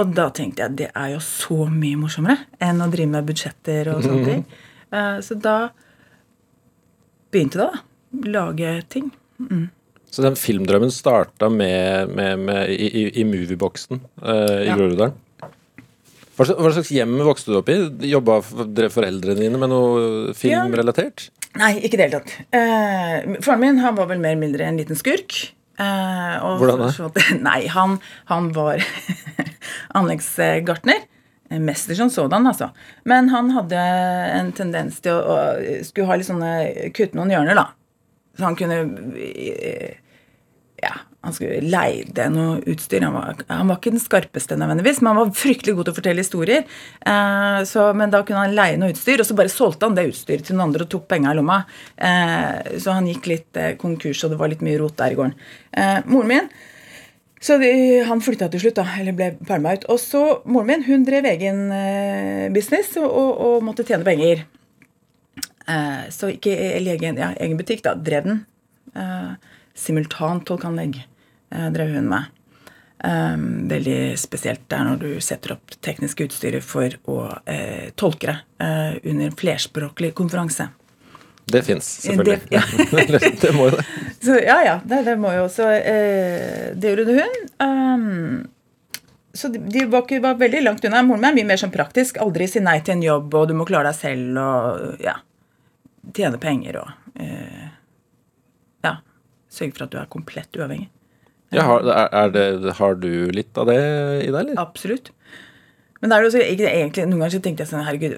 Og 0.00 0.14
da 0.16 0.30
tenkte 0.34 0.64
jeg 0.64 0.78
det 0.78 0.88
er 0.96 1.14
jo 1.14 1.20
så 1.24 1.66
mye 1.68 1.98
morsommere 2.00 2.46
enn 2.62 2.80
å 2.80 2.88
drive 2.92 3.12
med 3.12 3.28
budsjetter 3.28 3.92
og 3.92 4.04
sånne 4.06 4.26
ting. 4.26 4.44
Uh, 4.94 5.18
så 5.26 5.36
da 5.36 5.56
begynte 7.30 7.60
det, 7.60 7.68
da. 7.68 7.86
Lage 8.40 8.74
ting. 8.90 9.10
Mm. 9.38 9.68
Så 10.10 10.24
den 10.24 10.38
filmdrømmen 10.38 10.90
starta 10.90 11.50
med, 11.52 12.10
med, 12.16 12.40
med, 12.48 12.70
i, 12.74 12.88
i, 12.88 13.02
i 13.22 13.26
movieboksen 13.28 14.00
uh, 14.24 14.62
i 14.64 14.70
Ja. 14.70 14.78
Groruddalen? 14.78 15.18
Hva 16.40 16.46
slags, 16.48 16.56
hva 16.56 16.70
slags 16.72 16.90
hjem 16.96 17.18
vokste 17.20 17.52
du 17.52 17.58
opp 17.58 17.68
i? 17.68 17.76
Jobba 18.08 18.38
drev 18.64 18.94
foreldrene 18.94 19.42
dine 19.42 19.60
med 19.60 19.68
noe 19.68 20.32
filmrelatert? 20.32 21.26
Nei, 21.60 21.74
ikke 21.84 21.98
i 21.98 22.00
det 22.00 22.06
hele 22.06 22.20
tatt. 22.20 22.32
Eh, 22.56 23.40
faren 23.44 23.60
min 23.60 23.80
han 23.82 23.96
var 23.98 24.08
vel 24.08 24.22
mer 24.22 24.32
eller 24.32 24.44
mindre 24.46 24.68
en 24.70 24.78
liten 24.80 24.96
skurk. 24.96 25.36
Eh, 25.80 26.34
og 26.44 26.60
Hvordan 26.60 26.82
da? 26.84 27.24
Nei, 27.48 27.60
han, 27.72 27.96
han 28.30 28.50
var 28.56 28.82
anleggsgartner. 29.98 31.06
Eh, 31.50 31.60
Mester 31.62 31.96
som 31.98 32.10
sådan, 32.12 32.46
altså. 32.46 32.70
Men 33.08 33.30
han 33.32 33.52
hadde 33.56 33.80
en 34.36 34.52
tendens 34.56 35.00
til 35.04 35.16
å, 35.16 35.38
å 35.38 35.80
skulle 35.86 36.10
ha 36.10 36.20
litt 36.20 36.28
sånne 36.28 36.52
kutte 36.96 37.18
noen 37.18 37.32
hjørner, 37.34 37.58
da. 37.58 37.70
Så 38.38 38.46
han 38.46 38.58
kunne 38.58 38.82
eh, 39.16 39.96
han 41.20 41.34
skulle 41.36 41.60
leide 41.60 42.28
noe 42.32 42.62
utstyr. 42.70 43.04
Han 43.04 43.16
var, 43.16 43.42
han 43.50 43.68
var 43.68 43.76
ikke 43.76 43.92
den 43.92 44.02
skarpeste 44.02 44.56
nødvendigvis, 44.56 45.02
men 45.02 45.12
han 45.12 45.18
var 45.20 45.36
fryktelig 45.36 45.74
god 45.76 45.88
til 45.88 45.92
å 45.92 45.98
fortelle 45.98 46.24
historier. 46.24 46.64
Eh, 47.12 47.60
så, 47.68 47.90
men 47.96 48.14
da 48.14 48.22
kunne 48.24 48.46
han 48.46 48.56
leie 48.56 48.80
noe 48.80 48.94
utstyr, 48.94 49.20
og 49.20 49.28
så 49.28 49.36
bare 49.36 49.52
solgte 49.52 49.88
han 49.88 49.98
det 49.98 50.08
utstyret 50.08 50.48
til 50.48 50.56
noen 50.56 50.70
andre 50.70 50.86
og 50.86 50.92
tok 50.94 51.04
penga 51.12 51.34
i 51.34 51.36
lomma. 51.36 51.60
Eh, 51.96 52.78
så 52.80 52.96
han 52.96 53.08
gikk 53.10 53.28
litt 53.28 53.60
eh, 53.60 53.74
konkurs, 53.80 54.24
og 54.24 54.32
det 54.32 54.40
var 54.40 54.52
litt 54.52 54.64
mye 54.64 54.80
rot 54.80 54.96
der 55.00 55.12
i 55.12 55.20
gården. 55.20 55.36
Eh, 55.76 55.98
moren 56.08 56.32
min 56.32 56.52
så 57.40 57.56
de, 57.56 57.70
han 58.04 58.20
flytta 58.20 58.50
til 58.52 58.60
slutt, 58.60 58.76
da, 58.76 58.84
eller 59.00 59.14
ble 59.16 59.30
pælma 59.48 59.72
ut. 59.76 59.86
Og 59.92 60.00
så 60.00 60.24
moren 60.44 60.68
min 60.68 60.82
hun 60.88 61.06
drev 61.08 61.28
egen 61.30 61.70
eh, 61.72 62.48
business 62.52 62.92
og, 63.00 63.08
og, 63.08 63.30
og 63.46 63.64
måtte 63.64 63.84
tjene 63.88 64.04
penger. 64.04 64.44
Eh, 65.64 66.02
så 66.12 66.32
ikke 66.34 66.52
eller 66.52 66.98
egen, 66.98 67.20
ja, 67.20 67.30
egen 67.40 67.56
butikk, 67.60 67.84
da. 67.86 67.94
Drev 67.96 68.28
den. 68.28 68.42
Eh, 68.92 69.56
Simultantolkanlegg 69.80 71.00
eh, 71.02 71.70
drev 71.74 71.94
hun 71.96 72.10
med. 72.10 72.28
Eh, 73.04 73.36
veldig 73.70 74.00
spesielt 74.20 74.66
der 74.68 74.84
når 74.84 75.00
du 75.00 75.08
setter 75.24 75.54
opp 75.56 75.72
teknisk 75.84 76.20
utstyr 76.26 76.58
for 76.64 76.92
å 77.08 77.22
eh, 77.48 77.88
tolke 77.96 78.28
det 78.34 78.36
eh, 78.66 79.00
under 79.10 79.30
en 79.30 79.38
flerspråklig 79.40 80.12
konferanse. 80.18 80.68
Det 81.50 81.62
fins, 81.66 81.86
selvfølgelig. 82.04 82.40
Det- 82.50 82.54
ja. 82.58 83.30
det 83.42 83.52
må 83.56 83.70
jo 83.70 83.78
det. 83.78 83.86
Så 84.22 84.36
ja, 84.38 84.58
ja, 84.66 84.76
det, 84.84 85.02
det 85.08 85.16
må 85.18 85.32
jo 85.34 85.46
også 85.48 85.66
eh, 85.80 86.70
Det 86.76 86.92
gjorde 86.92 87.16
hun. 87.16 87.40
Um, 87.64 88.46
så 89.32 89.48
de, 89.48 89.58
de 89.72 89.86
var, 89.88 90.04
ikke, 90.04 90.20
var 90.22 90.36
veldig 90.38 90.60
langt 90.66 90.84
unna. 90.84 91.00
Moren 91.06 91.22
min 91.22 91.30
er 91.30 91.36
mye 91.40 91.48
mer 91.52 91.60
sånn 91.62 91.72
praktisk. 91.74 92.20
Aldri 92.22 92.48
si 92.50 92.60
nei 92.62 92.80
til 92.84 92.98
en 92.98 93.04
jobb, 93.06 93.34
og 93.38 93.48
du 93.50 93.56
må 93.56 93.66
klare 93.68 93.90
deg 93.92 93.98
selv, 93.98 94.38
og 94.42 95.02
ja 95.02 95.16
Tjene 96.16 96.38
penger 96.40 96.78
og 96.80 97.20
eh. 97.20 97.66
Sørge 99.50 99.76
for 99.76 99.86
at 99.86 99.94
du 99.94 99.98
er 100.00 100.10
komplett 100.10 100.56
uavhengig. 100.56 100.88
Ja, 101.50 101.64
har, 101.66 102.30
det, 102.30 102.74
har 102.78 102.98
du 103.02 103.10
litt 103.34 103.58
av 103.58 103.66
det 103.66 103.80
i 104.22 104.30
deg, 104.30 104.38
eller? 104.44 104.58
Absolutt. 104.62 105.10
Men 106.00 106.10
det 106.10 106.16
er 106.16 106.22
jo 106.22 106.28
også, 106.30 106.42
egentlig, 106.46 107.06
noen 107.08 107.18
ganger 107.24 107.34
så 107.34 107.40
tenkte 107.44 107.64
jeg 107.64 107.70
sånn 107.72 107.84
Herregud, 107.84 108.14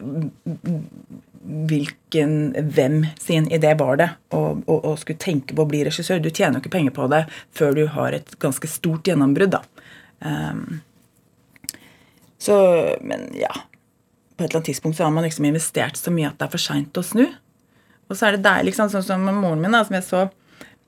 hvilken, 1.43 2.35
hvem 2.77 3.01
sin 3.19 3.49
idé 3.51 3.73
var 3.81 3.99
det 3.99 4.09
å, 4.37 4.93
skulle 5.01 5.19
tenke 5.19 5.57
på 5.57 5.65
å 5.65 5.71
bli 5.71 5.83
regissør? 5.89 6.21
Du 6.23 6.31
tjener 6.31 6.61
jo 6.61 6.63
ikke 6.63 6.77
penger 6.77 6.95
på 6.95 7.09
det 7.11 7.25
før 7.57 7.75
du 7.79 7.83
har 7.97 8.15
et 8.15 8.37
ganske 8.43 8.71
stort 8.71 9.09
gjennombrudd, 9.11 9.57
da. 9.57 9.63
Um, 10.23 10.83
så 12.39 12.55
Men 13.03 13.27
ja. 13.39 13.51
på 14.37 14.45
et 14.45 14.49
eller 14.51 14.61
annet 14.61 14.69
tidspunkt 14.71 14.99
så 14.99 15.07
har 15.07 15.15
man 15.15 15.27
liksom 15.27 15.47
investert 15.47 15.99
så 15.99 16.13
mye 16.15 16.31
at 16.31 16.39
det 16.39 16.47
er 16.47 16.55
for 16.55 16.63
seint 16.63 16.99
å 16.99 17.05
snu. 17.07 17.27
Og 18.11 18.19
så 18.19 18.29
er 18.29 18.37
det 18.37 18.45
deilig, 18.47 18.73
liksom, 18.73 18.93
sånn 18.93 19.07
som 19.07 19.27
moren 19.27 19.63
min, 19.63 19.75
da, 19.75 19.83
som 19.87 19.99
jeg 19.99 20.07
så? 20.07 20.23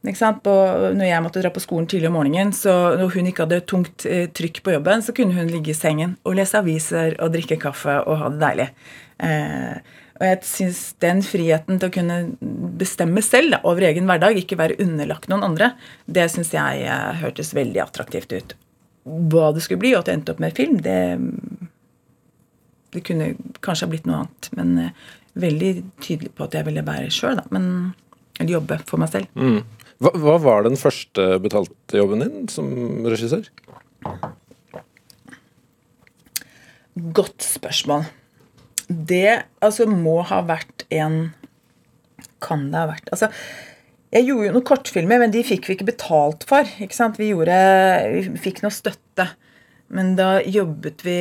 På, 0.04 0.54
når 0.92 1.06
jeg 1.08 1.24
måtte 1.24 1.40
dra 1.40 1.48
på 1.48 1.62
skolen 1.64 1.86
tidlig 1.88 2.10
om 2.10 2.18
morgenen, 2.18 2.50
så 2.52 2.92
når 3.00 3.14
hun 3.14 3.28
ikke 3.30 3.46
hadde 3.46 3.62
tungt 3.64 4.04
eh, 4.04 4.26
trykk 4.28 4.60
på 4.66 4.74
jobben, 4.74 5.00
så 5.00 5.14
kunne 5.16 5.32
hun 5.32 5.48
ligge 5.48 5.72
i 5.72 5.76
sengen 5.76 6.18
og 6.28 6.36
lese 6.36 6.60
aviser 6.60 7.16
og 7.24 7.32
drikke 7.32 7.56
kaffe 7.62 8.02
og 8.02 8.18
ha 8.20 8.28
det 8.34 8.42
deilig. 8.42 8.66
Eh, 9.24 9.78
og 10.14 10.26
jeg 10.28 10.40
syns 10.46 10.82
den 11.02 11.22
friheten 11.26 11.80
til 11.80 11.90
å 11.90 11.94
kunne 11.94 12.18
bestemme 12.78 13.22
selv 13.24 13.56
da, 13.56 13.62
over 13.66 13.86
egen 13.88 14.06
hverdag, 14.10 14.36
ikke 14.38 14.58
være 14.60 14.76
underlagt 14.84 15.30
noen 15.32 15.46
andre, 15.48 15.72
det 16.06 16.28
syns 16.30 16.52
jeg 16.54 16.84
eh, 16.84 17.22
hørtes 17.22 17.54
veldig 17.56 17.82
attraktivt 17.82 18.34
ut. 18.36 18.54
Hva 19.04 19.50
det 19.56 19.64
skulle 19.64 19.82
bli, 19.82 19.94
og 19.96 20.04
at 20.04 20.10
jeg 20.12 20.20
endte 20.20 20.34
opp 20.36 20.42
med 20.44 20.56
film, 20.56 20.78
det, 20.84 21.00
det 22.94 23.02
kunne 23.08 23.32
kanskje 23.64 23.88
ha 23.88 23.94
blitt 23.94 24.06
noe 24.08 24.22
annet. 24.22 24.50
Men 24.60 24.76
eh, 24.84 25.08
veldig 25.40 25.72
tydelig 26.04 26.34
på 26.36 26.46
at 26.46 26.54
jeg 26.60 26.68
ville 26.68 26.84
være 26.86 27.10
sjøl, 27.12 27.40
da. 27.40 27.48
Men, 27.54 27.66
eller 28.38 28.58
jobbe 28.58 28.78
for 28.86 29.02
meg 29.02 29.10
selv. 29.16 29.32
Mm. 29.34 29.64
Hva, 30.04 30.10
hva 30.20 30.34
var 30.42 30.66
den 30.66 30.76
første 30.76 31.38
betalte 31.40 31.96
jobben 31.96 32.20
din 32.20 32.48
som 32.52 32.68
regissør? 33.08 33.46
Godt 37.16 37.46
spørsmål. 37.46 38.04
Det 38.84 39.46
altså 39.64 39.86
må 39.88 40.18
ha 40.28 40.42
vært 40.44 40.84
en 40.92 41.32
Kan 42.44 42.66
det 42.68 42.82
ha 42.82 42.90
vært 42.90 43.08
Altså, 43.14 43.30
jeg 44.12 44.28
gjorde 44.28 44.50
jo 44.50 44.54
noen 44.58 44.66
kortfilmer, 44.68 45.22
men 45.22 45.32
de 45.32 45.40
fikk 45.46 45.66
vi 45.66 45.78
ikke 45.78 45.88
betalt 45.88 46.44
for. 46.46 46.68
ikke 46.84 46.94
sant? 46.94 47.16
Vi, 47.18 47.32
gjorde, 47.32 47.56
vi 48.12 48.42
fikk 48.44 48.60
noe 48.62 48.74
støtte. 48.74 49.26
Men 49.90 50.12
da 50.18 50.36
jobbet 50.44 51.02
vi 51.02 51.16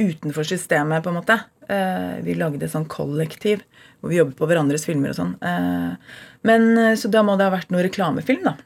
utenfor 0.00 0.48
systemet, 0.48 1.04
på 1.04 1.12
en 1.12 1.20
måte. 1.20 1.36
Eh, 1.70 2.18
vi 2.26 2.34
lagde 2.34 2.68
sånn 2.70 2.88
kollektiv 2.90 3.62
hvor 4.00 4.10
vi 4.10 4.18
jobbet 4.18 4.38
på 4.38 4.48
hverandres 4.50 4.86
filmer 4.88 5.12
og 5.12 5.18
sånn. 5.18 5.34
Eh, 5.44 6.16
men 6.48 6.70
eh, 6.74 6.96
Så 6.98 7.10
da 7.12 7.22
må 7.26 7.36
det 7.38 7.46
ha 7.46 7.54
vært 7.54 7.70
noe 7.70 7.84
reklamefilm, 7.86 8.42
da. 8.48 8.56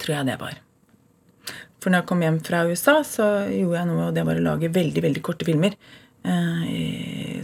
Tror 0.00 0.14
jeg 0.14 0.28
det 0.30 0.38
var. 0.40 0.56
For 1.82 1.92
når 1.92 2.02
jeg 2.02 2.08
kom 2.08 2.22
hjem 2.24 2.38
fra 2.46 2.64
USA, 2.70 2.96
så 3.06 3.26
gjorde 3.50 3.80
jeg 3.80 3.88
noe, 3.90 4.08
og 4.08 4.16
det 4.16 4.24
var 4.26 4.38
å 4.40 4.46
lage 4.46 4.72
veldig 4.72 5.04
veldig 5.04 5.24
korte 5.24 5.48
filmer. 5.48 5.76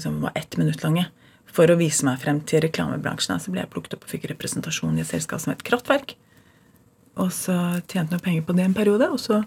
som 0.02 0.20
var 0.20 0.32
ett 0.34 0.56
minutt 0.56 0.82
lange. 0.82 1.06
For 1.46 1.70
å 1.70 1.76
vise 1.78 2.02
meg 2.04 2.18
frem 2.18 2.40
til 2.40 2.64
reklamebransjen. 2.64 3.38
Så 3.38 3.52
ble 3.52 3.60
jeg 3.60 3.70
plukket 3.70 3.94
opp 3.94 4.02
og 4.02 4.10
fikk 4.10 4.24
representasjon 4.32 4.98
i 4.98 5.04
et 5.04 5.06
selskap 5.06 5.38
som 5.38 5.52
het 5.52 5.62
Kraftverk. 5.62 6.16
Og 7.14 7.30
så 7.30 7.54
tjente 7.86 8.10
jeg 8.10 8.10
noe 8.10 8.24
penger 8.24 8.42
på 8.42 8.56
det 8.56 8.64
en 8.64 8.74
periode, 8.74 9.06
og 9.06 9.20
så 9.22 9.44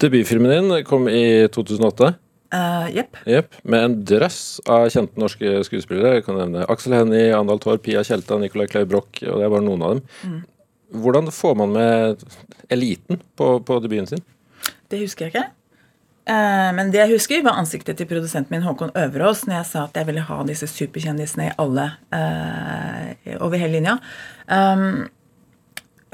Debutfilmen 0.00 0.50
din 0.50 0.84
kom 0.88 1.08
i 1.08 1.48
2008. 1.52 2.14
Jepp. 2.94 3.16
Uh, 3.16 3.32
yep. 3.32 3.56
Med 3.66 3.84
en 3.84 3.96
drøss 4.06 4.40
av 4.70 4.86
kjente 4.92 5.18
norske 5.20 5.64
skuespillere. 5.66 6.18
Jeg 6.18 6.26
kan 6.28 6.38
nevne 6.38 6.66
Aksel 6.70 6.94
Hennie, 6.96 7.32
Andal 7.34 7.60
Torp, 7.62 7.82
Pia 7.86 8.04
Tjelta, 8.06 8.38
Nicolay 8.38 8.70
Clay 8.70 8.86
Broch, 8.88 9.10
og 9.24 9.40
det 9.40 9.46
er 9.46 9.52
bare 9.52 9.66
noen 9.66 9.82
av 9.82 9.96
dem. 9.96 10.04
Mm. 10.22 10.38
Hvordan 11.04 11.32
får 11.34 11.58
man 11.58 11.74
med 11.74 12.24
eliten 12.72 13.20
på, 13.38 13.56
på, 13.66 13.78
debuten 13.82 14.06
sin? 14.12 14.24
Det 14.90 15.00
husker 15.02 15.26
jeg 15.26 15.34
ikke. 15.34 15.48
Uh, 16.24 16.70
men 16.76 16.92
det 16.94 17.02
jeg 17.02 17.16
husker, 17.16 17.42
var 17.44 17.58
ansiktet 17.60 17.98
til 17.98 18.08
produsenten 18.08 18.54
min 18.54 18.64
Håkon 18.64 18.94
Øverås 18.96 19.44
når 19.48 19.58
jeg 19.58 19.70
sa 19.72 19.82
at 19.88 19.98
jeg 19.98 20.08
ville 20.08 20.24
ha 20.24 20.38
disse 20.48 20.68
superkjendisene 20.70 21.50
i 21.50 21.56
alle 21.60 21.90
uh, 22.14 23.34
over 23.40 23.58
hele 23.60 23.74
linja. 23.80 23.98
Um, 24.46 25.10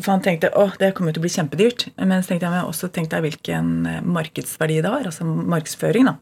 for 0.00 0.14
han 0.14 0.22
tenkte 0.24 0.50
å, 0.56 0.68
det 0.80 0.92
kommer 0.96 1.14
til 1.14 1.22
å 1.22 1.26
bli 1.26 1.32
kjempedyrt. 1.32 1.88
Men 1.98 2.22
så 2.22 2.32
tenkte 2.32 2.48
jeg, 2.48 2.54
men 2.54 2.68
også 2.68 2.90
tenkte 2.92 3.18
jeg 3.18 3.28
hvilken 3.28 3.70
eh, 3.88 4.00
markedsverdi 4.04 4.80
det 4.84 4.92
har. 4.92 5.06
Altså 5.08 5.26
markedsføring, 5.26 6.08
da. 6.10 6.16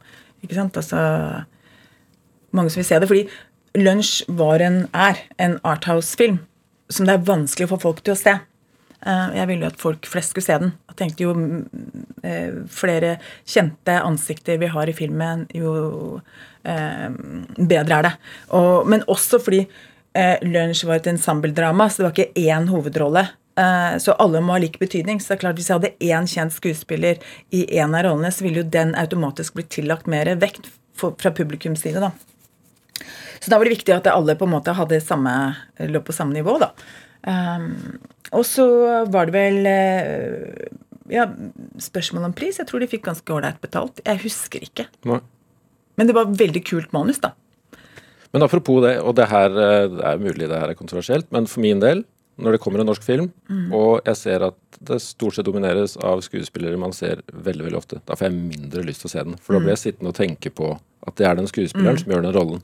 Ikke 0.45 0.59
sant? 0.59 0.77
Altså, 0.79 0.99
mange 2.57 2.73
som 2.73 2.83
vil 2.83 2.89
se 2.89 3.01
det. 3.01 3.09
Fordi 3.11 3.25
Lunsj 3.79 4.13
var 4.39 4.65
en, 4.65 4.85
er 4.97 5.23
en 5.43 5.59
Arthouse-film 5.67 6.41
som 6.89 7.05
det 7.05 7.19
er 7.19 7.27
vanskelig 7.29 7.69
å 7.69 7.75
få 7.75 7.81
folk 7.83 8.05
til 8.05 8.15
å 8.15 8.21
se. 8.21 8.35
Eh, 8.99 9.27
jeg 9.39 9.51
ville 9.51 9.67
jo 9.67 9.73
at 9.73 9.83
folk 9.83 10.09
flest 10.11 10.35
skulle 10.35 10.49
se 10.49 10.61
den. 10.65 10.73
Jeg 10.91 11.01
tenkte 11.03 11.27
jo 11.27 11.35
eh, 12.27 12.63
flere 12.73 13.19
kjente 13.45 13.99
ansikter 14.01 14.61
vi 14.63 14.73
har 14.73 14.91
i 14.91 14.97
filmen, 14.97 15.47
jo 15.57 16.21
bedre 16.69 17.97
er 17.97 18.05
det. 18.05 18.11
Men 18.91 19.05
også 19.09 19.39
fordi 19.41 19.63
Lunsj 20.45 20.83
var 20.85 20.99
et 20.99 21.07
ensembledrama, 21.09 21.87
så 21.89 22.03
det 22.03 22.05
var 22.05 22.17
ikke 22.19 22.43
én 22.51 22.67
hovedrolle. 22.69 23.23
Eh, 23.59 23.97
så 23.99 24.15
alle 24.23 24.43
må 24.45 24.55
ha 24.55 24.63
lik 24.63 24.79
betydning. 24.79 25.21
Så 25.21 25.33
det 25.33 25.39
er 25.39 25.45
klart 25.47 25.59
Hvis 25.59 25.71
jeg 25.71 25.81
hadde 25.81 25.95
én 26.05 26.31
kjent 26.31 26.55
skuespiller 26.55 27.23
i 27.55 27.65
en 27.81 27.97
av 27.97 28.07
rollene, 28.07 28.31
så 28.35 28.47
ville 28.47 28.63
jo 28.63 28.71
den 28.79 28.95
automatisk 28.99 29.59
blitt 29.59 29.73
tillagt 29.75 30.07
mer 30.07 30.31
vekt 30.39 30.71
fra 30.99 31.33
publikums 31.35 31.83
side. 31.83 32.01
da. 32.01 32.13
Så 33.39 33.51
da 33.51 33.59
var 33.59 33.67
det 33.67 33.77
viktig 33.77 33.95
at 33.95 34.07
alle 34.11 34.35
på 34.35 34.47
en 34.47 34.55
måte 34.57 34.75
hadde 34.75 35.01
samme, 35.01 35.33
lå 35.79 36.03
på 36.03 36.15
samme 36.15 36.35
nivå. 36.35 36.59
da. 36.59 36.73
Um, 37.23 37.99
og 38.33 38.45
så 38.47 38.67
var 39.11 39.27
det 39.27 39.35
vel 39.35 39.67
uh, 39.67 40.69
ja, 41.11 41.27
spørsmål 41.79 42.29
om 42.31 42.35
pris. 42.35 42.59
Jeg 42.59 42.67
tror 42.67 42.83
de 42.83 42.91
fikk 42.91 43.07
ganske 43.07 43.33
ålreit 43.33 43.61
betalt. 43.63 44.03
Jeg 44.05 44.23
husker 44.23 44.67
ikke. 44.67 44.89
Nei. 45.07 45.21
Men 45.99 46.11
det 46.11 46.15
var 46.15 46.31
veldig 46.31 46.63
kult 46.67 46.93
manus, 46.95 47.19
da. 47.23 47.33
Men 48.35 48.45
apropos 48.45 48.83
det, 48.85 48.99
og 49.01 49.17
det 49.17 49.31
her 49.31 49.49
det 49.51 50.05
er 50.05 50.21
mulig 50.21 50.51
det 50.51 50.59
her 50.59 50.71
er 50.71 50.79
kontroversielt, 50.79 51.31
men 51.33 51.47
for 51.49 51.65
min 51.65 51.81
del 51.83 52.05
når 52.39 52.55
det 52.55 52.61
kommer 52.63 52.83
en 52.83 52.89
norsk 52.89 53.03
film, 53.03 53.31
mm. 53.51 53.73
og 53.75 54.07
jeg 54.07 54.19
ser 54.21 54.45
at 54.47 54.79
det 54.89 55.01
stort 55.03 55.37
sett 55.37 55.49
domineres 55.49 55.97
av 56.07 56.23
skuespillere 56.23 56.79
man 56.81 56.95
ser 56.95 57.25
veldig 57.33 57.67
veldig 57.67 57.79
ofte, 57.81 57.99
da 58.07 58.17
får 58.19 58.29
jeg 58.29 58.39
mindre 58.39 58.85
lyst 58.87 59.03
til 59.03 59.11
å 59.11 59.15
se 59.17 59.25
den. 59.27 59.41
For 59.43 59.57
da 59.57 59.63
blir 59.63 59.75
jeg 59.75 59.81
mm. 59.81 59.85
sittende 59.87 60.13
og 60.13 60.21
tenke 60.21 60.53
på 60.55 60.71
at 61.09 61.19
det 61.19 61.27
er 61.27 61.39
den 61.39 61.51
skuespilleren 61.51 61.99
mm. 61.99 62.03
som 62.05 62.15
gjør 62.15 62.25
den 62.27 62.37
rollen. 62.37 62.63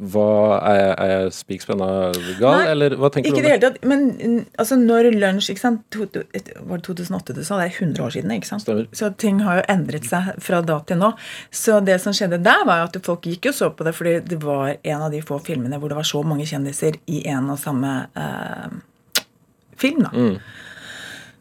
Hva 0.00 0.56
Er 0.64 0.78
jeg, 0.78 0.92
er 0.96 1.10
jeg 1.10 1.32
spikspenna 1.36 1.88
gal, 2.38 2.54
Nei, 2.54 2.68
eller 2.72 2.94
hva 2.96 3.10
tenker 3.12 3.28
ikke 3.28 3.36
du? 3.36 3.40
Ikke 3.40 3.44
det 3.44 3.52
hele 3.52 3.64
tatt. 3.66 3.82
Men 3.84 4.46
altså, 4.56 4.78
når 4.80 5.10
lunsj 5.12 5.50
ikke 5.52 5.62
sant, 5.62 5.98
Var 6.00 6.14
det 6.16 6.86
2008 6.86 7.36
du 7.36 7.42
sa? 7.44 7.58
Det 7.60 7.66
er 7.66 7.76
100 7.84 8.04
år 8.06 8.14
siden. 8.16 8.32
ikke 8.32 8.48
sant? 8.48 8.64
Stemmer. 8.64 8.88
Så 8.96 9.10
ting 9.20 9.42
har 9.44 9.60
jo 9.60 9.66
endret 9.74 10.08
seg 10.08 10.32
fra 10.40 10.62
da 10.64 10.78
til 10.88 11.02
nå. 11.02 11.12
Så 11.52 11.82
det 11.84 11.98
som 12.00 12.16
skjedde 12.16 12.40
der, 12.44 12.64
var 12.68 12.86
at 12.88 12.96
folk 13.04 13.28
gikk 13.28 13.50
og 13.52 13.58
så 13.58 13.70
på 13.76 13.84
det 13.86 13.94
fordi 13.98 14.16
det 14.32 14.40
var 14.42 14.72
en 14.78 15.04
av 15.06 15.12
de 15.12 15.20
få 15.24 15.40
filmene 15.44 15.76
hvor 15.80 15.92
det 15.92 16.00
var 16.00 16.08
så 16.08 16.24
mange 16.24 16.48
kjendiser 16.48 16.96
i 17.10 17.22
en 17.28 17.52
og 17.52 17.60
samme 17.60 17.92
eh, 18.16 18.80
film. 19.80 20.04
da. 20.08 20.14
Mm. 20.16 20.40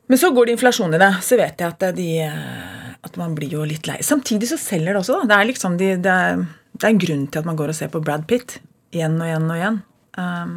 Men 0.10 0.18
så 0.18 0.32
går 0.34 0.50
det 0.50 0.58
inflasjon 0.58 0.94
i 0.94 1.00
det. 1.02 1.12
Så 1.24 1.38
vet 1.40 1.60
jeg 1.62 1.70
at, 1.70 1.84
de, 1.96 2.08
at 3.06 3.20
man 3.22 3.36
blir 3.38 3.60
jo 3.60 3.66
litt 3.68 3.88
lei. 3.88 4.00
Samtidig 4.04 4.50
så 4.50 4.58
selger 4.58 4.96
det 4.96 5.04
også. 5.04 5.22
da. 5.22 5.30
Det 5.30 5.38
er 5.38 5.50
liksom 5.52 5.78
de, 5.78 5.90
det, 6.02 6.16
er, 6.16 6.48
det, 6.80 6.86
er, 6.88 6.94
en 6.94 7.02
grunn 7.02 7.26
til 7.28 7.42
at 7.42 7.48
man 7.50 7.60
går 7.60 7.74
og 7.74 7.78
ser 7.78 7.92
på 7.94 8.02
Brad 8.04 8.26
Pitt 8.30 8.60
igjen 8.96 9.20
og 9.20 9.28
igjen 9.28 9.50
og 9.50 9.60
igjen. 9.60 9.82
Um, 10.20 10.56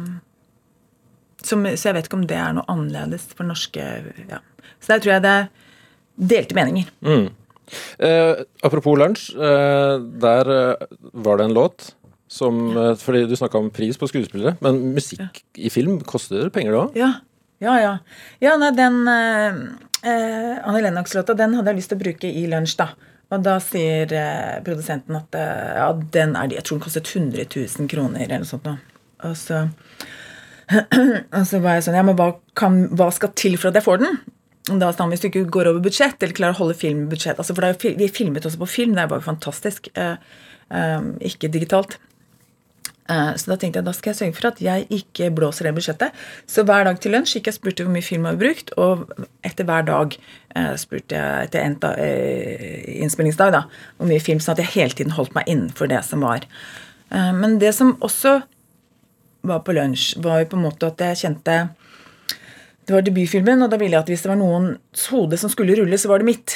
som, 1.43 1.65
så 1.67 1.89
jeg 1.89 1.97
vet 1.97 2.07
ikke 2.07 2.19
om 2.21 2.27
det 2.27 2.39
er 2.39 2.55
noe 2.55 2.67
annerledes 2.71 3.27
for 3.35 3.47
norske 3.47 3.83
ja. 4.29 4.39
Så 4.79 4.93
der 4.93 5.03
tror 5.03 5.13
jeg 5.13 5.23
det 5.23 5.33
er 5.41 5.49
delte 6.33 6.55
meninger. 6.57 6.87
Mm. 7.03 7.27
Eh, 8.03 8.43
apropos 8.63 8.97
lunsj. 8.99 9.29
Eh, 9.35 9.97
der 10.23 10.51
eh, 10.55 10.87
var 11.25 11.39
det 11.39 11.49
en 11.49 11.55
låt 11.55 11.93
som 12.31 12.65
ja. 12.73 12.89
Eh, 12.91 12.97
fordi 12.99 13.25
du 13.29 13.35
snakka 13.37 13.59
om 13.59 13.69
pris 13.73 13.99
på 13.99 14.09
skuespillere, 14.09 14.55
men 14.63 14.81
musikk 14.95 15.21
ja. 15.21 15.29
i 15.55 15.71
film 15.73 15.99
koster 16.07 16.49
penger, 16.53 16.73
det 16.73 16.81
òg? 16.81 16.99
Ja. 16.99 17.13
Ja, 17.63 17.77
ja. 17.79 17.91
Ja, 18.43 18.57
nei, 18.59 18.73
den 18.75 19.03
eh, 19.07 19.59
Anne 20.03 20.81
Lennox-låta 20.83 21.35
den 21.37 21.53
hadde 21.55 21.71
jeg 21.71 21.79
lyst 21.79 21.93
til 21.93 21.99
å 21.99 22.03
bruke 22.03 22.27
i 22.27 22.43
lunsj, 22.51 22.75
da. 22.81 22.89
Og 23.33 23.41
da 23.41 23.57
sier 23.63 24.11
eh, 24.13 24.59
produsenten 24.65 25.17
at 25.17 25.37
eh, 25.37 25.71
ja, 25.79 25.87
den 26.15 26.35
er 26.37 26.49
de, 26.49 26.59
jeg 26.59 26.67
tror 26.67 26.77
den 26.77 26.85
kostet 26.85 27.09
100 27.09 27.47
000 27.49 27.89
kroner 27.89 28.25
eller 28.25 28.43
noe 28.43 28.49
sånt. 28.49 28.69
Og 29.23 29.35
så, 29.39 29.63
og 31.37 31.43
så 31.49 31.61
var 31.63 31.79
jeg 31.79 31.87
sånn 31.87 31.97
Ja, 31.97 32.05
men 32.05 32.17
hva, 32.19 32.33
kan, 32.59 32.83
hva 32.93 33.09
skal 33.15 33.33
til 33.39 33.57
for 33.57 33.71
at 33.71 33.79
jeg 33.79 33.87
får 33.87 34.03
den? 34.03 34.21
Og 34.71 34.79
da 34.79 34.93
sa 34.93 35.03
han 35.03 35.11
hvis 35.11 35.23
du 35.23 35.27
ikke 35.27 35.47
går 35.51 35.71
over 35.73 35.83
budsjett, 35.83 36.21
eller 36.21 36.37
klarer 36.37 36.55
å 36.55 36.61
holde 36.61 36.77
filmbudsjett 36.79 37.41
altså 37.41 37.55
For 37.57 37.67
er, 37.67 37.75
vi 37.99 38.07
filmet 38.11 38.45
også 38.47 38.61
på 38.61 38.69
film, 38.77 38.93
det 38.95 39.03
er 39.03 39.11
bare 39.11 39.25
fantastisk. 39.25 39.89
Eh, 39.99 40.15
eh, 40.71 41.09
ikke 41.31 41.51
digitalt. 41.51 41.97
Eh, 43.09 43.31
så 43.35 43.51
da 43.51 43.57
tenkte 43.59 43.81
jeg 43.81 43.87
da 43.87 43.93
skal 43.95 44.13
jeg 44.13 44.19
sørge 44.19 44.35
for 44.37 44.49
at 44.49 44.61
jeg 44.63 44.85
ikke 44.93 45.29
blåser 45.35 45.67
det 45.67 45.73
budsjettet. 45.75 46.23
Så 46.47 46.63
hver 46.67 46.87
dag 46.87 47.01
til 47.03 47.15
lunsj 47.15 47.37
gikk 47.37 47.49
jeg 47.49 47.57
spurte 47.57 47.85
hvor 47.85 47.95
mye 47.95 48.05
film 48.05 48.27
jeg 48.27 48.37
har 48.37 48.41
brukt, 48.43 48.71
og 48.79 49.03
etter 49.43 49.67
hver 49.67 49.85
dag 49.89 50.15
eh, 50.15 50.71
spurte 50.79 51.19
jeg 51.19 51.49
etter 51.49 51.65
en 51.65 51.77
eh, 51.97 52.79
innspillingsdag 53.03 53.53
da, 53.57 53.65
hvor 53.97 54.09
mye 54.09 54.23
film, 54.23 54.41
sånn 54.43 54.55
at 54.55 54.63
jeg 54.63 54.73
hele 54.77 54.97
tiden 54.99 55.17
holdt 55.17 55.35
meg 55.35 55.51
innenfor 55.51 55.91
det 55.91 56.03
som 56.07 56.23
var. 56.23 56.47
Men 57.13 57.59
det 57.61 57.69
som 57.77 57.91
også 58.01 58.39
var 59.45 59.59
på 59.61 59.75
lunsj, 59.75 60.15
var 60.23 60.39
jo 60.41 60.47
på 60.49 60.57
en 60.57 60.63
måte 60.65 60.87
at 60.89 61.01
jeg 61.03 61.19
kjente 61.19 61.57
Det 62.87 62.95
var 62.95 63.03
debutfilmen, 63.05 63.61
og 63.61 63.69
da 63.69 63.77
ville 63.77 63.93
jeg 63.93 64.01
at 64.01 64.09
hvis 64.09 64.23
det 64.25 64.31
var 64.31 64.39
noens 64.39 65.03
hode 65.11 65.37
som 65.37 65.51
skulle 65.51 65.75
rulle, 65.77 65.99
så 65.99 66.09
var 66.09 66.23
det 66.23 66.31
mitt 66.31 66.55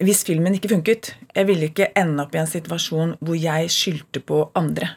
hvis 0.00 0.24
filmen 0.26 0.56
ikke 0.56 0.72
funket. 0.72 1.14
Jeg 1.34 1.48
ville 1.50 1.68
ikke 1.70 1.90
ende 1.98 2.24
opp 2.24 2.34
i 2.34 2.40
en 2.42 2.50
situasjon 2.50 3.16
hvor 3.20 3.36
jeg 3.38 3.72
skyldte 3.72 4.22
på 4.24 4.42
andre 4.58 4.94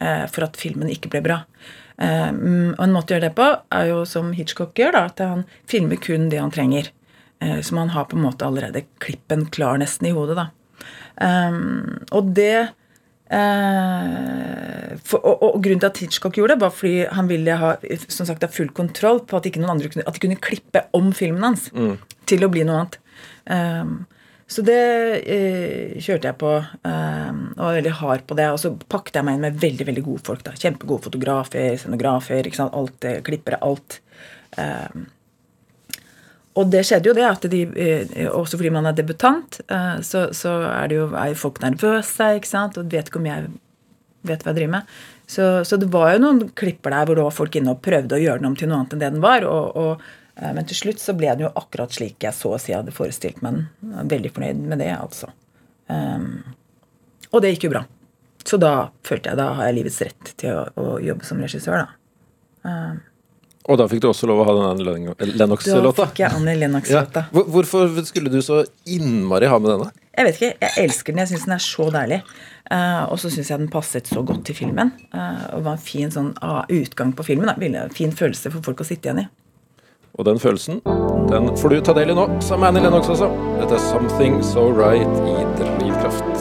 eh, 0.00 0.26
for 0.30 0.46
at 0.46 0.58
filmen 0.60 0.90
ikke 0.92 1.10
ble 1.12 1.22
bra. 1.24 1.40
Eh, 1.98 2.30
og 2.30 2.84
en 2.84 2.94
måte 2.94 3.12
å 3.12 3.16
gjøre 3.16 3.28
det 3.28 3.38
på 3.38 3.48
er 3.74 3.90
jo 3.90 4.04
som 4.08 4.32
Hitchcock 4.36 4.78
gjør, 4.78 4.94
da, 4.96 5.02
at 5.10 5.24
han 5.24 5.44
filmer 5.70 5.98
kun 6.02 6.30
det 6.32 6.42
han 6.42 6.54
trenger. 6.54 6.92
Eh, 7.42 7.60
så 7.66 7.74
man 7.76 7.92
har 7.94 8.08
på 8.10 8.18
en 8.18 8.26
måte 8.26 8.46
allerede 8.46 8.86
klippen 9.02 9.46
klar 9.54 9.78
nesten 9.82 10.10
i 10.10 10.14
hodet, 10.14 10.38
da. 10.38 10.50
Um, 11.14 12.02
og 12.10 12.32
det 12.34 12.74
uh, 13.30 14.88
for, 14.98 15.22
og, 15.22 15.44
og, 15.46 15.60
grunnen 15.62 15.80
til 15.80 15.88
at 15.88 16.00
Hitchcock 16.02 16.34
gjorde 16.36 16.56
det, 16.56 16.62
var 16.64 16.72
fordi 16.74 17.04
han 17.14 17.30
ville 17.30 17.54
ha 17.60 17.70
som 18.08 18.26
sagt, 18.26 18.44
full 18.52 18.72
kontroll 18.74 19.22
på 19.22 19.38
at 19.38 19.46
ikke 19.48 19.62
noen 19.62 19.76
andre 19.76 19.92
kunne, 19.92 20.06
at 20.10 20.16
de 20.16 20.24
kunne 20.26 20.42
klippe 20.42 20.82
om 20.96 21.12
filmen 21.16 21.46
hans 21.46 21.68
mm. 21.70 21.94
til 22.30 22.44
å 22.44 22.50
bli 22.52 22.66
noe 22.66 22.82
annet. 22.82 22.98
Um, 23.46 23.94
så 24.46 24.62
det 24.66 24.80
eh, 25.24 25.94
kjørte 26.04 26.28
jeg 26.28 26.36
på 26.40 26.50
eh, 26.58 27.30
og 27.56 27.62
var 27.62 27.78
veldig 27.78 27.94
hard 28.00 28.24
på 28.28 28.36
det. 28.38 28.50
Og 28.52 28.60
så 28.60 28.74
pakket 28.92 29.18
jeg 29.18 29.26
meg 29.26 29.38
inn 29.38 29.46
med 29.46 29.60
veldig 29.62 29.86
veldig 29.88 30.04
gode 30.04 30.24
folk. 30.26 30.44
da, 30.44 30.52
Kjempegode 30.58 31.06
fotografer, 31.06 31.78
scenografer, 31.80 32.44
ikke 32.44 32.60
sant, 32.60 32.76
alt, 32.76 33.08
klippere, 33.24 33.60
alt. 33.64 34.00
Eh, 34.60 35.04
og 36.54 36.70
det 36.70 36.84
skjedde 36.86 37.10
jo 37.10 37.16
det 37.16 37.26
at 37.26 37.46
de, 37.50 37.62
eh, 37.74 38.26
også 38.30 38.58
fordi 38.60 38.70
man 38.74 38.86
er 38.86 38.94
debutant, 38.94 39.58
eh, 39.66 39.96
så, 40.06 40.28
så 40.36 40.54
er, 40.68 40.92
jo, 40.94 41.08
er 41.18 41.34
folk 41.38 41.58
nervøse 41.64 42.30
ikke 42.38 42.50
sant, 42.50 42.78
og 42.78 42.92
vet 42.92 43.10
ikke 43.10 43.22
om 43.22 43.30
jeg 43.30 43.48
vet 44.24 44.44
hva 44.44 44.52
jeg 44.52 44.60
driver 44.60 44.74
med. 44.76 44.92
Så, 45.26 45.48
så, 45.64 45.78
det 45.80 45.88
var 45.92 46.12
jo 46.14 46.22
noen 46.22 46.44
klipper 46.56 46.94
der 46.94 47.08
hvor 47.08 47.18
det 47.18 47.24
var 47.26 47.34
folk 47.34 47.56
inne 47.58 47.74
og 47.74 47.82
prøvde 47.84 48.16
å 48.16 48.22
gjøre 48.22 48.42
den 48.42 48.50
om 48.50 48.58
til 48.60 48.70
noe 48.70 48.82
annet 48.82 48.94
enn 48.94 49.02
det 49.02 49.10
den 49.16 49.24
var. 49.24 49.46
Og, 49.48 49.80
og, 49.80 50.04
eh, 50.04 50.20
men 50.34 50.66
til 50.66 50.80
slutt 50.80 51.02
så 51.02 51.14
ble 51.14 51.30
den 51.30 51.46
jo 51.46 51.52
akkurat 51.54 51.94
slik 51.94 52.24
jeg 52.26 52.34
så 52.34 52.56
å 52.56 52.60
si 52.60 52.74
hadde 52.74 52.94
forestilt 52.94 53.42
meg 53.44 53.60
den. 53.60 54.04
Veldig 54.10 54.32
fornøyd 54.34 54.62
med 54.72 54.80
det, 54.82 54.90
altså. 54.96 55.30
Um, 55.86 56.42
og 57.30 57.42
det 57.44 57.54
gikk 57.54 57.68
jo 57.68 57.74
bra. 57.76 57.84
Så 58.44 58.58
da 58.60 58.90
følte 59.06 59.30
jeg 59.30 59.40
da 59.40 59.50
har 59.58 59.70
jeg 59.70 59.78
livets 59.78 60.00
rett 60.04 60.32
til 60.40 60.58
å, 60.58 60.64
å 60.74 60.96
jobbe 61.02 61.28
som 61.28 61.42
regissør, 61.42 61.84
da. 61.84 61.98
Um, 62.66 63.02
og 63.64 63.78
da 63.80 63.86
fikk 63.88 64.02
du 64.04 64.10
også 64.10 64.28
lov 64.28 64.42
å 64.42 64.44
ha 64.44 64.54
den 64.58 64.82
Lennox-låta? 64.84 65.84
Da 65.86 65.92
fikk 66.10 66.18
jeg 66.20 66.36
Annie 66.36 66.58
Lennox-låta. 66.60 67.22
Ja. 67.32 67.44
Hvorfor 67.54 67.94
skulle 68.04 68.28
du 68.32 68.42
så 68.44 68.58
innmari 68.84 69.48
ha 69.48 69.56
med 69.62 69.72
denne? 69.72 69.86
Jeg 70.12 70.26
vet 70.26 70.36
ikke, 70.36 70.50
jeg 70.66 70.82
elsker 70.82 71.14
den. 71.14 71.22
Jeg 71.22 71.30
syns 71.30 71.46
den 71.46 71.54
er 71.56 71.62
så 71.64 71.86
deilig. 71.94 72.18
Uh, 72.68 73.06
og 73.08 73.16
så 73.22 73.30
syns 73.32 73.48
jeg 73.48 73.62
den 73.62 73.70
passet 73.72 74.10
så 74.12 74.20
godt 74.26 74.44
til 74.50 74.58
filmen. 74.58 74.92
Uh, 75.14 75.56
og 75.56 75.64
var 75.64 75.78
en 75.78 75.86
fin 75.86 76.12
sånn, 76.12 76.34
uh, 76.44 76.60
utgang 76.76 77.16
på 77.16 77.24
filmen. 77.24 77.48
Da. 77.48 77.86
Fin 77.96 78.12
følelse 78.12 78.52
for 78.52 78.68
folk 78.68 78.84
å 78.84 78.88
sitte 78.90 79.08
igjen 79.08 79.24
i. 79.24 79.26
Og 80.14 80.26
den 80.26 80.38
følelsen 80.38 80.80
den 81.28 81.56
får 81.56 81.68
du 81.68 81.80
ta 81.80 81.94
del 81.96 82.12
i 82.12 82.14
nå, 82.14 82.28
sa 82.44 82.54
Annie 82.54 82.82
Lennox 82.84 83.08
også. 83.08 83.26
Dette 83.60 83.74
er 83.74 83.82
'Something 83.82 84.42
So 84.44 84.70
Right' 84.70 85.16
i 85.32 85.46
Drivkraft. 85.58 86.33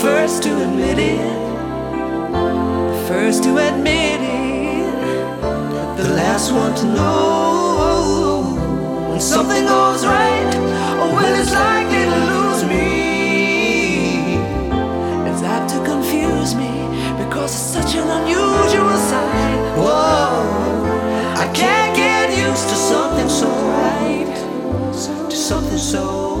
first 0.00 0.42
to 0.42 0.50
admit 0.62 0.98
it, 0.98 1.18
the 2.90 3.04
first 3.08 3.42
to 3.44 3.56
admit 3.56 4.20
it, 4.20 5.96
the 5.96 6.08
last 6.14 6.52
one 6.52 6.74
to 6.74 6.84
know 6.86 8.56
when 9.10 9.20
something 9.20 9.64
goes 9.64 10.04
right. 10.04 10.54
Oh, 11.00 11.12
well, 11.14 11.40
it's 11.40 11.52
likely 11.52 12.04
to 12.12 12.18
lose 12.32 12.64
me. 12.64 12.84
It's 15.30 15.42
apt 15.42 15.70
to 15.70 15.84
confuse 15.84 16.54
me 16.54 16.72
because 17.16 17.52
it's 17.52 17.70
such 17.76 17.94
an 17.94 18.08
unusual 18.08 18.96
sight. 19.10 19.76
Whoa, 19.76 20.84
I 21.36 21.50
can't 21.54 21.94
get 21.96 22.30
used 22.30 22.68
to 22.68 22.74
something 22.74 23.28
so 23.28 23.48
right, 23.48 24.34
to 25.30 25.36
something 25.36 25.78
so. 25.78 26.33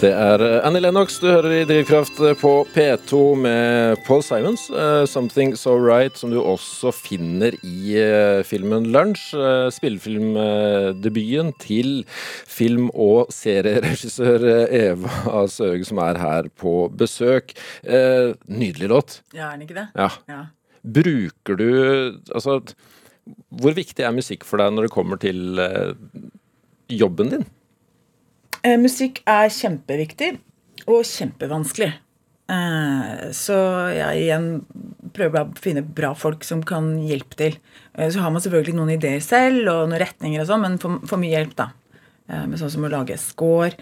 Det 0.00 0.08
er 0.16 0.40
eh, 0.40 0.62
Annie 0.64 0.80
Lennox 0.80 1.18
du 1.20 1.26
hører 1.28 1.52
i 1.58 1.64
Drivkraft 1.68 2.22
eh, 2.24 2.32
på 2.40 2.62
P2 2.72 3.18
med 3.36 3.98
Paul 4.06 4.22
Simons, 4.24 4.62
uh, 4.72 5.04
'Something 5.04 5.52
So 5.60 5.74
Right', 5.76 6.16
som 6.16 6.32
du 6.32 6.38
også 6.40 6.88
finner 6.96 7.52
i 7.60 7.98
filmen 8.48 8.86
'Lunsj'. 8.88 9.34
Spillefilmdebuten 9.76 11.52
til 11.60 12.06
film- 12.48 12.88
og 12.94 13.28
serieregissør 13.28 14.48
Eva 14.72 15.44
Søge 15.52 15.84
som 15.84 16.00
er 16.00 16.16
her 16.16 16.48
på 16.48 16.88
besøk. 16.96 17.52
nydelig 17.84 18.88
låt. 18.88 19.20
Ja, 19.34 19.50
er 19.50 19.58
den 19.58 19.68
ikke 19.68 19.80
det? 19.82 19.88
Ja. 19.94 20.08
Ja. 20.28 20.42
Bruker 20.80 21.60
du 21.60 22.16
Altså, 22.32 22.62
hvor 23.52 23.76
viktig 23.76 24.00
er 24.00 24.16
musikk 24.16 24.48
for 24.48 24.56
deg 24.56 24.72
når 24.72 24.88
det 24.88 24.96
kommer 24.96 25.20
til 25.20 25.60
jobben 26.88 27.36
din? 27.36 27.50
Eh, 28.60 28.76
musikk 28.80 29.22
er 29.28 29.48
kjempeviktig 29.52 30.34
og 30.90 31.04
kjempevanskelig. 31.08 31.90
Eh, 32.50 33.22
så 33.36 33.56
jeg 33.94 34.24
igjen 34.26 34.48
prøver 35.16 35.46
å 35.46 35.60
finne 35.60 35.84
bra 35.84 36.12
folk 36.18 36.44
som 36.46 36.64
kan 36.66 36.92
hjelpe 37.06 37.38
til. 37.40 37.56
Eh, 37.96 38.10
så 38.12 38.24
har 38.24 38.34
man 38.34 38.44
selvfølgelig 38.44 38.76
noen 38.76 38.94
ideer 38.96 39.22
selv 39.24 39.64
og 39.64 39.88
noen 39.88 40.02
retninger 40.02 40.42
og 40.42 40.50
sånn, 40.50 40.64
men 40.66 40.80
for, 40.82 41.00
for, 41.08 41.22
mye 41.22 41.36
hjelp, 41.38 41.56
da. 41.58 41.72
Med 42.30 42.60
sånn 42.60 42.70
som 42.70 42.84
å 42.86 42.88
lage 42.92 43.16
score 43.18 43.72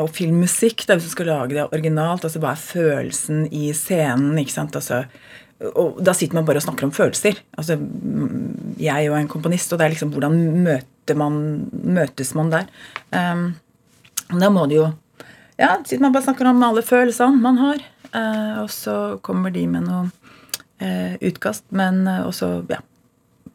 og 0.00 0.06
filmmusikk. 0.16 0.86
Da, 0.88 0.94
hvis 0.96 1.10
du 1.10 1.12
skal 1.12 1.26
lage 1.28 1.52
det 1.52 1.66
originalt, 1.66 2.22
altså 2.24 2.40
hva 2.40 2.54
er 2.54 2.62
følelsen 2.62 3.42
i 3.52 3.66
scenen? 3.76 4.38
ikke 4.40 4.54
sant, 4.54 4.78
altså 4.78 5.02
og 5.56 6.00
da 6.04 6.12
sitter 6.16 6.36
man 6.36 6.46
bare 6.48 6.60
og 6.60 6.64
snakker 6.66 6.88
om 6.88 6.92
følelser. 6.92 7.38
Altså, 7.56 7.76
jeg 8.80 8.92
er 8.92 9.06
jo 9.06 9.14
en 9.16 9.28
komponist, 9.28 9.72
og 9.72 9.80
det 9.80 9.86
er 9.86 9.94
liksom 9.94 10.10
hvordan 10.12 10.34
man, 11.20 11.38
møtes 11.96 12.32
man 12.36 12.52
der. 12.52 12.66
Um, 13.12 13.46
da 14.32 14.50
må 14.52 14.66
det 14.70 14.80
jo 14.80 14.86
Ja, 15.56 15.78
siden 15.86 16.02
man 16.04 16.12
bare 16.12 16.26
snakker 16.26 16.50
om 16.50 16.62
alle 16.66 16.82
følelsene 16.84 17.40
man 17.40 17.56
har. 17.56 17.78
Eh, 18.12 18.56
og 18.62 18.70
så 18.72 19.16
kommer 19.24 19.52
de 19.54 19.62
med 19.70 19.86
noe 19.86 20.02
eh, 20.84 21.16
utkast, 21.24 21.64
men 21.76 22.02
eh, 22.04 22.24
også 22.26 22.50
ja, 22.68 22.82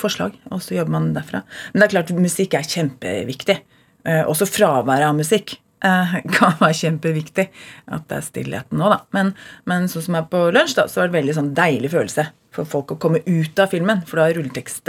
forslag. 0.01 0.33
Og 0.49 0.63
så 0.65 0.79
jobber 0.79 0.95
man 0.97 1.11
derfra. 1.13 1.43
Men 1.71 1.83
det 1.83 1.87
er 1.87 1.95
klart, 1.95 2.13
musikk 2.17 2.57
er 2.57 2.65
kjempeviktig. 2.67 3.59
Også 4.01 4.47
fraværet 4.49 5.05
av 5.05 5.13
musikk 5.13 5.59
kan 6.37 6.55
være 6.57 6.73
kjempeviktig. 6.79 7.47
At 7.93 8.07
det 8.09 8.17
er 8.17 8.25
stillheten 8.25 8.81
nå, 8.81 8.89
da. 8.89 9.03
Men, 9.13 9.35
men 9.69 9.85
sånn 9.91 10.07
som 10.07 10.17
er 10.17 10.25
på 10.31 10.47
lunsj, 10.55 10.79
da, 10.79 10.87
så 10.89 11.03
var 11.03 11.11
det 11.11 11.19
veldig 11.19 11.37
sånn 11.37 11.51
deilig 11.57 11.93
følelse 11.93 12.31
for 12.55 12.69
folk 12.69 12.95
å 12.95 13.01
komme 13.01 13.21
ut 13.27 13.61
av 13.61 13.69
filmen. 13.69 14.01
For 14.09 14.17
da 14.17 14.25
er 14.25 14.41
rulletekst 14.41 14.81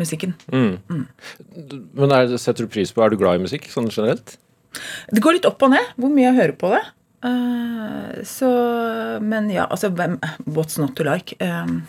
musikken. 0.00 0.34
Mm. 0.52 0.78
Mm. 0.88 1.04
Men 1.98 2.14
er, 2.16 2.32
setter 2.40 2.66
du 2.66 2.72
pris 2.72 2.92
på 2.94 3.04
Er 3.04 3.12
du 3.12 3.20
glad 3.20 3.40
i 3.40 3.44
musikk 3.44 3.68
sånn 3.72 3.90
generelt? 3.92 4.36
Det 5.12 5.20
går 5.20 5.36
litt 5.36 5.48
opp 5.48 5.62
og 5.66 5.74
ned 5.74 5.94
hvor 6.00 6.12
mye 6.12 6.28
jeg 6.30 6.38
hører 6.38 6.56
på 6.60 6.72
det. 6.72 6.82
Uh, 7.22 8.22
så 8.26 8.48
Men 9.22 9.50
ja, 9.52 9.68
altså 9.70 9.92
What's 9.92 10.80
not 10.80 10.96
to 10.98 11.06
like? 11.06 11.36
Um, 11.38 11.82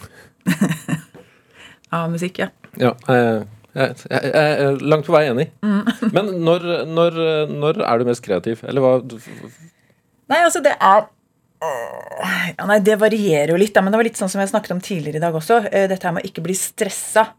av 1.94 2.12
musikk, 2.12 2.42
ja. 2.44 2.50
Ja, 2.82 2.94
jeg, 3.08 3.44
jeg, 3.74 3.98
jeg, 4.10 4.30
er 4.34 4.80
langt 4.82 5.06
på 5.06 5.14
vei 5.14 5.28
enig. 5.30 5.48
Mm. 5.66 5.84
men 6.16 6.32
når, 6.46 6.70
når, 6.90 7.20
når, 7.50 7.84
er 7.86 8.02
du 8.02 8.10
mest 8.10 8.26
kreativ? 8.26 8.64
Eller 8.68 8.84
hva 8.84 8.96
Nei, 9.04 10.40
altså, 10.40 10.62
det 10.64 10.74
er 10.74 11.06
ja, 11.64 12.66
nei, 12.68 12.80
Det 12.84 12.98
varierer 13.00 13.54
jo 13.54 13.60
litt, 13.60 13.72
da, 13.76 13.84
men 13.86 13.94
det 13.94 14.00
var 14.02 14.08
litt 14.10 14.18
sånn 14.20 14.32
som 14.32 14.42
jeg 14.42 14.52
snakket 14.52 14.74
om 14.76 14.82
tidligere 14.84 15.22
i 15.22 15.24
dag 15.24 15.38
også. 15.38 15.62
Dette 15.72 16.02
her 16.04 16.16
med 16.16 16.26
å 16.26 16.30
ikke 16.30 16.44
bli 16.44 16.56
stressa. 16.58 17.30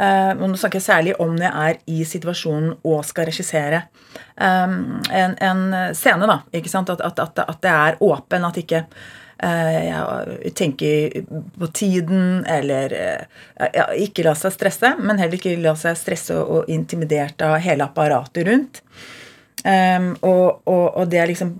Uh, 0.00 0.32
nå 0.38 0.56
snakker 0.56 0.80
jeg 0.80 0.86
særlig 0.86 1.14
om 1.20 1.34
når 1.36 1.44
jeg 1.44 1.72
er 1.72 1.80
i 1.92 2.04
situasjonen 2.08 2.70
og 2.88 3.02
skal 3.04 3.26
regissere 3.28 3.82
um, 4.40 4.96
en, 5.12 5.34
en, 5.36 5.64
scene. 5.92 6.28
da, 6.30 6.38
ikke 6.56 6.72
sant? 6.72 6.88
At, 6.94 7.02
at, 7.04 7.42
at, 7.44 7.58
det 7.60 7.72
er 7.74 7.98
åpen, 8.06 8.46
at 8.48 8.60
ikke 8.62 8.80
uh, 8.86 10.30
jeg 10.40 10.54
tenker 10.56 11.18
på 11.28 11.68
tiden 11.76 12.46
eller 12.48 12.96
uh, 12.96 13.92
Ikke 14.00 14.24
la 14.24 14.32
seg 14.38 14.56
stresse, 14.56 14.94
men 14.96 15.20
heller 15.20 15.36
ikke 15.36 15.58
la 15.60 15.76
seg 15.76 15.98
stresse 16.00 16.38
og 16.40 16.70
intimidert 16.72 17.44
av 17.44 17.58
hele 17.60 17.84
apparatet 17.84 18.48
rundt. 18.48 18.84
Um, 19.60 20.14
og, 20.24 20.62
og, 20.64 20.86
og, 20.96 21.08
det 21.12 21.18
jeg 21.18 21.34
liksom 21.34 21.50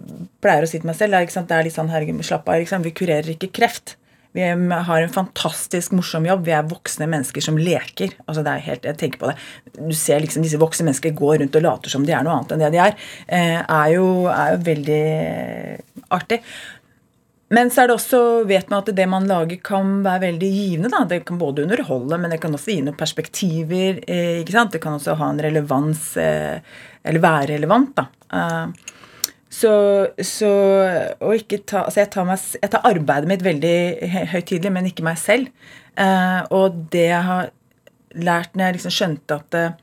pleier 0.41 0.65
å 0.65 0.69
si 0.71 0.79
til 0.81 0.89
meg 0.89 0.97
selv, 0.97 1.19
er, 1.19 1.29
det 1.29 1.57
er 1.57 1.67
litt 1.67 1.77
sånn 1.77 1.93
herregud, 1.93 2.25
slapp 2.25 2.49
av, 2.49 2.63
liksom, 2.63 2.87
vi 2.87 2.97
kurerer 2.97 3.35
ikke 3.35 3.53
kreft. 3.61 3.99
Vi 4.33 4.43
har 4.71 5.03
en 5.03 5.11
fantastisk 5.11 5.95
morsom 5.99 6.27
jobb. 6.29 6.45
Vi 6.47 6.55
er 6.55 6.67
voksne 6.71 7.09
mennesker 7.11 7.43
som 7.43 7.59
leker. 7.59 8.13
altså 8.27 8.45
det 8.47 8.53
er 8.53 8.67
helt, 8.69 8.85
jeg 8.85 8.99
tenker 9.01 9.19
på 9.19 9.31
det, 9.31 9.37
Du 9.75 9.95
ser 9.97 10.21
liksom 10.23 10.45
disse 10.47 10.61
voksne 10.61 10.87
mennesker 10.87 11.17
gå 11.19 11.33
rundt 11.41 11.57
og 11.57 11.65
later 11.65 11.91
som 11.91 12.05
de 12.07 12.15
er 12.15 12.23
noe 12.23 12.37
annet 12.37 12.53
enn 12.55 12.63
det 12.63 12.75
de 12.75 12.83
er. 12.85 12.99
Eh, 13.27 13.59
er, 13.59 13.89
jo, 13.97 14.05
er 14.31 14.55
jo 14.55 14.61
veldig 14.69 15.01
artig. 16.15 16.41
Men 17.51 17.73
så 17.75 17.83
er 17.83 17.91
det 17.91 17.97
også, 17.97 18.21
vet 18.47 18.69
man 18.71 18.85
at 18.85 18.93
det 18.95 19.09
man 19.11 19.27
lager, 19.27 19.59
kan 19.67 19.97
være 20.05 20.29
veldig 20.29 20.51
givende. 20.55 20.93
da, 20.93 21.03
Det 21.05 21.25
kan 21.27 21.39
både 21.39 21.65
underholde, 21.67 22.19
men 22.19 22.31
det 22.31 22.39
kan 22.41 22.55
også 22.55 22.71
gi 22.71 22.85
noen 22.87 22.99
perspektiver. 22.99 23.99
Eh, 24.07 24.45
ikke 24.45 24.55
sant, 24.55 24.71
Det 24.71 24.81
kan 24.81 24.95
også 24.95 25.19
ha 25.19 25.31
en 25.31 25.43
relevans, 25.43 26.17
eh, 26.17 26.61
eller 27.03 27.21
være 27.21 27.57
relevant. 27.57 27.97
da. 27.97 28.07
Så, 29.51 29.71
så 30.23 30.51
ta 31.67 31.83
Altså, 31.83 32.01
jeg 32.01 32.11
tar, 32.15 32.27
meg, 32.29 32.43
jeg 32.63 32.71
tar 32.71 32.87
arbeidet 32.87 33.31
mitt 33.31 33.43
veldig 33.45 33.77
høytidelig, 34.31 34.73
men 34.73 34.91
ikke 34.91 35.07
meg 35.07 35.19
selv. 35.19 35.51
Eh, 35.99 36.43
og 36.55 36.85
det 36.93 37.09
jeg 37.09 37.25
har 37.27 37.51
lært 38.15 38.55
når 38.55 38.65
jeg 38.65 38.77
liksom 38.79 38.95
skjønte 38.95 39.41
at 39.41 39.59
eh, 39.59 39.75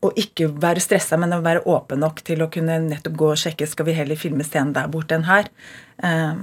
å 0.00 0.10
ikke 0.16 0.48
være 0.62 0.80
stressa, 0.80 1.18
men 1.20 1.36
å 1.36 1.42
være 1.44 1.66
åpen 1.68 2.00
nok 2.00 2.22
til 2.24 2.40
å 2.40 2.48
kunne 2.52 2.78
nettopp 2.86 3.20
gå 3.20 3.30
og 3.34 3.40
sjekke 3.40 3.68
skal 3.68 3.88
vi 3.90 3.98
heller 3.98 4.18
filme 4.18 4.46
scenen 4.46 4.72
der 4.76 4.88
borte 4.92 5.18
enn 5.18 5.28
her. 5.28 5.52
Eh, 6.00 6.42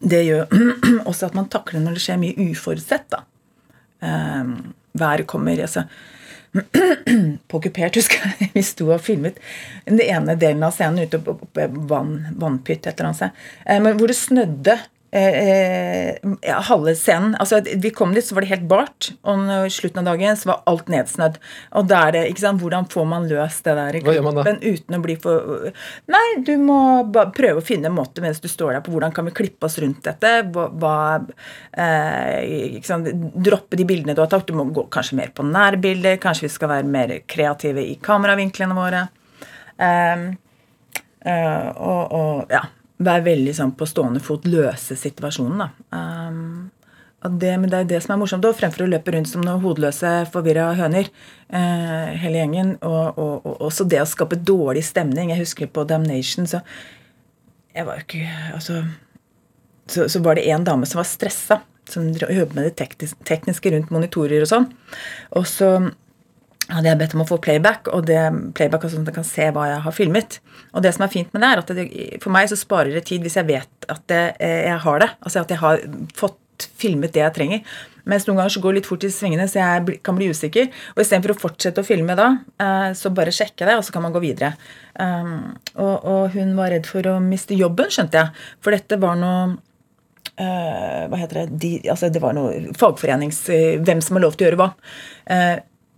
det 0.00 0.24
gjør 0.24 0.48
også 1.10 1.28
at 1.28 1.36
man 1.36 1.52
takler 1.52 1.84
når 1.84 1.98
det 1.98 2.06
skjer 2.06 2.20
mye 2.24 2.48
uforutsett. 2.48 3.08
da. 3.12 3.24
Eh, 4.00 4.52
været 4.96 5.28
kommer. 5.28 5.60
altså 5.60 5.84
på 7.50 7.60
kupert, 7.64 7.98
husker 7.98 8.22
jeg. 8.24 8.50
Vi 8.56 8.64
sto 8.66 8.90
og 8.90 9.02
filmet 9.04 9.40
den 9.86 10.02
ene 10.02 10.36
delen 10.40 10.64
av 10.66 10.76
scenen 10.76 11.06
ute 11.06 11.20
på, 11.22 11.36
vann, 11.90 12.18
vannpytt 12.36 12.86
et 12.86 12.94
eller 12.94 13.10
annet 13.10 13.22
sted. 13.22 13.46
Eh, 13.66 13.88
hvor 13.96 14.12
det 14.12 14.18
snødde 14.18 14.78
eh, 15.14 16.16
ja, 16.42 16.58
halve 16.68 16.94
scenen. 16.98 17.34
Altså, 17.40 17.60
vi 17.82 17.90
kom 17.94 18.14
dit, 18.14 18.24
så 18.26 18.34
var 18.34 18.44
det 18.44 18.50
helt 18.50 18.66
bart. 18.70 19.10
Og 19.28 19.44
i 19.66 19.72
slutten 19.72 20.02
av 20.02 20.10
dagen 20.10 20.38
så 20.38 20.50
var 20.50 20.62
alt 20.70 20.90
nedsnødd. 20.92 21.38
Og 21.78 21.88
da 21.90 22.02
er 22.06 22.16
det, 22.16 22.24
ikke 22.32 22.44
sant, 22.44 22.62
Hvordan 22.62 22.88
får 22.90 23.06
man 23.08 23.28
løst 23.30 23.66
det 23.66 23.76
der 23.78 23.98
i 23.98 24.02
kroppen 24.04 24.60
uten 24.62 24.96
å 24.96 25.02
bli 25.02 25.16
for 25.20 25.68
Nei, 26.10 26.24
du 26.46 26.54
må 26.60 26.78
prøve 27.36 27.60
å 27.60 27.64
finne 27.64 27.90
en 27.90 27.96
måte 27.96 28.24
mens 28.24 28.40
du 28.42 28.48
står 28.50 28.76
der 28.76 28.84
på 28.84 28.94
hvordan 28.94 29.12
kan 29.14 29.28
vi 29.28 29.34
klippe 29.36 29.68
oss 29.68 29.78
rundt 29.82 30.02
dette. 30.06 30.32
Hva, 30.54 30.96
eh, 31.76 32.78
ikke 32.78 32.88
sant, 32.88 33.10
Droppe 33.36 33.78
de 33.78 33.86
bildene 33.88 34.16
du 34.16 34.22
har 34.24 34.30
tatt. 34.32 34.48
Du 34.48 34.56
må 34.56 34.66
gå 34.74 34.86
kanskje 34.92 35.20
mer 35.20 35.34
på 35.36 35.46
nærbilder. 35.46 36.18
Kanskje 36.22 36.48
vi 36.48 36.54
skal 36.56 36.72
være 36.72 36.90
mer 36.90 37.14
kreative 37.28 37.84
i 37.84 37.98
kameravinklene 38.02 38.76
våre. 38.76 39.06
Eh, 39.76 40.26
uh, 41.26 41.68
og, 41.76 42.02
og 42.16 42.52
ja 42.54 42.62
være 42.98 43.26
veldig 43.26 43.52
sånn 43.56 43.74
på 43.76 43.88
stående 43.88 44.22
fot, 44.24 44.46
løse 44.48 44.96
situasjonen. 44.96 45.66
da. 45.66 45.68
Um, 45.96 46.72
det, 47.26 47.56
men 47.58 47.70
det 47.72 47.78
er 47.80 47.88
det 47.90 47.98
som 48.04 48.12
er 48.14 48.20
morsomt, 48.20 48.44
da, 48.44 48.52
fremfor 48.54 48.84
å 48.84 48.90
løpe 48.90 49.10
rundt 49.10 49.28
som 49.28 49.42
noen 49.42 49.62
hodeløse, 49.64 50.10
forvirra 50.30 50.68
høner, 50.78 51.08
Eh, 51.46 52.14
hele 52.18 52.40
gjengen. 52.40 52.74
Og, 52.82 53.18
og, 53.18 53.34
og, 53.46 53.56
også 53.68 53.86
det 53.86 54.02
å 54.02 54.08
skape 54.08 54.38
dårlig 54.42 54.82
stemning. 54.86 55.30
Jeg 55.32 55.44
husker 55.44 55.70
på 55.70 55.86
Damnation, 55.86 56.48
så 56.50 56.62
jeg 57.76 57.86
var 57.86 58.00
jo 58.00 58.06
ikke 58.06 58.26
altså, 58.56 58.80
så, 59.86 60.06
så 60.10 60.22
var 60.24 60.38
det 60.38 60.46
en 60.50 60.64
dame 60.66 60.88
som 60.88 60.98
var 61.02 61.06
stressa, 61.08 61.60
som 61.86 62.08
jobbet 62.10 62.56
med 62.56 62.70
det 62.70 62.88
tekniske 63.28 63.72
rundt 63.74 63.92
monitorer 63.94 64.42
og 64.42 64.50
sånn. 64.50 64.66
Og 65.38 65.46
så 65.46 65.70
hadde 66.70 66.88
jeg 66.90 66.98
bedt 66.98 67.14
om 67.14 67.22
å 67.22 67.28
få 67.28 67.38
playback, 67.42 67.90
og 67.94 68.06
det 68.08 68.20
playback 68.58 68.86
er 68.86 68.92
sånn 68.92 69.04
at 69.04 69.12
jeg 69.12 69.18
kan 69.20 69.28
se 69.28 69.50
hva 69.54 69.68
jeg 69.70 69.82
har 69.84 69.94
filmet. 69.94 70.38
Og 70.74 70.82
det 70.82 70.94
som 70.96 71.04
er 71.06 71.12
fint 71.12 71.30
med 71.34 71.44
det, 71.44 71.50
er 71.50 71.62
at 71.62 71.74
det, 71.78 71.84
for 72.22 72.34
meg 72.34 72.50
så 72.50 72.58
sparer 72.58 72.96
det 72.96 73.04
tid 73.06 73.22
hvis 73.26 73.38
jeg 73.38 73.48
vet 73.48 73.90
at 73.92 74.02
det, 74.10 74.24
eh, 74.42 74.64
jeg 74.66 74.80
har 74.82 75.02
det. 75.02 75.10
Altså 75.20 75.44
at 75.44 75.54
jeg 75.54 75.62
har 75.62 75.84
fått 76.18 76.66
filmet 76.80 77.12
det 77.14 77.22
jeg 77.22 77.36
trenger. 77.36 77.76
Mens 78.08 78.26
noen 78.26 78.40
ganger 78.40 78.54
så 78.54 78.62
går 78.62 78.72
det 78.72 78.80
litt 78.80 78.88
fort 78.88 79.04
i 79.06 79.10
svingene, 79.12 79.46
så 79.50 79.60
jeg 79.60 80.00
kan 80.06 80.16
bli 80.18 80.30
usikker. 80.30 80.68
Og 80.94 81.02
istedenfor 81.02 81.34
å 81.34 81.38
fortsette 81.38 81.82
å 81.82 81.86
filme 81.86 82.16
da, 82.18 82.32
eh, 82.62 82.90
så 82.98 83.12
bare 83.14 83.34
sjekke 83.34 83.66
det, 83.66 83.76
og 83.78 83.86
så 83.86 83.94
kan 83.94 84.06
man 84.06 84.14
gå 84.14 84.22
videre. 84.24 84.54
Um, 84.98 85.52
og, 85.76 86.30
hun 86.32 86.54
var 86.56 86.70
redd 86.72 86.86
for 86.88 87.04
å 87.10 87.18
miste 87.20 87.58
jobben, 87.58 87.90
skjønte 87.92 88.22
jeg. 88.22 88.44
For 88.64 88.76
dette 88.76 89.00
var 89.02 89.22
noe 89.22 89.56
Uh, 90.36 91.06
hva 91.08 91.16
heter 91.16 91.38
det 91.38 91.58
De, 91.62 91.68
altså 91.88 92.10
Det 92.12 92.20
var 92.20 92.34
noe 92.36 92.74
fagforenings... 92.76 93.38
Hvem 93.80 94.02
som 94.04 94.18
har 94.18 94.24
lov 94.26 94.34
til 94.36 94.44
å 94.44 94.48
gjøre 94.50 94.58
hva. 94.60 94.66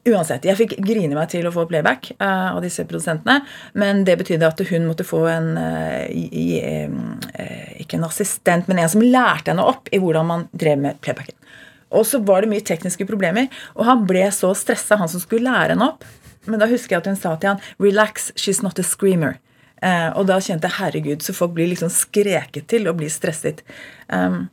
Uansett, 0.09 0.47
jeg 0.47 0.57
fikk 0.59 0.77
grine 0.85 1.17
meg 1.17 1.31
til 1.33 1.47
å 1.49 1.53
få 1.53 1.65
playback 1.69 2.13
uh, 2.21 2.55
av 2.55 2.61
disse 2.65 2.85
produsentene. 2.89 3.43
Men 3.79 4.05
det 4.07 4.19
betydde 4.21 4.49
at 4.49 4.63
hun 4.71 4.87
måtte 4.89 5.07
få 5.07 5.25
en 5.31 5.51
uh, 5.59 6.05
i, 6.09 6.61
uh, 6.63 7.73
Ikke 7.83 7.99
en 7.99 8.07
assistent, 8.09 8.69
men 8.71 8.81
en 8.81 8.93
som 8.93 9.05
lærte 9.05 9.53
henne 9.53 9.67
opp 9.67 9.91
i 9.93 10.01
hvordan 10.03 10.29
man 10.29 10.47
drev 10.57 10.81
med 10.85 11.01
playbacken. 11.05 11.37
Og 11.97 12.05
så 12.05 12.21
var 12.21 12.45
det 12.45 12.51
mye 12.53 12.65
tekniske 12.65 13.07
problemer, 13.09 13.49
og 13.75 13.87
han 13.89 14.05
ble 14.09 14.27
så 14.35 14.51
stressa, 14.57 14.99
han 15.01 15.09
som 15.09 15.23
skulle 15.23 15.49
lære 15.49 15.73
henne 15.73 15.89
opp. 15.89 16.05
Men 16.49 16.61
da 16.61 16.69
husker 16.69 16.97
jeg 16.97 17.03
at 17.03 17.09
hun 17.11 17.17
sa 17.17 17.35
til 17.37 17.55
han 17.55 17.63
'Relax, 17.81 18.31
she's 18.37 18.63
not 18.63 18.79
a 18.79 18.85
screamer'. 18.85 19.41
Og 20.19 20.27
da 20.27 20.37
kjente 20.43 20.67
jeg 20.67 20.77
herregud, 20.77 21.23
så 21.23 21.33
folk 21.33 21.55
blir 21.55 21.71
liksom 21.71 21.89
skreket 21.89 22.67
til 22.69 22.89
og 22.91 22.99
blir 22.99 23.09
stresset. 23.09 23.63
Um, 24.11 24.49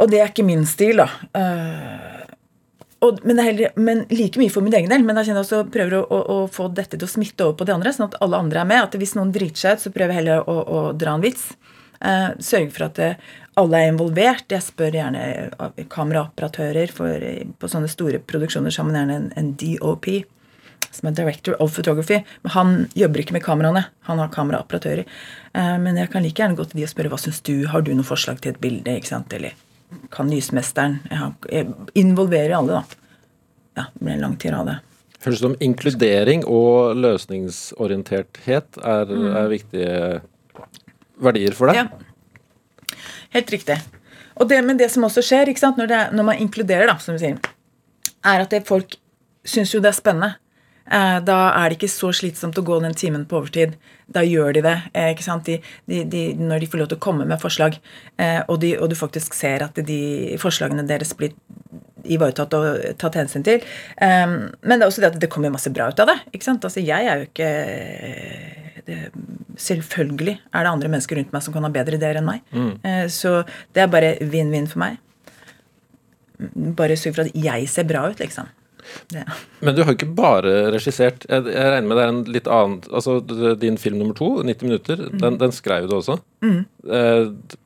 og 0.00 0.10
det 0.10 0.20
er 0.20 0.30
ikke 0.30 0.46
min 0.46 0.64
stil, 0.68 1.02
da. 1.02 1.08
Uh, 1.36 2.19
og, 3.00 3.20
men, 3.24 3.38
heller, 3.40 3.72
men, 3.80 4.02
like 4.12 4.40
mye 4.40 4.52
for 4.52 4.64
min 4.64 4.74
egen 4.76 4.92
del. 4.92 5.04
Men 5.06 5.16
da 5.16 5.24
kjenner 5.24 5.40
jeg 5.40 5.48
også 5.48 5.72
prøver 5.72 5.98
å, 5.98 6.02
å, 6.04 6.20
å, 6.20 6.38
få 6.52 6.68
dette 6.76 6.98
til 6.98 7.06
å 7.06 7.10
smitte 7.10 7.46
over 7.46 7.56
på 7.60 7.66
de 7.68 7.72
andre, 7.72 7.92
sånn 7.96 8.10
at 8.10 8.18
alle 8.24 8.40
andre 8.44 8.60
er 8.60 8.68
med. 8.68 8.82
at 8.84 8.96
Hvis 9.00 9.16
noen 9.16 9.32
driter 9.32 9.62
seg 9.62 9.78
ut, 9.78 9.84
så 9.86 9.92
prøver 9.94 10.12
jeg 10.12 10.22
heller 10.22 10.50
å, 10.50 10.56
å 10.60 10.82
dra 10.96 11.16
en 11.16 11.24
vits. 11.24 11.46
Eh, 12.00 12.26
sørge 12.44 12.74
for 12.74 12.88
at 12.90 13.00
det, 13.00 13.14
alle 13.60 13.80
er 13.80 13.94
involvert. 13.94 14.44
Jeg 14.52 14.66
spør 14.66 14.98
gjerne 15.00 15.22
kameraoperatører. 15.92 16.92
for 16.92 17.24
På 17.60 17.72
sånne 17.72 17.88
store 17.92 18.20
produksjoner 18.20 18.76
man 18.84 19.00
gjerne 19.00 19.18
en, 19.22 19.32
en 19.36 19.50
DOP 19.56 20.12
som 20.90 21.08
er 21.08 21.16
director 21.16 21.56
of 21.62 21.72
photography. 21.72 22.20
Men 22.42 22.54
han 22.56 22.76
jobber 22.98 23.24
ikke 23.24 23.36
med 23.36 23.44
kameraene. 23.46 23.86
Han 24.08 24.20
har 24.20 24.32
kameraoperatører. 24.34 25.08
Eh, 25.54 25.74
men 25.80 25.96
jeg 25.96 26.12
kan 26.12 26.24
like 26.26 26.42
gjerne 26.42 26.58
gå 26.58 26.68
til 26.68 26.82
de 26.82 26.86
og 26.88 26.92
spørre 26.92 27.14
hva 27.14 27.20
syns 27.20 27.40
du, 27.48 27.54
har 27.72 27.86
du 27.86 27.94
noe 27.94 28.06
forslag 28.06 28.44
til 28.44 28.52
et 28.52 28.60
bilde? 28.60 29.00
ikke 29.00 29.14
sant? 29.14 29.32
Eller 29.32 29.56
kan 30.12 30.30
lysmesteren 30.30 31.00
Jeg 31.10 31.66
involverer 31.98 32.56
alle, 32.58 32.80
da. 32.80 33.00
Ja, 33.78 33.84
det 33.94 34.04
blir 34.04 34.16
en 34.16 34.24
lang 34.24 34.36
tirade. 34.40 34.80
Høres 35.20 35.40
det 35.40 35.44
som 35.44 35.56
inkludering 35.60 36.44
og 36.48 36.96
løsningsorienterthet 36.96 38.80
er, 38.80 39.10
mm. 39.10 39.26
er 39.36 39.50
viktige 39.52 39.96
verdier 41.20 41.56
for 41.56 41.70
deg? 41.70 41.82
Ja. 41.82 42.96
Helt 43.36 43.52
riktig. 43.52 43.76
Og 44.40 44.48
det, 44.48 44.62
men 44.64 44.80
det 44.80 44.88
som 44.92 45.04
også 45.04 45.22
skjer 45.24 45.52
når, 45.76 45.86
det, 45.86 46.00
når 46.16 46.26
man 46.26 46.40
inkluderer, 46.40 46.88
da, 46.88 46.96
som 46.98 47.14
vi 47.14 47.26
sier, 47.26 47.50
er 48.24 48.44
at 48.46 48.50
det, 48.50 48.64
folk 48.68 48.96
syns 49.44 49.74
jo 49.74 49.82
det 49.84 49.92
er 49.92 49.98
spennende. 49.98 50.34
Eh, 50.90 51.18
da 51.22 51.38
er 51.54 51.70
det 51.70 51.78
ikke 51.78 51.92
så 51.92 52.10
slitsomt 52.16 52.58
å 52.58 52.66
gå 52.66 52.80
den 52.82 52.96
timen 52.98 53.26
på 53.28 53.38
overtid. 53.40 53.76
Da 54.10 54.24
gjør 54.26 54.56
de 54.56 54.64
det. 54.66 54.76
Eh, 54.90 55.12
ikke 55.14 55.26
sant? 55.26 55.46
De, 55.46 55.60
de, 55.86 56.02
de, 56.10 56.22
når 56.38 56.64
de 56.64 56.70
får 56.72 56.82
lov 56.82 56.90
til 56.90 56.98
å 56.98 57.04
komme 57.06 57.26
med 57.30 57.42
forslag, 57.42 57.78
eh, 58.18 58.40
og, 58.46 58.66
og, 58.74 58.86
du 58.90 58.96
faktisk 58.98 59.36
ser 59.38 59.66
at 59.66 59.78
de 59.86 60.00
forslagene 60.42 60.86
deres 60.88 61.14
blir 61.18 61.36
ivaretatt 62.10 62.56
og 62.56 62.80
tatt 62.98 63.18
hensyn 63.20 63.44
til. 63.44 63.60
Men 64.00 64.72
det 64.72 64.78
er 64.80 64.86
også 64.86 65.02
det 65.02 65.10
at 65.10 65.18
det 65.20 65.28
kommer 65.30 65.52
masse 65.52 65.68
bra 65.70 65.90
ut 65.92 66.00
av 66.00 66.08
det. 66.08 66.16
ikke 66.32 66.46
sant? 66.46 66.64
Altså, 66.64 66.80
jeg 66.80 67.06
er 67.06 67.20
jo 67.20 67.26
ikke 67.28 67.50
det, 68.86 68.96
Selvfølgelig 69.60 70.38
er 70.40 70.64
det 70.64 70.70
andre 70.72 70.88
mennesker 70.88 71.20
rundt 71.20 71.34
meg 71.36 71.44
som 71.44 71.52
kan 71.52 71.66
ha 71.68 71.70
bedre 71.74 71.98
ideer 72.00 72.16
enn 72.16 72.24
meg. 72.24 72.40
Mm. 72.56 72.72
Så 73.12 73.34
det 73.76 73.84
er 73.84 73.92
bare 73.92 74.14
vinn-vinn 74.32 74.70
for 74.70 74.80
meg. 74.80 74.96
Bare 76.80 76.96
sørg 76.96 77.18
for 77.18 77.28
at 77.28 77.36
jeg 77.36 77.68
ser 77.68 77.84
bra 77.90 78.06
ut, 78.08 78.24
liksom. 78.24 78.48
Ja. 79.14 79.24
Men 79.60 79.76
du 79.76 79.82
har 79.82 79.92
jo 79.92 79.98
ikke 79.98 80.12
bare 80.16 80.52
regissert. 80.74 81.26
Jeg, 81.28 81.46
jeg, 81.50 81.72
regner 81.74 81.88
med 81.88 81.98
det 81.98 82.04
er 82.04 82.12
en 82.12 82.22
litt 82.36 82.50
annen 82.50 82.78
altså 82.90 83.18
Din 83.60 83.78
film 83.80 83.98
nummer 84.00 84.16
to, 84.18 84.30
90 84.46 84.68
minutter, 84.68 85.02
mm. 85.08 85.18
den, 85.22 85.40
den, 85.40 85.54
skrev 85.54 85.88
du 85.90 85.96
også. 85.98 86.18
Mm. 86.44 86.62
Eh, 86.96 87.58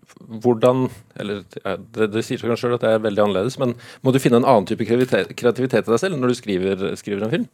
hvordan 0.44 0.88
Eller 1.20 1.42
det, 1.52 2.08
det 2.14 2.24
sier 2.24 2.40
seg 2.40 2.48
kanskje 2.48 2.66
sjøl 2.66 2.76
at 2.78 2.84
det 2.84 2.92
er 2.94 3.04
veldig 3.04 3.24
annerledes, 3.26 3.58
men 3.60 3.74
må 4.04 4.14
du 4.14 4.20
finne 4.22 4.40
en 4.40 4.48
annen 4.48 4.68
type 4.68 4.86
kreativitet, 4.88 5.34
kreativitet 5.38 5.88
i 5.88 5.92
deg 5.92 6.00
selv 6.00 6.18
når 6.18 6.32
du 6.32 6.38
skriver, 6.38 6.84
skriver, 7.00 7.26
en 7.26 7.34
film? 7.34 7.48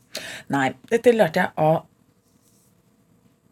Nei, 0.53 0.71
dette 0.93 1.15
lærte 1.17 1.45
jeg 1.45 1.55
av 1.61 1.81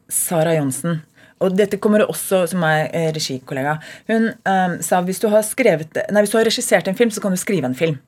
Sara 0.09 0.55
Johnsen. 0.57 1.03
Og 1.45 1.55
dette 1.55 1.79
kommer 1.79 2.03
også 2.09 2.43
som 2.51 2.65
er 2.67 2.89
eh, 2.97 3.11
regikollega. 3.15 3.77
Hun 4.11 4.31
um, 4.33 4.79
sa 4.83 5.01
hvis 5.07 5.21
du 5.23 5.29
har 5.31 5.45
skrevet, 5.47 6.01
nei, 6.11 6.25
hvis 6.25 6.33
du 6.35 6.39
har 6.41 6.49
regissert 6.49 6.89
en 6.91 6.99
film, 6.99 7.13
så 7.15 7.23
kan 7.23 7.35
du 7.35 7.39
skrive 7.39 7.69
en 7.69 7.79
film. 7.79 7.99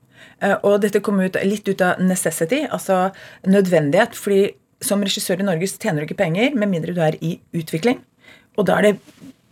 Eh, 0.41 0.57
og 0.63 0.81
dette 0.85 1.03
kom 1.05 1.21
ut, 1.21 1.37
litt 1.45 1.69
ut 1.69 1.85
av 1.85 2.01
necessity, 2.03 2.65
altså 2.71 3.11
nødvendighet. 3.47 4.15
fordi 4.17 4.55
som 4.81 5.03
regissør 5.05 5.43
i 5.43 5.45
Norge 5.45 5.69
så 5.69 5.81
tjener 5.81 6.01
du 6.01 6.09
ikke 6.09 6.23
penger 6.23 6.55
med 6.57 6.71
mindre 6.73 6.95
du 6.97 7.03
er 7.05 7.19
i 7.21 7.35
utvikling. 7.53 8.01
Og 8.57 8.67
da 8.69 8.79
er 8.79 8.89
det 8.89 8.95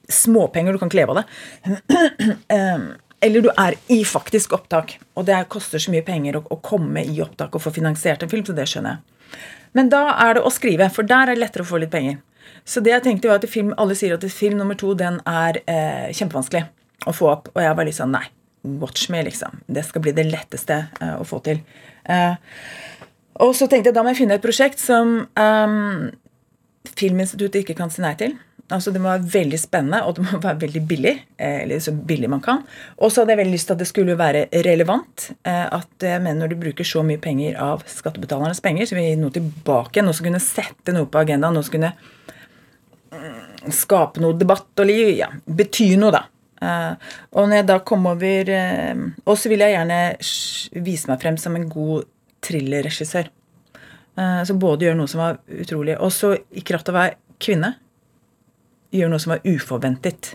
småpenger, 0.08 0.72
du 0.72 0.80
kan 0.80 0.88
ikke 0.88 1.02
leve 1.02 1.14
av 1.14 1.20
det. 1.20 2.48
Eller 3.24 3.44
du 3.44 3.50
er 3.50 3.74
i 3.92 3.98
faktisk 4.06 4.54
opptak. 4.56 4.96
Og 5.18 5.26
det 5.28 5.42
koster 5.52 5.82
så 5.82 5.92
mye 5.92 6.06
penger 6.06 6.38
å 6.40 6.60
komme 6.64 7.04
i 7.04 7.20
opptak 7.20 7.54
og 7.54 7.64
få 7.64 7.74
finansiert 7.74 8.22
en 8.22 8.32
film, 8.32 8.46
så 8.46 8.56
det 8.56 8.68
skjønner 8.70 8.96
jeg. 8.96 9.42
Men 9.76 9.90
da 9.92 10.04
er 10.24 10.38
det 10.38 10.46
å 10.46 10.52
skrive, 10.54 10.88
for 10.94 11.06
der 11.06 11.28
er 11.28 11.36
det 11.36 11.42
lettere 11.42 11.66
å 11.66 11.68
få 11.68 11.82
litt 11.82 11.92
penger. 11.92 12.22
Så 12.64 12.80
det 12.84 12.94
jeg 12.94 13.04
tenkte 13.04 13.28
var 13.28 13.42
at 13.42 13.50
film, 13.50 13.74
Alle 13.76 13.96
sier 13.98 14.16
at 14.16 14.24
film 14.32 14.56
nummer 14.58 14.78
to 14.78 14.94
den 14.96 15.20
er 15.28 15.60
eh, 15.66 16.08
kjempevanskelig 16.16 16.64
å 17.08 17.14
få 17.16 17.30
opp. 17.34 17.52
Og 17.54 17.62
jeg 17.64 17.76
var 17.76 17.88
litt 17.88 17.98
sånn 17.98 18.14
nei. 18.14 18.24
Watch 18.62 19.08
me, 19.08 19.22
liksom. 19.22 19.60
Det 19.66 19.84
skal 19.86 20.02
bli 20.02 20.14
det 20.16 20.26
letteste 20.28 20.80
uh, 20.98 21.18
å 21.20 21.26
få 21.26 21.40
til. 21.46 21.60
Uh, 22.08 22.34
og 23.44 23.54
så 23.54 23.68
tenkte 23.70 23.92
jeg 23.92 23.96
da 23.96 24.02
må 24.02 24.12
jeg 24.12 24.24
finne 24.24 24.38
et 24.38 24.44
prosjekt 24.44 24.82
som 24.82 25.20
um, 25.22 26.10
Filminstituttet 26.88 27.62
ikke 27.62 27.76
kan 27.78 27.92
si 27.92 28.02
nei 28.02 28.16
til. 28.18 28.34
Altså 28.74 28.90
Det 28.92 29.00
må 29.00 29.08
være 29.08 29.30
veldig 29.32 29.58
spennende, 29.60 30.02
og 30.04 30.16
det 30.16 30.24
må 30.26 30.40
være 30.44 30.60
veldig 30.64 30.82
billig. 30.90 31.14
Eller 31.38 31.80
så 31.84 31.94
billig 31.94 32.30
man 32.32 32.42
kan. 32.44 32.64
Og 32.98 33.12
så 33.12 33.22
hadde 33.22 33.36
jeg 33.36 33.42
veldig 33.44 33.54
lyst 33.54 33.70
til 33.70 33.76
at 33.76 33.84
det 33.84 33.88
skulle 33.88 34.18
være 34.18 34.48
relevant. 34.66 35.28
At 35.46 36.08
men 36.24 36.42
når 36.42 36.52
du 36.52 36.58
bruker 36.64 36.88
så 36.88 37.04
mye 37.06 37.22
penger 37.22 37.56
av 37.62 37.86
skattebetalernes 37.88 38.60
penger, 38.64 38.88
så 38.88 38.98
vil 38.98 39.06
vi 39.06 39.12
gi 39.14 39.20
noe 39.22 39.36
tilbake. 39.36 40.04
Noe 40.04 40.16
som 40.16 40.26
kunne 40.26 40.42
sette 40.42 40.96
noe 40.96 41.08
på 41.08 41.22
agendaen. 41.22 41.56
Noe 41.56 41.64
som 41.64 41.78
kunne 41.78 41.94
mm, 43.14 43.70
skape 43.78 44.24
noe 44.24 44.36
debatt 44.36 44.82
og 44.82 44.90
liv. 44.90 45.14
Ja, 45.16 45.30
bety 45.46 45.94
noe, 46.00 46.12
da. 46.18 46.26
Uh, 46.58 46.94
og 47.38 47.46
når 47.46 47.60
jeg 47.60 47.66
da 47.68 47.76
kom 47.86 48.08
over 48.10 48.48
uh, 48.50 49.02
Og 49.30 49.36
så 49.38 49.46
vil 49.46 49.62
jeg 49.62 49.76
gjerne 49.76 49.98
vise 50.82 51.06
meg 51.06 51.20
frem 51.22 51.36
som 51.38 51.54
en 51.54 51.68
god 51.70 52.08
thrillerregissør. 52.42 53.30
Uh, 54.18 54.42
så 54.42 54.56
både 54.58 54.88
gjør 54.88 54.98
noe 54.98 55.10
som 55.10 55.22
var 55.22 55.38
utrolig 55.54 55.94
Og 56.02 56.10
så, 56.14 56.32
i 56.50 56.64
kraft 56.66 56.90
av 56.90 56.96
å 56.96 56.98
være 56.98 57.16
kvinne, 57.38 57.76
gjør 58.90 59.12
noe 59.12 59.22
som 59.22 59.36
var 59.36 59.46
uforventet. 59.46 60.32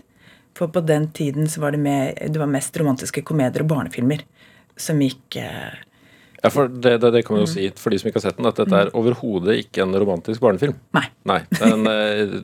For 0.56 0.72
på 0.72 0.80
den 0.86 1.10
tiden 1.12 1.50
så 1.50 1.60
var 1.60 1.74
det, 1.74 1.82
med, 1.84 2.16
det 2.16 2.40
var 2.40 2.48
mest 2.48 2.76
romantiske 2.80 3.24
komedier 3.26 3.66
og 3.66 3.72
barnefilmer 3.74 4.22
som 4.80 5.02
gikk 5.02 5.36
ja, 6.44 6.50
for 6.52 6.68
det, 6.68 6.98
det, 7.00 7.10
det 7.10 7.22
kan 7.24 7.38
man 7.38 7.46
jo 7.46 7.48
mm. 7.48 7.54
si 7.54 7.68
for 7.80 7.94
de 7.94 7.98
som 7.98 8.10
ikke 8.10 8.20
har 8.20 8.26
sett 8.26 8.36
den, 8.36 8.48
at 8.50 8.58
dette 8.60 8.76
er 8.76 8.90
mm. 8.90 8.96
overhodet 9.00 9.54
ikke 9.62 9.80
en 9.80 9.96
romantisk 9.96 10.42
barnefilm. 10.44 10.74
Nei. 10.92 11.06
Nei 11.30 11.38
det 11.48 11.60
er 11.64 11.72
en 11.72 11.88
eh, 11.88 12.34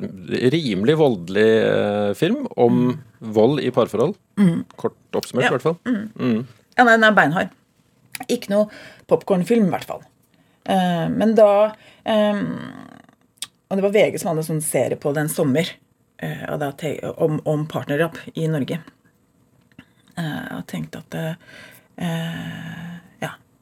rimelig 0.54 0.94
voldelig 0.96 1.48
eh, 1.66 2.12
film 2.16 2.46
om 2.56 2.78
mm. 2.78 2.94
Vold 3.20 3.60
i 3.60 3.70
parforhold. 3.74 4.16
Mm. 4.40 4.64
Kort 4.80 4.96
oppsummert, 5.16 5.44
ja. 5.44 5.50
i 5.50 5.56
hvert 5.56 5.66
fall. 5.66 5.78
Mm. 5.86 6.06
mm. 6.16 6.46
Ja, 6.76 6.86
nei, 6.86 6.94
den 6.96 7.08
er 7.08 7.16
beinhard. 7.16 7.52
Ikke 8.28 8.52
noe 8.52 8.80
popkornfilm, 9.10 9.68
i 9.68 9.74
hvert 9.74 9.88
fall. 9.88 10.02
Uh, 10.68 11.06
men 11.08 11.32
da 11.34 11.72
um, 12.04 12.42
Og 13.70 13.78
det 13.78 13.84
var 13.86 13.94
VG 13.94 14.18
som 14.20 14.28
hadde 14.28 14.42
en 14.44 14.48
sånn 14.50 14.60
serie 14.62 14.98
på 15.00 15.10
det 15.16 15.22
en 15.24 15.32
sommer 15.32 15.70
uh, 16.20 17.06
om, 17.16 17.40
om 17.48 17.64
partnerdrap 17.68 18.18
i 18.34 18.44
Norge. 18.50 18.80
Uh, 20.18 20.58
og 20.58 20.66
tenkte 20.68 21.00
at 21.00 21.16
uh, 21.20 21.32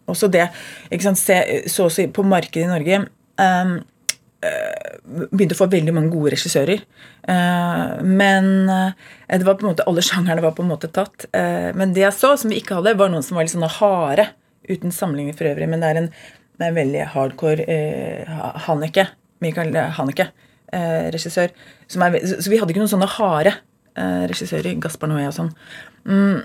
også 0.08 0.30
det 0.32 0.46
ikke 0.90 1.04
sant, 1.04 1.20
se, 1.20 1.36
Så 1.70 1.88
å 1.88 1.92
si 1.92 2.06
på 2.08 2.24
markedet 2.26 2.66
i 2.66 2.70
Norge 2.70 3.00
um, 3.04 3.78
begynte 4.38 5.56
å 5.56 5.58
få 5.58 5.68
veldig 5.72 5.94
mange 5.94 6.12
gode 6.12 6.32
regissører. 6.34 6.82
Uh, 7.28 7.98
men 8.06 8.50
uh, 8.70 9.06
det 9.30 9.46
var 9.46 9.58
på 9.58 9.66
en 9.66 9.72
måte 9.72 9.86
alle 9.88 10.04
sjangerne 10.04 10.44
var 10.44 10.54
på 10.56 10.64
en 10.64 10.70
måte 10.70 10.90
tatt. 10.94 11.26
Uh, 11.32 11.70
men 11.78 11.94
det 11.96 12.04
jeg 12.04 12.16
så, 12.16 12.34
som 12.38 12.52
vi 12.52 12.60
ikke 12.62 12.78
hadde, 12.78 12.96
var 13.00 13.12
noen 13.12 13.24
som 13.26 13.38
var 13.38 13.46
litt 13.46 13.54
sånne 13.54 13.70
harde. 13.78 14.28
Uten 14.68 14.92
sammenligning 14.94 15.36
for 15.36 15.48
øvrig. 15.50 15.70
Men 15.70 15.82
det 15.82 15.90
er 15.90 16.02
en, 16.02 16.10
det 16.58 16.66
er 16.66 16.72
en 16.72 16.76
veldig 16.76 17.06
hardcore 17.14 17.64
eh, 17.72 18.36
Hanneke. 18.66 19.06
Michael 19.40 19.70
Hanneke, 19.96 20.26
regissør. 21.14 21.52
Er, 21.54 22.16
så 22.28 22.50
vi 22.50 22.58
hadde 22.58 22.74
ikke 22.74 22.82
noen 22.82 22.90
sånne 22.90 23.08
harde 23.14 23.54
regissører. 24.28 24.74
Gaspar 24.82 25.08
Noé 25.08 25.24
og 25.30 25.36
sånn. 25.36 25.52
Mm, 26.10 26.42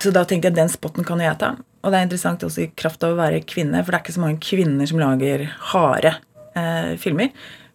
så 0.00 0.10
da 0.16 0.24
tenkte 0.26 0.50
jeg 0.50 0.56
den 0.56 0.72
spotten 0.72 1.06
kan 1.06 1.22
jeg 1.22 1.38
ta. 1.38 1.52
Og 1.84 1.92
det 1.92 2.00
er 2.00 2.08
interessant 2.08 2.42
også 2.48 2.64
i 2.64 2.70
kraft 2.74 3.04
av 3.06 3.14
å 3.14 3.20
være 3.20 3.44
kvinne, 3.46 3.84
for 3.84 3.92
det 3.92 4.00
er 4.00 4.06
ikke 4.06 4.16
så 4.16 4.24
mange 4.24 4.42
kvinner 4.42 4.90
som 4.90 5.04
lager 5.04 5.46
harde 5.70 6.16
eh, 6.58 6.94
filmer. 7.00 7.30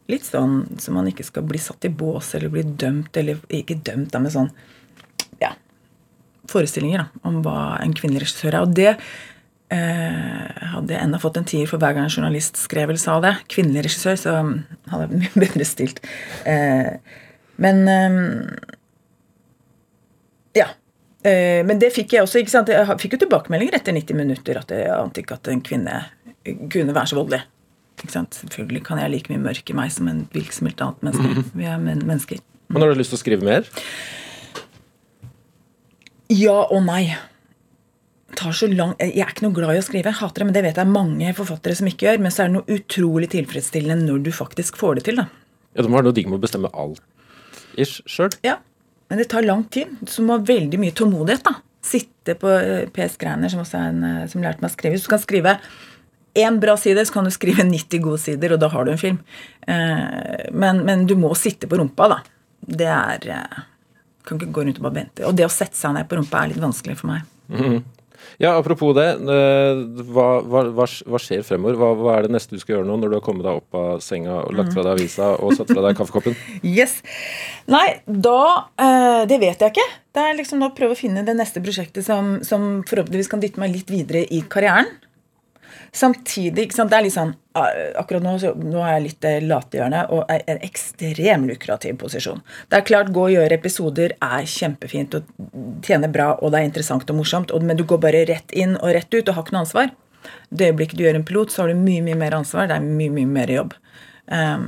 Litt 0.09 0.25
sånn 0.25 0.63
så 0.81 0.93
man 0.95 1.07
ikke 1.09 1.25
skal 1.27 1.45
bli 1.45 1.61
satt 1.61 1.85
i 1.85 1.93
bås 1.93 2.33
eller 2.37 2.51
bli 2.53 2.63
dømt, 2.65 3.15
eller 3.19 3.41
ikke 3.53 3.77
dømt, 3.85 4.15
med 4.17 4.33
sånn 4.33 4.49
ja, 5.41 5.53
forestillinger 6.49 7.03
da, 7.03 7.23
om 7.29 7.43
hva 7.45 7.77
en 7.83 7.93
kvinnelig 7.97 8.25
regissør 8.25 8.55
er. 8.55 8.65
Og 8.65 8.73
det 8.77 8.89
eh, 8.95 10.65
hadde 10.73 10.95
jeg 10.95 11.03
enda 11.03 11.21
fått 11.21 11.37
en 11.37 11.47
tier 11.49 11.69
for 11.69 11.81
hver 11.81 11.93
gang 11.95 12.09
en 12.09 12.15
journalist 12.15 12.57
skrev 12.57 12.89
eller 12.89 13.01
sa 13.01 13.19
det. 13.23 13.35
Kvinnelig 13.53 13.85
regissør, 13.85 14.17
så 14.17 14.35
hadde 14.89 15.05
jeg 15.05 15.23
mye 15.23 15.41
bedre 15.45 15.67
stilt. 15.67 16.01
Eh, 16.49 16.91
men 17.61 17.85
eh, 17.91 18.19
ja. 20.57 20.71
Eh, 21.23 21.61
men 21.67 21.79
det 21.81 21.91
fikk 21.93 22.15
jeg 22.15 22.25
også. 22.25 22.41
ikke 22.41 22.55
sant? 22.55 22.73
Jeg 22.73 22.99
fikk 23.01 23.17
jo 23.17 23.23
tilbakemeldinger 23.25 23.77
etter 23.77 23.95
90 23.95 24.19
minutter 24.19 24.61
at 24.61 24.73
jeg 24.73 24.89
ante 24.95 25.23
ikke 25.23 25.37
at 25.37 25.53
en 25.53 25.63
kvinne 25.65 26.01
kunne 26.71 26.95
være 26.95 27.11
så 27.11 27.19
voldelig. 27.19 27.43
Selvfølgelig 28.07 28.83
kan 28.87 29.01
jeg 29.01 29.11
like 29.11 29.33
mye 29.33 29.41
mørk 29.43 29.69
i 29.69 29.75
meg 29.77 29.91
som 29.91 30.07
en 30.11 30.23
hvilket 30.33 30.59
som 30.59 30.69
helst 30.69 30.83
annet 30.85 31.03
menneske. 31.09 31.43
Vi 31.59 31.67
er 31.67 31.81
men 31.83 32.05
mennesker. 32.07 32.39
Men 32.69 32.85
har 32.85 32.93
du 32.93 32.99
lyst 33.01 33.13
til 33.13 33.19
å 33.19 33.23
skrive 33.23 33.45
mer? 33.47 33.67
Ja 36.29 36.61
og 36.69 36.83
nei. 36.85 37.03
Tar 38.37 38.53
så 38.53 38.69
lang, 38.69 38.93
jeg 39.01 39.17
er 39.17 39.31
ikke 39.33 39.47
noe 39.47 39.55
glad 39.55 39.75
i 39.75 39.81
å 39.81 39.83
skrive, 39.83 40.11
jeg 40.11 40.19
hater 40.21 40.43
det, 40.43 40.45
men 40.47 40.55
det 40.55 40.61
vet 40.67 40.77
jeg 40.77 40.91
mange 40.93 41.31
forfattere 41.35 41.75
som 41.75 41.89
ikke 41.89 42.05
gjør. 42.05 42.19
Men 42.23 42.33
så 42.33 42.43
er 42.43 42.51
det 42.51 42.59
noe 42.59 42.77
utrolig 42.77 43.31
tilfredsstillende 43.33 44.05
når 44.05 44.21
du 44.27 44.31
faktisk 44.35 44.77
får 44.79 44.99
det 44.99 45.07
til. 45.09 45.23
da. 45.23 45.27
Ja, 45.73 45.85
må 45.85 45.97
være 45.97 46.09
noe 46.09 46.17
digg 46.17 46.29
med 46.29 46.39
å 46.39 46.43
bestemme 46.45 46.71
alt 46.77 47.01
ish 47.79 48.03
sjøl. 48.09 48.33
Ja, 48.45 48.57
men 49.09 49.21
det 49.21 49.29
tar 49.31 49.45
lang 49.45 49.65
tid. 49.73 49.91
Så 50.05 50.21
du 50.21 50.29
må 50.29 50.37
ha 50.37 50.45
veldig 50.45 50.79
mye 50.81 50.95
tålmodighet. 50.95 51.45
da. 51.47 51.57
Sitte 51.85 52.35
på 52.37 52.51
eh, 52.53 52.89
PS 52.93 53.17
Greiner, 53.21 53.49
som 53.51 53.63
også 53.63 53.79
er 53.79 53.91
en 53.93 54.03
eh, 54.05 54.25
som 54.29 54.43
lærte 54.43 54.61
meg 54.61 54.69
å 54.69 54.75
skrive. 54.75 54.97
Hvis 54.97 55.07
du 55.07 55.11
kan 55.13 55.23
skrive 55.23 55.55
én 56.35 56.59
bra 56.61 56.75
side, 56.77 57.05
så 57.07 57.13
kan 57.13 57.23
du 57.27 57.31
skrive 57.33 57.63
90 57.65 57.99
gode 58.03 58.19
sider, 58.21 58.53
og 58.53 58.59
da 58.61 58.69
har 58.69 58.85
du 58.85 58.91
en 58.91 59.01
film. 59.01 59.19
Eh, 59.67 60.49
Men, 60.51 60.83
men 60.85 61.05
du 61.09 61.15
må 61.15 61.33
sitte 61.35 61.67
på 61.67 61.77
rumpa, 61.79 62.07
da. 62.09 62.19
Det 62.59 62.87
er 62.87 63.29
eh, 63.29 63.61
Kan 64.27 64.37
ikke 64.37 64.51
gå 64.53 64.65
rundt 64.67 64.77
og 64.81 64.83
bare 64.89 64.99
vente. 65.03 65.25
Og 65.25 65.33
det 65.35 65.45
å 65.47 65.49
sette 65.53 65.75
seg 65.79 65.93
ned 65.95 66.09
på 66.09 66.19
rumpa 66.19 66.43
er 66.43 66.51
litt 66.53 66.61
vanskelig 66.61 66.97
for 66.99 67.07
meg. 67.13 67.23
Ja, 68.37 68.51
apropos 68.59 68.91
det. 68.93 69.07
eh, 69.15 69.79
Hva, 70.11 70.25
hva, 70.43 70.63
hva, 70.75 71.19
skjer 71.23 71.41
fremover? 71.47 71.77
Hva, 71.79 71.89
hva 71.97 72.17
er 72.17 72.27
det 72.27 72.33
neste 72.35 72.53
du 72.53 72.59
skal 72.61 72.75
gjøre 72.77 72.85
nå 72.89 72.97
når 72.99 73.09
du 73.13 73.15
har 73.17 73.23
kommet 73.25 73.47
deg 73.47 73.61
opp 73.61 73.77
av 73.79 74.03
senga 74.03 74.41
og 74.43 74.53
lagt 74.59 74.75
fra 74.75 74.83
deg 74.85 74.91
avisa 74.99 75.31
og 75.39 75.55
satt 75.57 75.71
fra 75.71 75.81
deg 75.87 75.97
kaffekoppen? 75.97 76.35
Yes. 76.67 76.99
Nei, 77.71 78.01
da 78.05 78.67
Det 79.25 79.39
vet 79.41 79.63
jeg 79.63 79.71
ikke. 79.73 79.87
Det 80.13 80.21
er 80.27 80.37
liksom 80.37 80.61
å 80.67 80.71
prøve 80.75 80.93
å 80.93 80.99
finne 80.99 81.23
det 81.25 81.35
neste 81.39 81.63
prosjektet 81.63 82.05
som, 82.05 82.37
som 82.43 82.83
forhåpentligvis 82.89 83.31
kan 83.31 83.39
dytte 83.41 83.59
meg 83.63 83.71
litt 83.73 83.89
videre 83.89 84.25
i 84.27 84.43
karrieren. 84.51 84.91
Samtidig 85.95 86.67
det 86.75 86.95
er 86.95 87.03
litt 87.05 87.15
sånn, 87.15 87.31
eh, 87.57 87.91
Akkurat 87.97 88.23
nå, 88.23 88.35
så, 88.41 88.53
nå 88.53 88.81
er 88.83 88.95
jeg 88.95 89.05
litt 89.07 89.27
eh, 89.27 89.39
latehjørne 89.45 90.03
og 90.13 90.29
er 90.31 90.43
en 90.51 90.61
ekstrem 90.65 91.47
lukrativ 91.49 91.97
posisjon. 92.01 92.43
Det 92.69 92.79
er 92.79 92.85
klart, 92.85 93.13
Gå 93.15 93.25
og 93.25 93.33
gjøre 93.33 93.57
episoder 93.57 94.13
er 94.21 94.45
kjempefint 94.45 95.17
og 95.17 95.31
tjener 95.85 96.11
bra, 96.13 96.35
og 96.37 96.53
det 96.53 96.61
er 96.61 96.69
interessant 96.69 97.09
og 97.09 97.17
morsomt, 97.17 97.51
og, 97.51 97.65
men 97.65 97.79
du 97.79 97.85
går 97.89 98.01
bare 98.03 98.25
rett 98.29 98.53
inn 98.53 98.77
og 98.77 98.93
rett 98.93 99.09
ut 99.13 99.27
og 99.27 99.35
har 99.35 99.45
ikke 99.45 99.57
noe 99.57 99.65
ansvar. 99.65 99.93
Det 100.49 100.69
øyeblikket 100.69 100.99
du 100.99 101.05
gjør 101.05 101.19
en 101.19 101.25
pilot, 101.25 101.53
så 101.53 101.63
har 101.63 101.73
du 101.73 101.79
mye 101.79 102.03
mye 102.05 102.17
mer 102.19 102.37
ansvar. 102.37 102.69
Det 102.69 102.77
er 102.77 102.85
mye 102.85 103.13
mye 103.13 103.29
mer 103.29 103.53
jobb. 103.53 103.75
Um, 104.29 104.65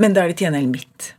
men 0.00 0.14
da 0.14 0.22
er 0.22 0.30
det 0.30 0.38
til 0.40 0.48
gjengjeld 0.48 0.72
mitt. 0.72 1.10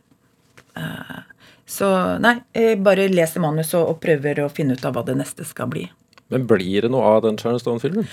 Uh, 0.78 1.22
så 1.70 1.88
nei, 2.24 2.38
jeg 2.56 2.80
bare 2.84 3.10
leser 3.12 3.44
manus 3.44 3.74
og, 3.78 3.94
og 3.94 4.00
prøver 4.04 4.44
å 4.44 4.52
finne 4.52 4.78
ut 4.78 4.86
av 4.88 4.96
hva 4.96 5.06
det 5.08 5.18
neste 5.20 5.46
skal 5.48 5.70
bli. 5.72 5.86
Men 6.32 6.46
blir 6.48 6.86
det 6.86 6.90
noe 6.94 7.04
av 7.18 7.22
den 7.26 7.36
Sharon 7.40 7.60
Stone-filmen? 7.60 8.08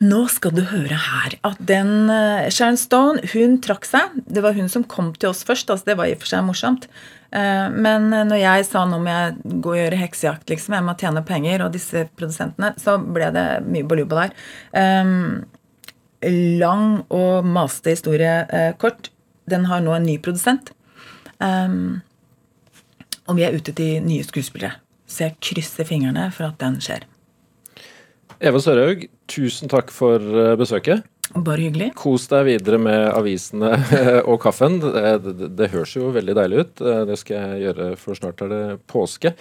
Nå 0.00 0.22
skal 0.32 0.54
du 0.56 0.62
høre 0.70 0.96
her 1.04 1.36
at 1.44 1.60
den 1.68 2.08
eh, 2.12 2.48
Sharon 2.54 2.78
Stone, 2.80 3.20
hun 3.34 3.58
trakk 3.64 3.84
seg. 3.88 4.16
Det 4.24 4.42
var 4.44 4.56
hun 4.56 4.70
som 4.72 4.86
kom 4.88 5.12
til 5.16 5.30
oss 5.30 5.44
først. 5.44 5.68
altså 5.70 5.90
Det 5.90 5.98
var 6.00 6.08
i 6.08 6.14
og 6.16 6.22
for 6.22 6.32
seg 6.32 6.46
morsomt. 6.46 6.88
Eh, 7.28 7.68
Men 7.76 8.08
når 8.30 8.40
jeg 8.40 8.66
sa 8.70 8.86
nå 8.88 8.98
må 9.04 9.12
jeg 9.12 9.60
gå 9.60 9.74
og 9.74 9.80
gjøre 9.82 10.00
heksejakt, 10.00 10.48
liksom, 10.48 10.78
jeg 10.78 10.86
må 10.88 10.96
tjene 10.98 11.24
penger, 11.28 11.66
og 11.66 11.76
disse 11.76 12.06
produsentene, 12.16 12.72
så 12.80 12.96
ble 12.98 13.28
det 13.36 13.46
mye 13.68 13.86
baluba 13.90 14.24
der. 14.24 14.32
Lang 16.58 16.88
og 17.14 17.46
maste 17.46 17.92
historie 17.94 18.40
eh, 18.48 18.72
kort. 18.80 19.12
Den 19.48 19.68
har 19.68 19.84
nå 19.84 19.92
en 19.94 20.08
ny 20.08 20.16
produsent. 20.24 20.72
Og 23.28 23.36
vi 23.36 23.44
er 23.44 23.54
ute 23.54 23.72
til 23.76 24.02
nye 24.04 24.24
skuespillere. 24.26 24.80
Så 25.08 25.28
jeg 25.28 25.38
krysser 25.44 25.86
fingrene 25.88 26.26
for 26.34 26.48
at 26.50 26.58
den 26.60 26.80
skjer. 26.84 27.06
Eva 28.38 28.60
Sørhaug, 28.62 29.00
tusen 29.26 29.70
takk 29.70 29.88
for 29.90 30.22
eh, 30.22 30.54
besøket. 30.58 31.02
Bare 31.36 31.60
hyggelig. 31.60 31.90
Kos 31.98 32.22
deg 32.30 32.46
videre 32.46 32.78
med 32.80 33.10
avisene 33.12 33.74
og 34.30 34.38
kaffen. 34.40 34.78
Det, 34.80 35.18
det, 35.26 35.48
det 35.58 35.66
høres 35.74 35.90
jo 35.92 36.08
veldig 36.14 36.34
deilig 36.38 36.62
ut. 36.64 36.80
Det 37.10 37.16
skal 37.20 37.36
jeg 37.36 37.60
gjøre, 37.66 37.88
for 38.00 38.16
snart 38.16 38.40
er 38.46 38.50
det 38.52 38.60
påske. 38.88 39.34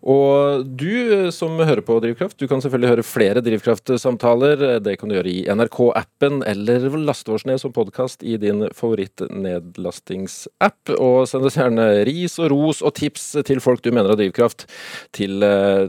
Og 0.00 0.64
du 0.64 1.28
som 1.34 1.58
hører 1.60 1.82
på 1.84 2.00
Drivkraft, 2.00 2.38
du 2.40 2.48
kan 2.48 2.60
selvfølgelig 2.64 2.92
høre 2.94 3.04
flere 3.04 3.40
Drivkraft-samtaler. 3.44 4.80
Det 4.84 4.96
kan 5.00 5.08
du 5.10 5.14
gjøre 5.18 5.34
i 5.34 5.48
NRK-appen, 5.52 6.42
eller 6.48 6.88
laste 7.04 7.32
oss 7.36 7.44
ned 7.48 7.58
som 7.60 7.72
podkast 7.76 8.24
i 8.24 8.36
din 8.40 8.64
favorittnedlastingsapp. 8.72 10.82
Og 10.96 11.28
send 11.28 11.44
oss 11.50 11.58
gjerne 11.60 12.04
ris 12.08 12.38
og 12.40 12.48
ros 12.54 12.78
og 12.80 12.96
tips 12.96 13.44
til 13.44 13.60
folk 13.64 13.80
du 13.84 13.92
mener 13.92 14.08
har 14.14 14.20
drivkraft, 14.20 14.60
til 15.16 15.32
eh, 15.44 15.88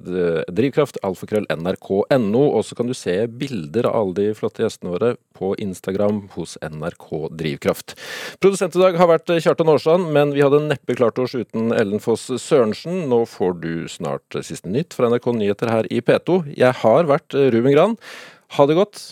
drivkraft, 0.51 0.97
alfakrøll, 1.05 1.47
nrk.no. 1.55 2.43
Og 2.51 2.61
så 2.67 2.75
kan 2.75 2.87
du 2.91 2.95
se 2.97 3.27
bilder 3.31 3.85
av 3.87 3.95
alle 4.01 4.15
de 4.19 4.27
flotte 4.35 4.63
gjestene 4.65 4.91
våre 4.97 5.15
på 5.45 5.53
Instagram 5.61 6.23
hos 6.33 6.57
NRK 6.61 7.07
Drivkraft. 7.37 7.95
Produsent 8.41 8.75
i 8.75 8.81
dag 8.81 8.97
har 8.99 9.11
vært 9.11 9.29
Kjartan 9.29 9.69
Aarsand, 9.69 10.09
men 10.15 10.33
vi 10.33 10.43
hadde 10.45 10.63
neppe 10.65 10.97
klart 10.97 11.21
oss 11.21 11.35
uten 11.37 11.69
Ellen 11.75 12.01
Foss 12.03 12.27
Sørensen. 12.41 13.05
Nå 13.11 13.23
får 13.29 13.59
du 13.61 13.71
snart 13.91 14.39
siste 14.45 14.71
nytt 14.71 14.95
fra 14.97 15.11
NRK 15.13 15.31
Nyheter 15.37 15.73
her 15.73 15.89
i 15.93 16.01
P2. 16.01 16.41
Jeg 16.57 16.73
har 16.81 17.09
vært 17.09 17.37
Ruben 17.37 17.75
Gran. 17.75 17.97
Ha 18.57 18.69
det 18.69 18.79
godt. 18.79 19.03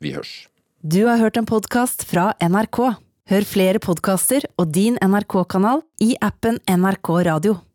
Vi 0.00 0.14
hørs. 0.16 0.46
Du 0.86 1.02
har 1.08 1.20
hørt 1.20 1.36
en 1.40 1.48
podkast 1.48 2.06
fra 2.08 2.30
NRK. 2.40 2.80
Hør 3.26 3.46
flere 3.48 3.82
podkaster 3.82 4.44
og 4.56 4.70
din 4.76 5.00
NRK-kanal 5.02 5.82
i 6.04 6.14
appen 6.22 6.60
NRK 6.70 7.10
Radio. 7.26 7.56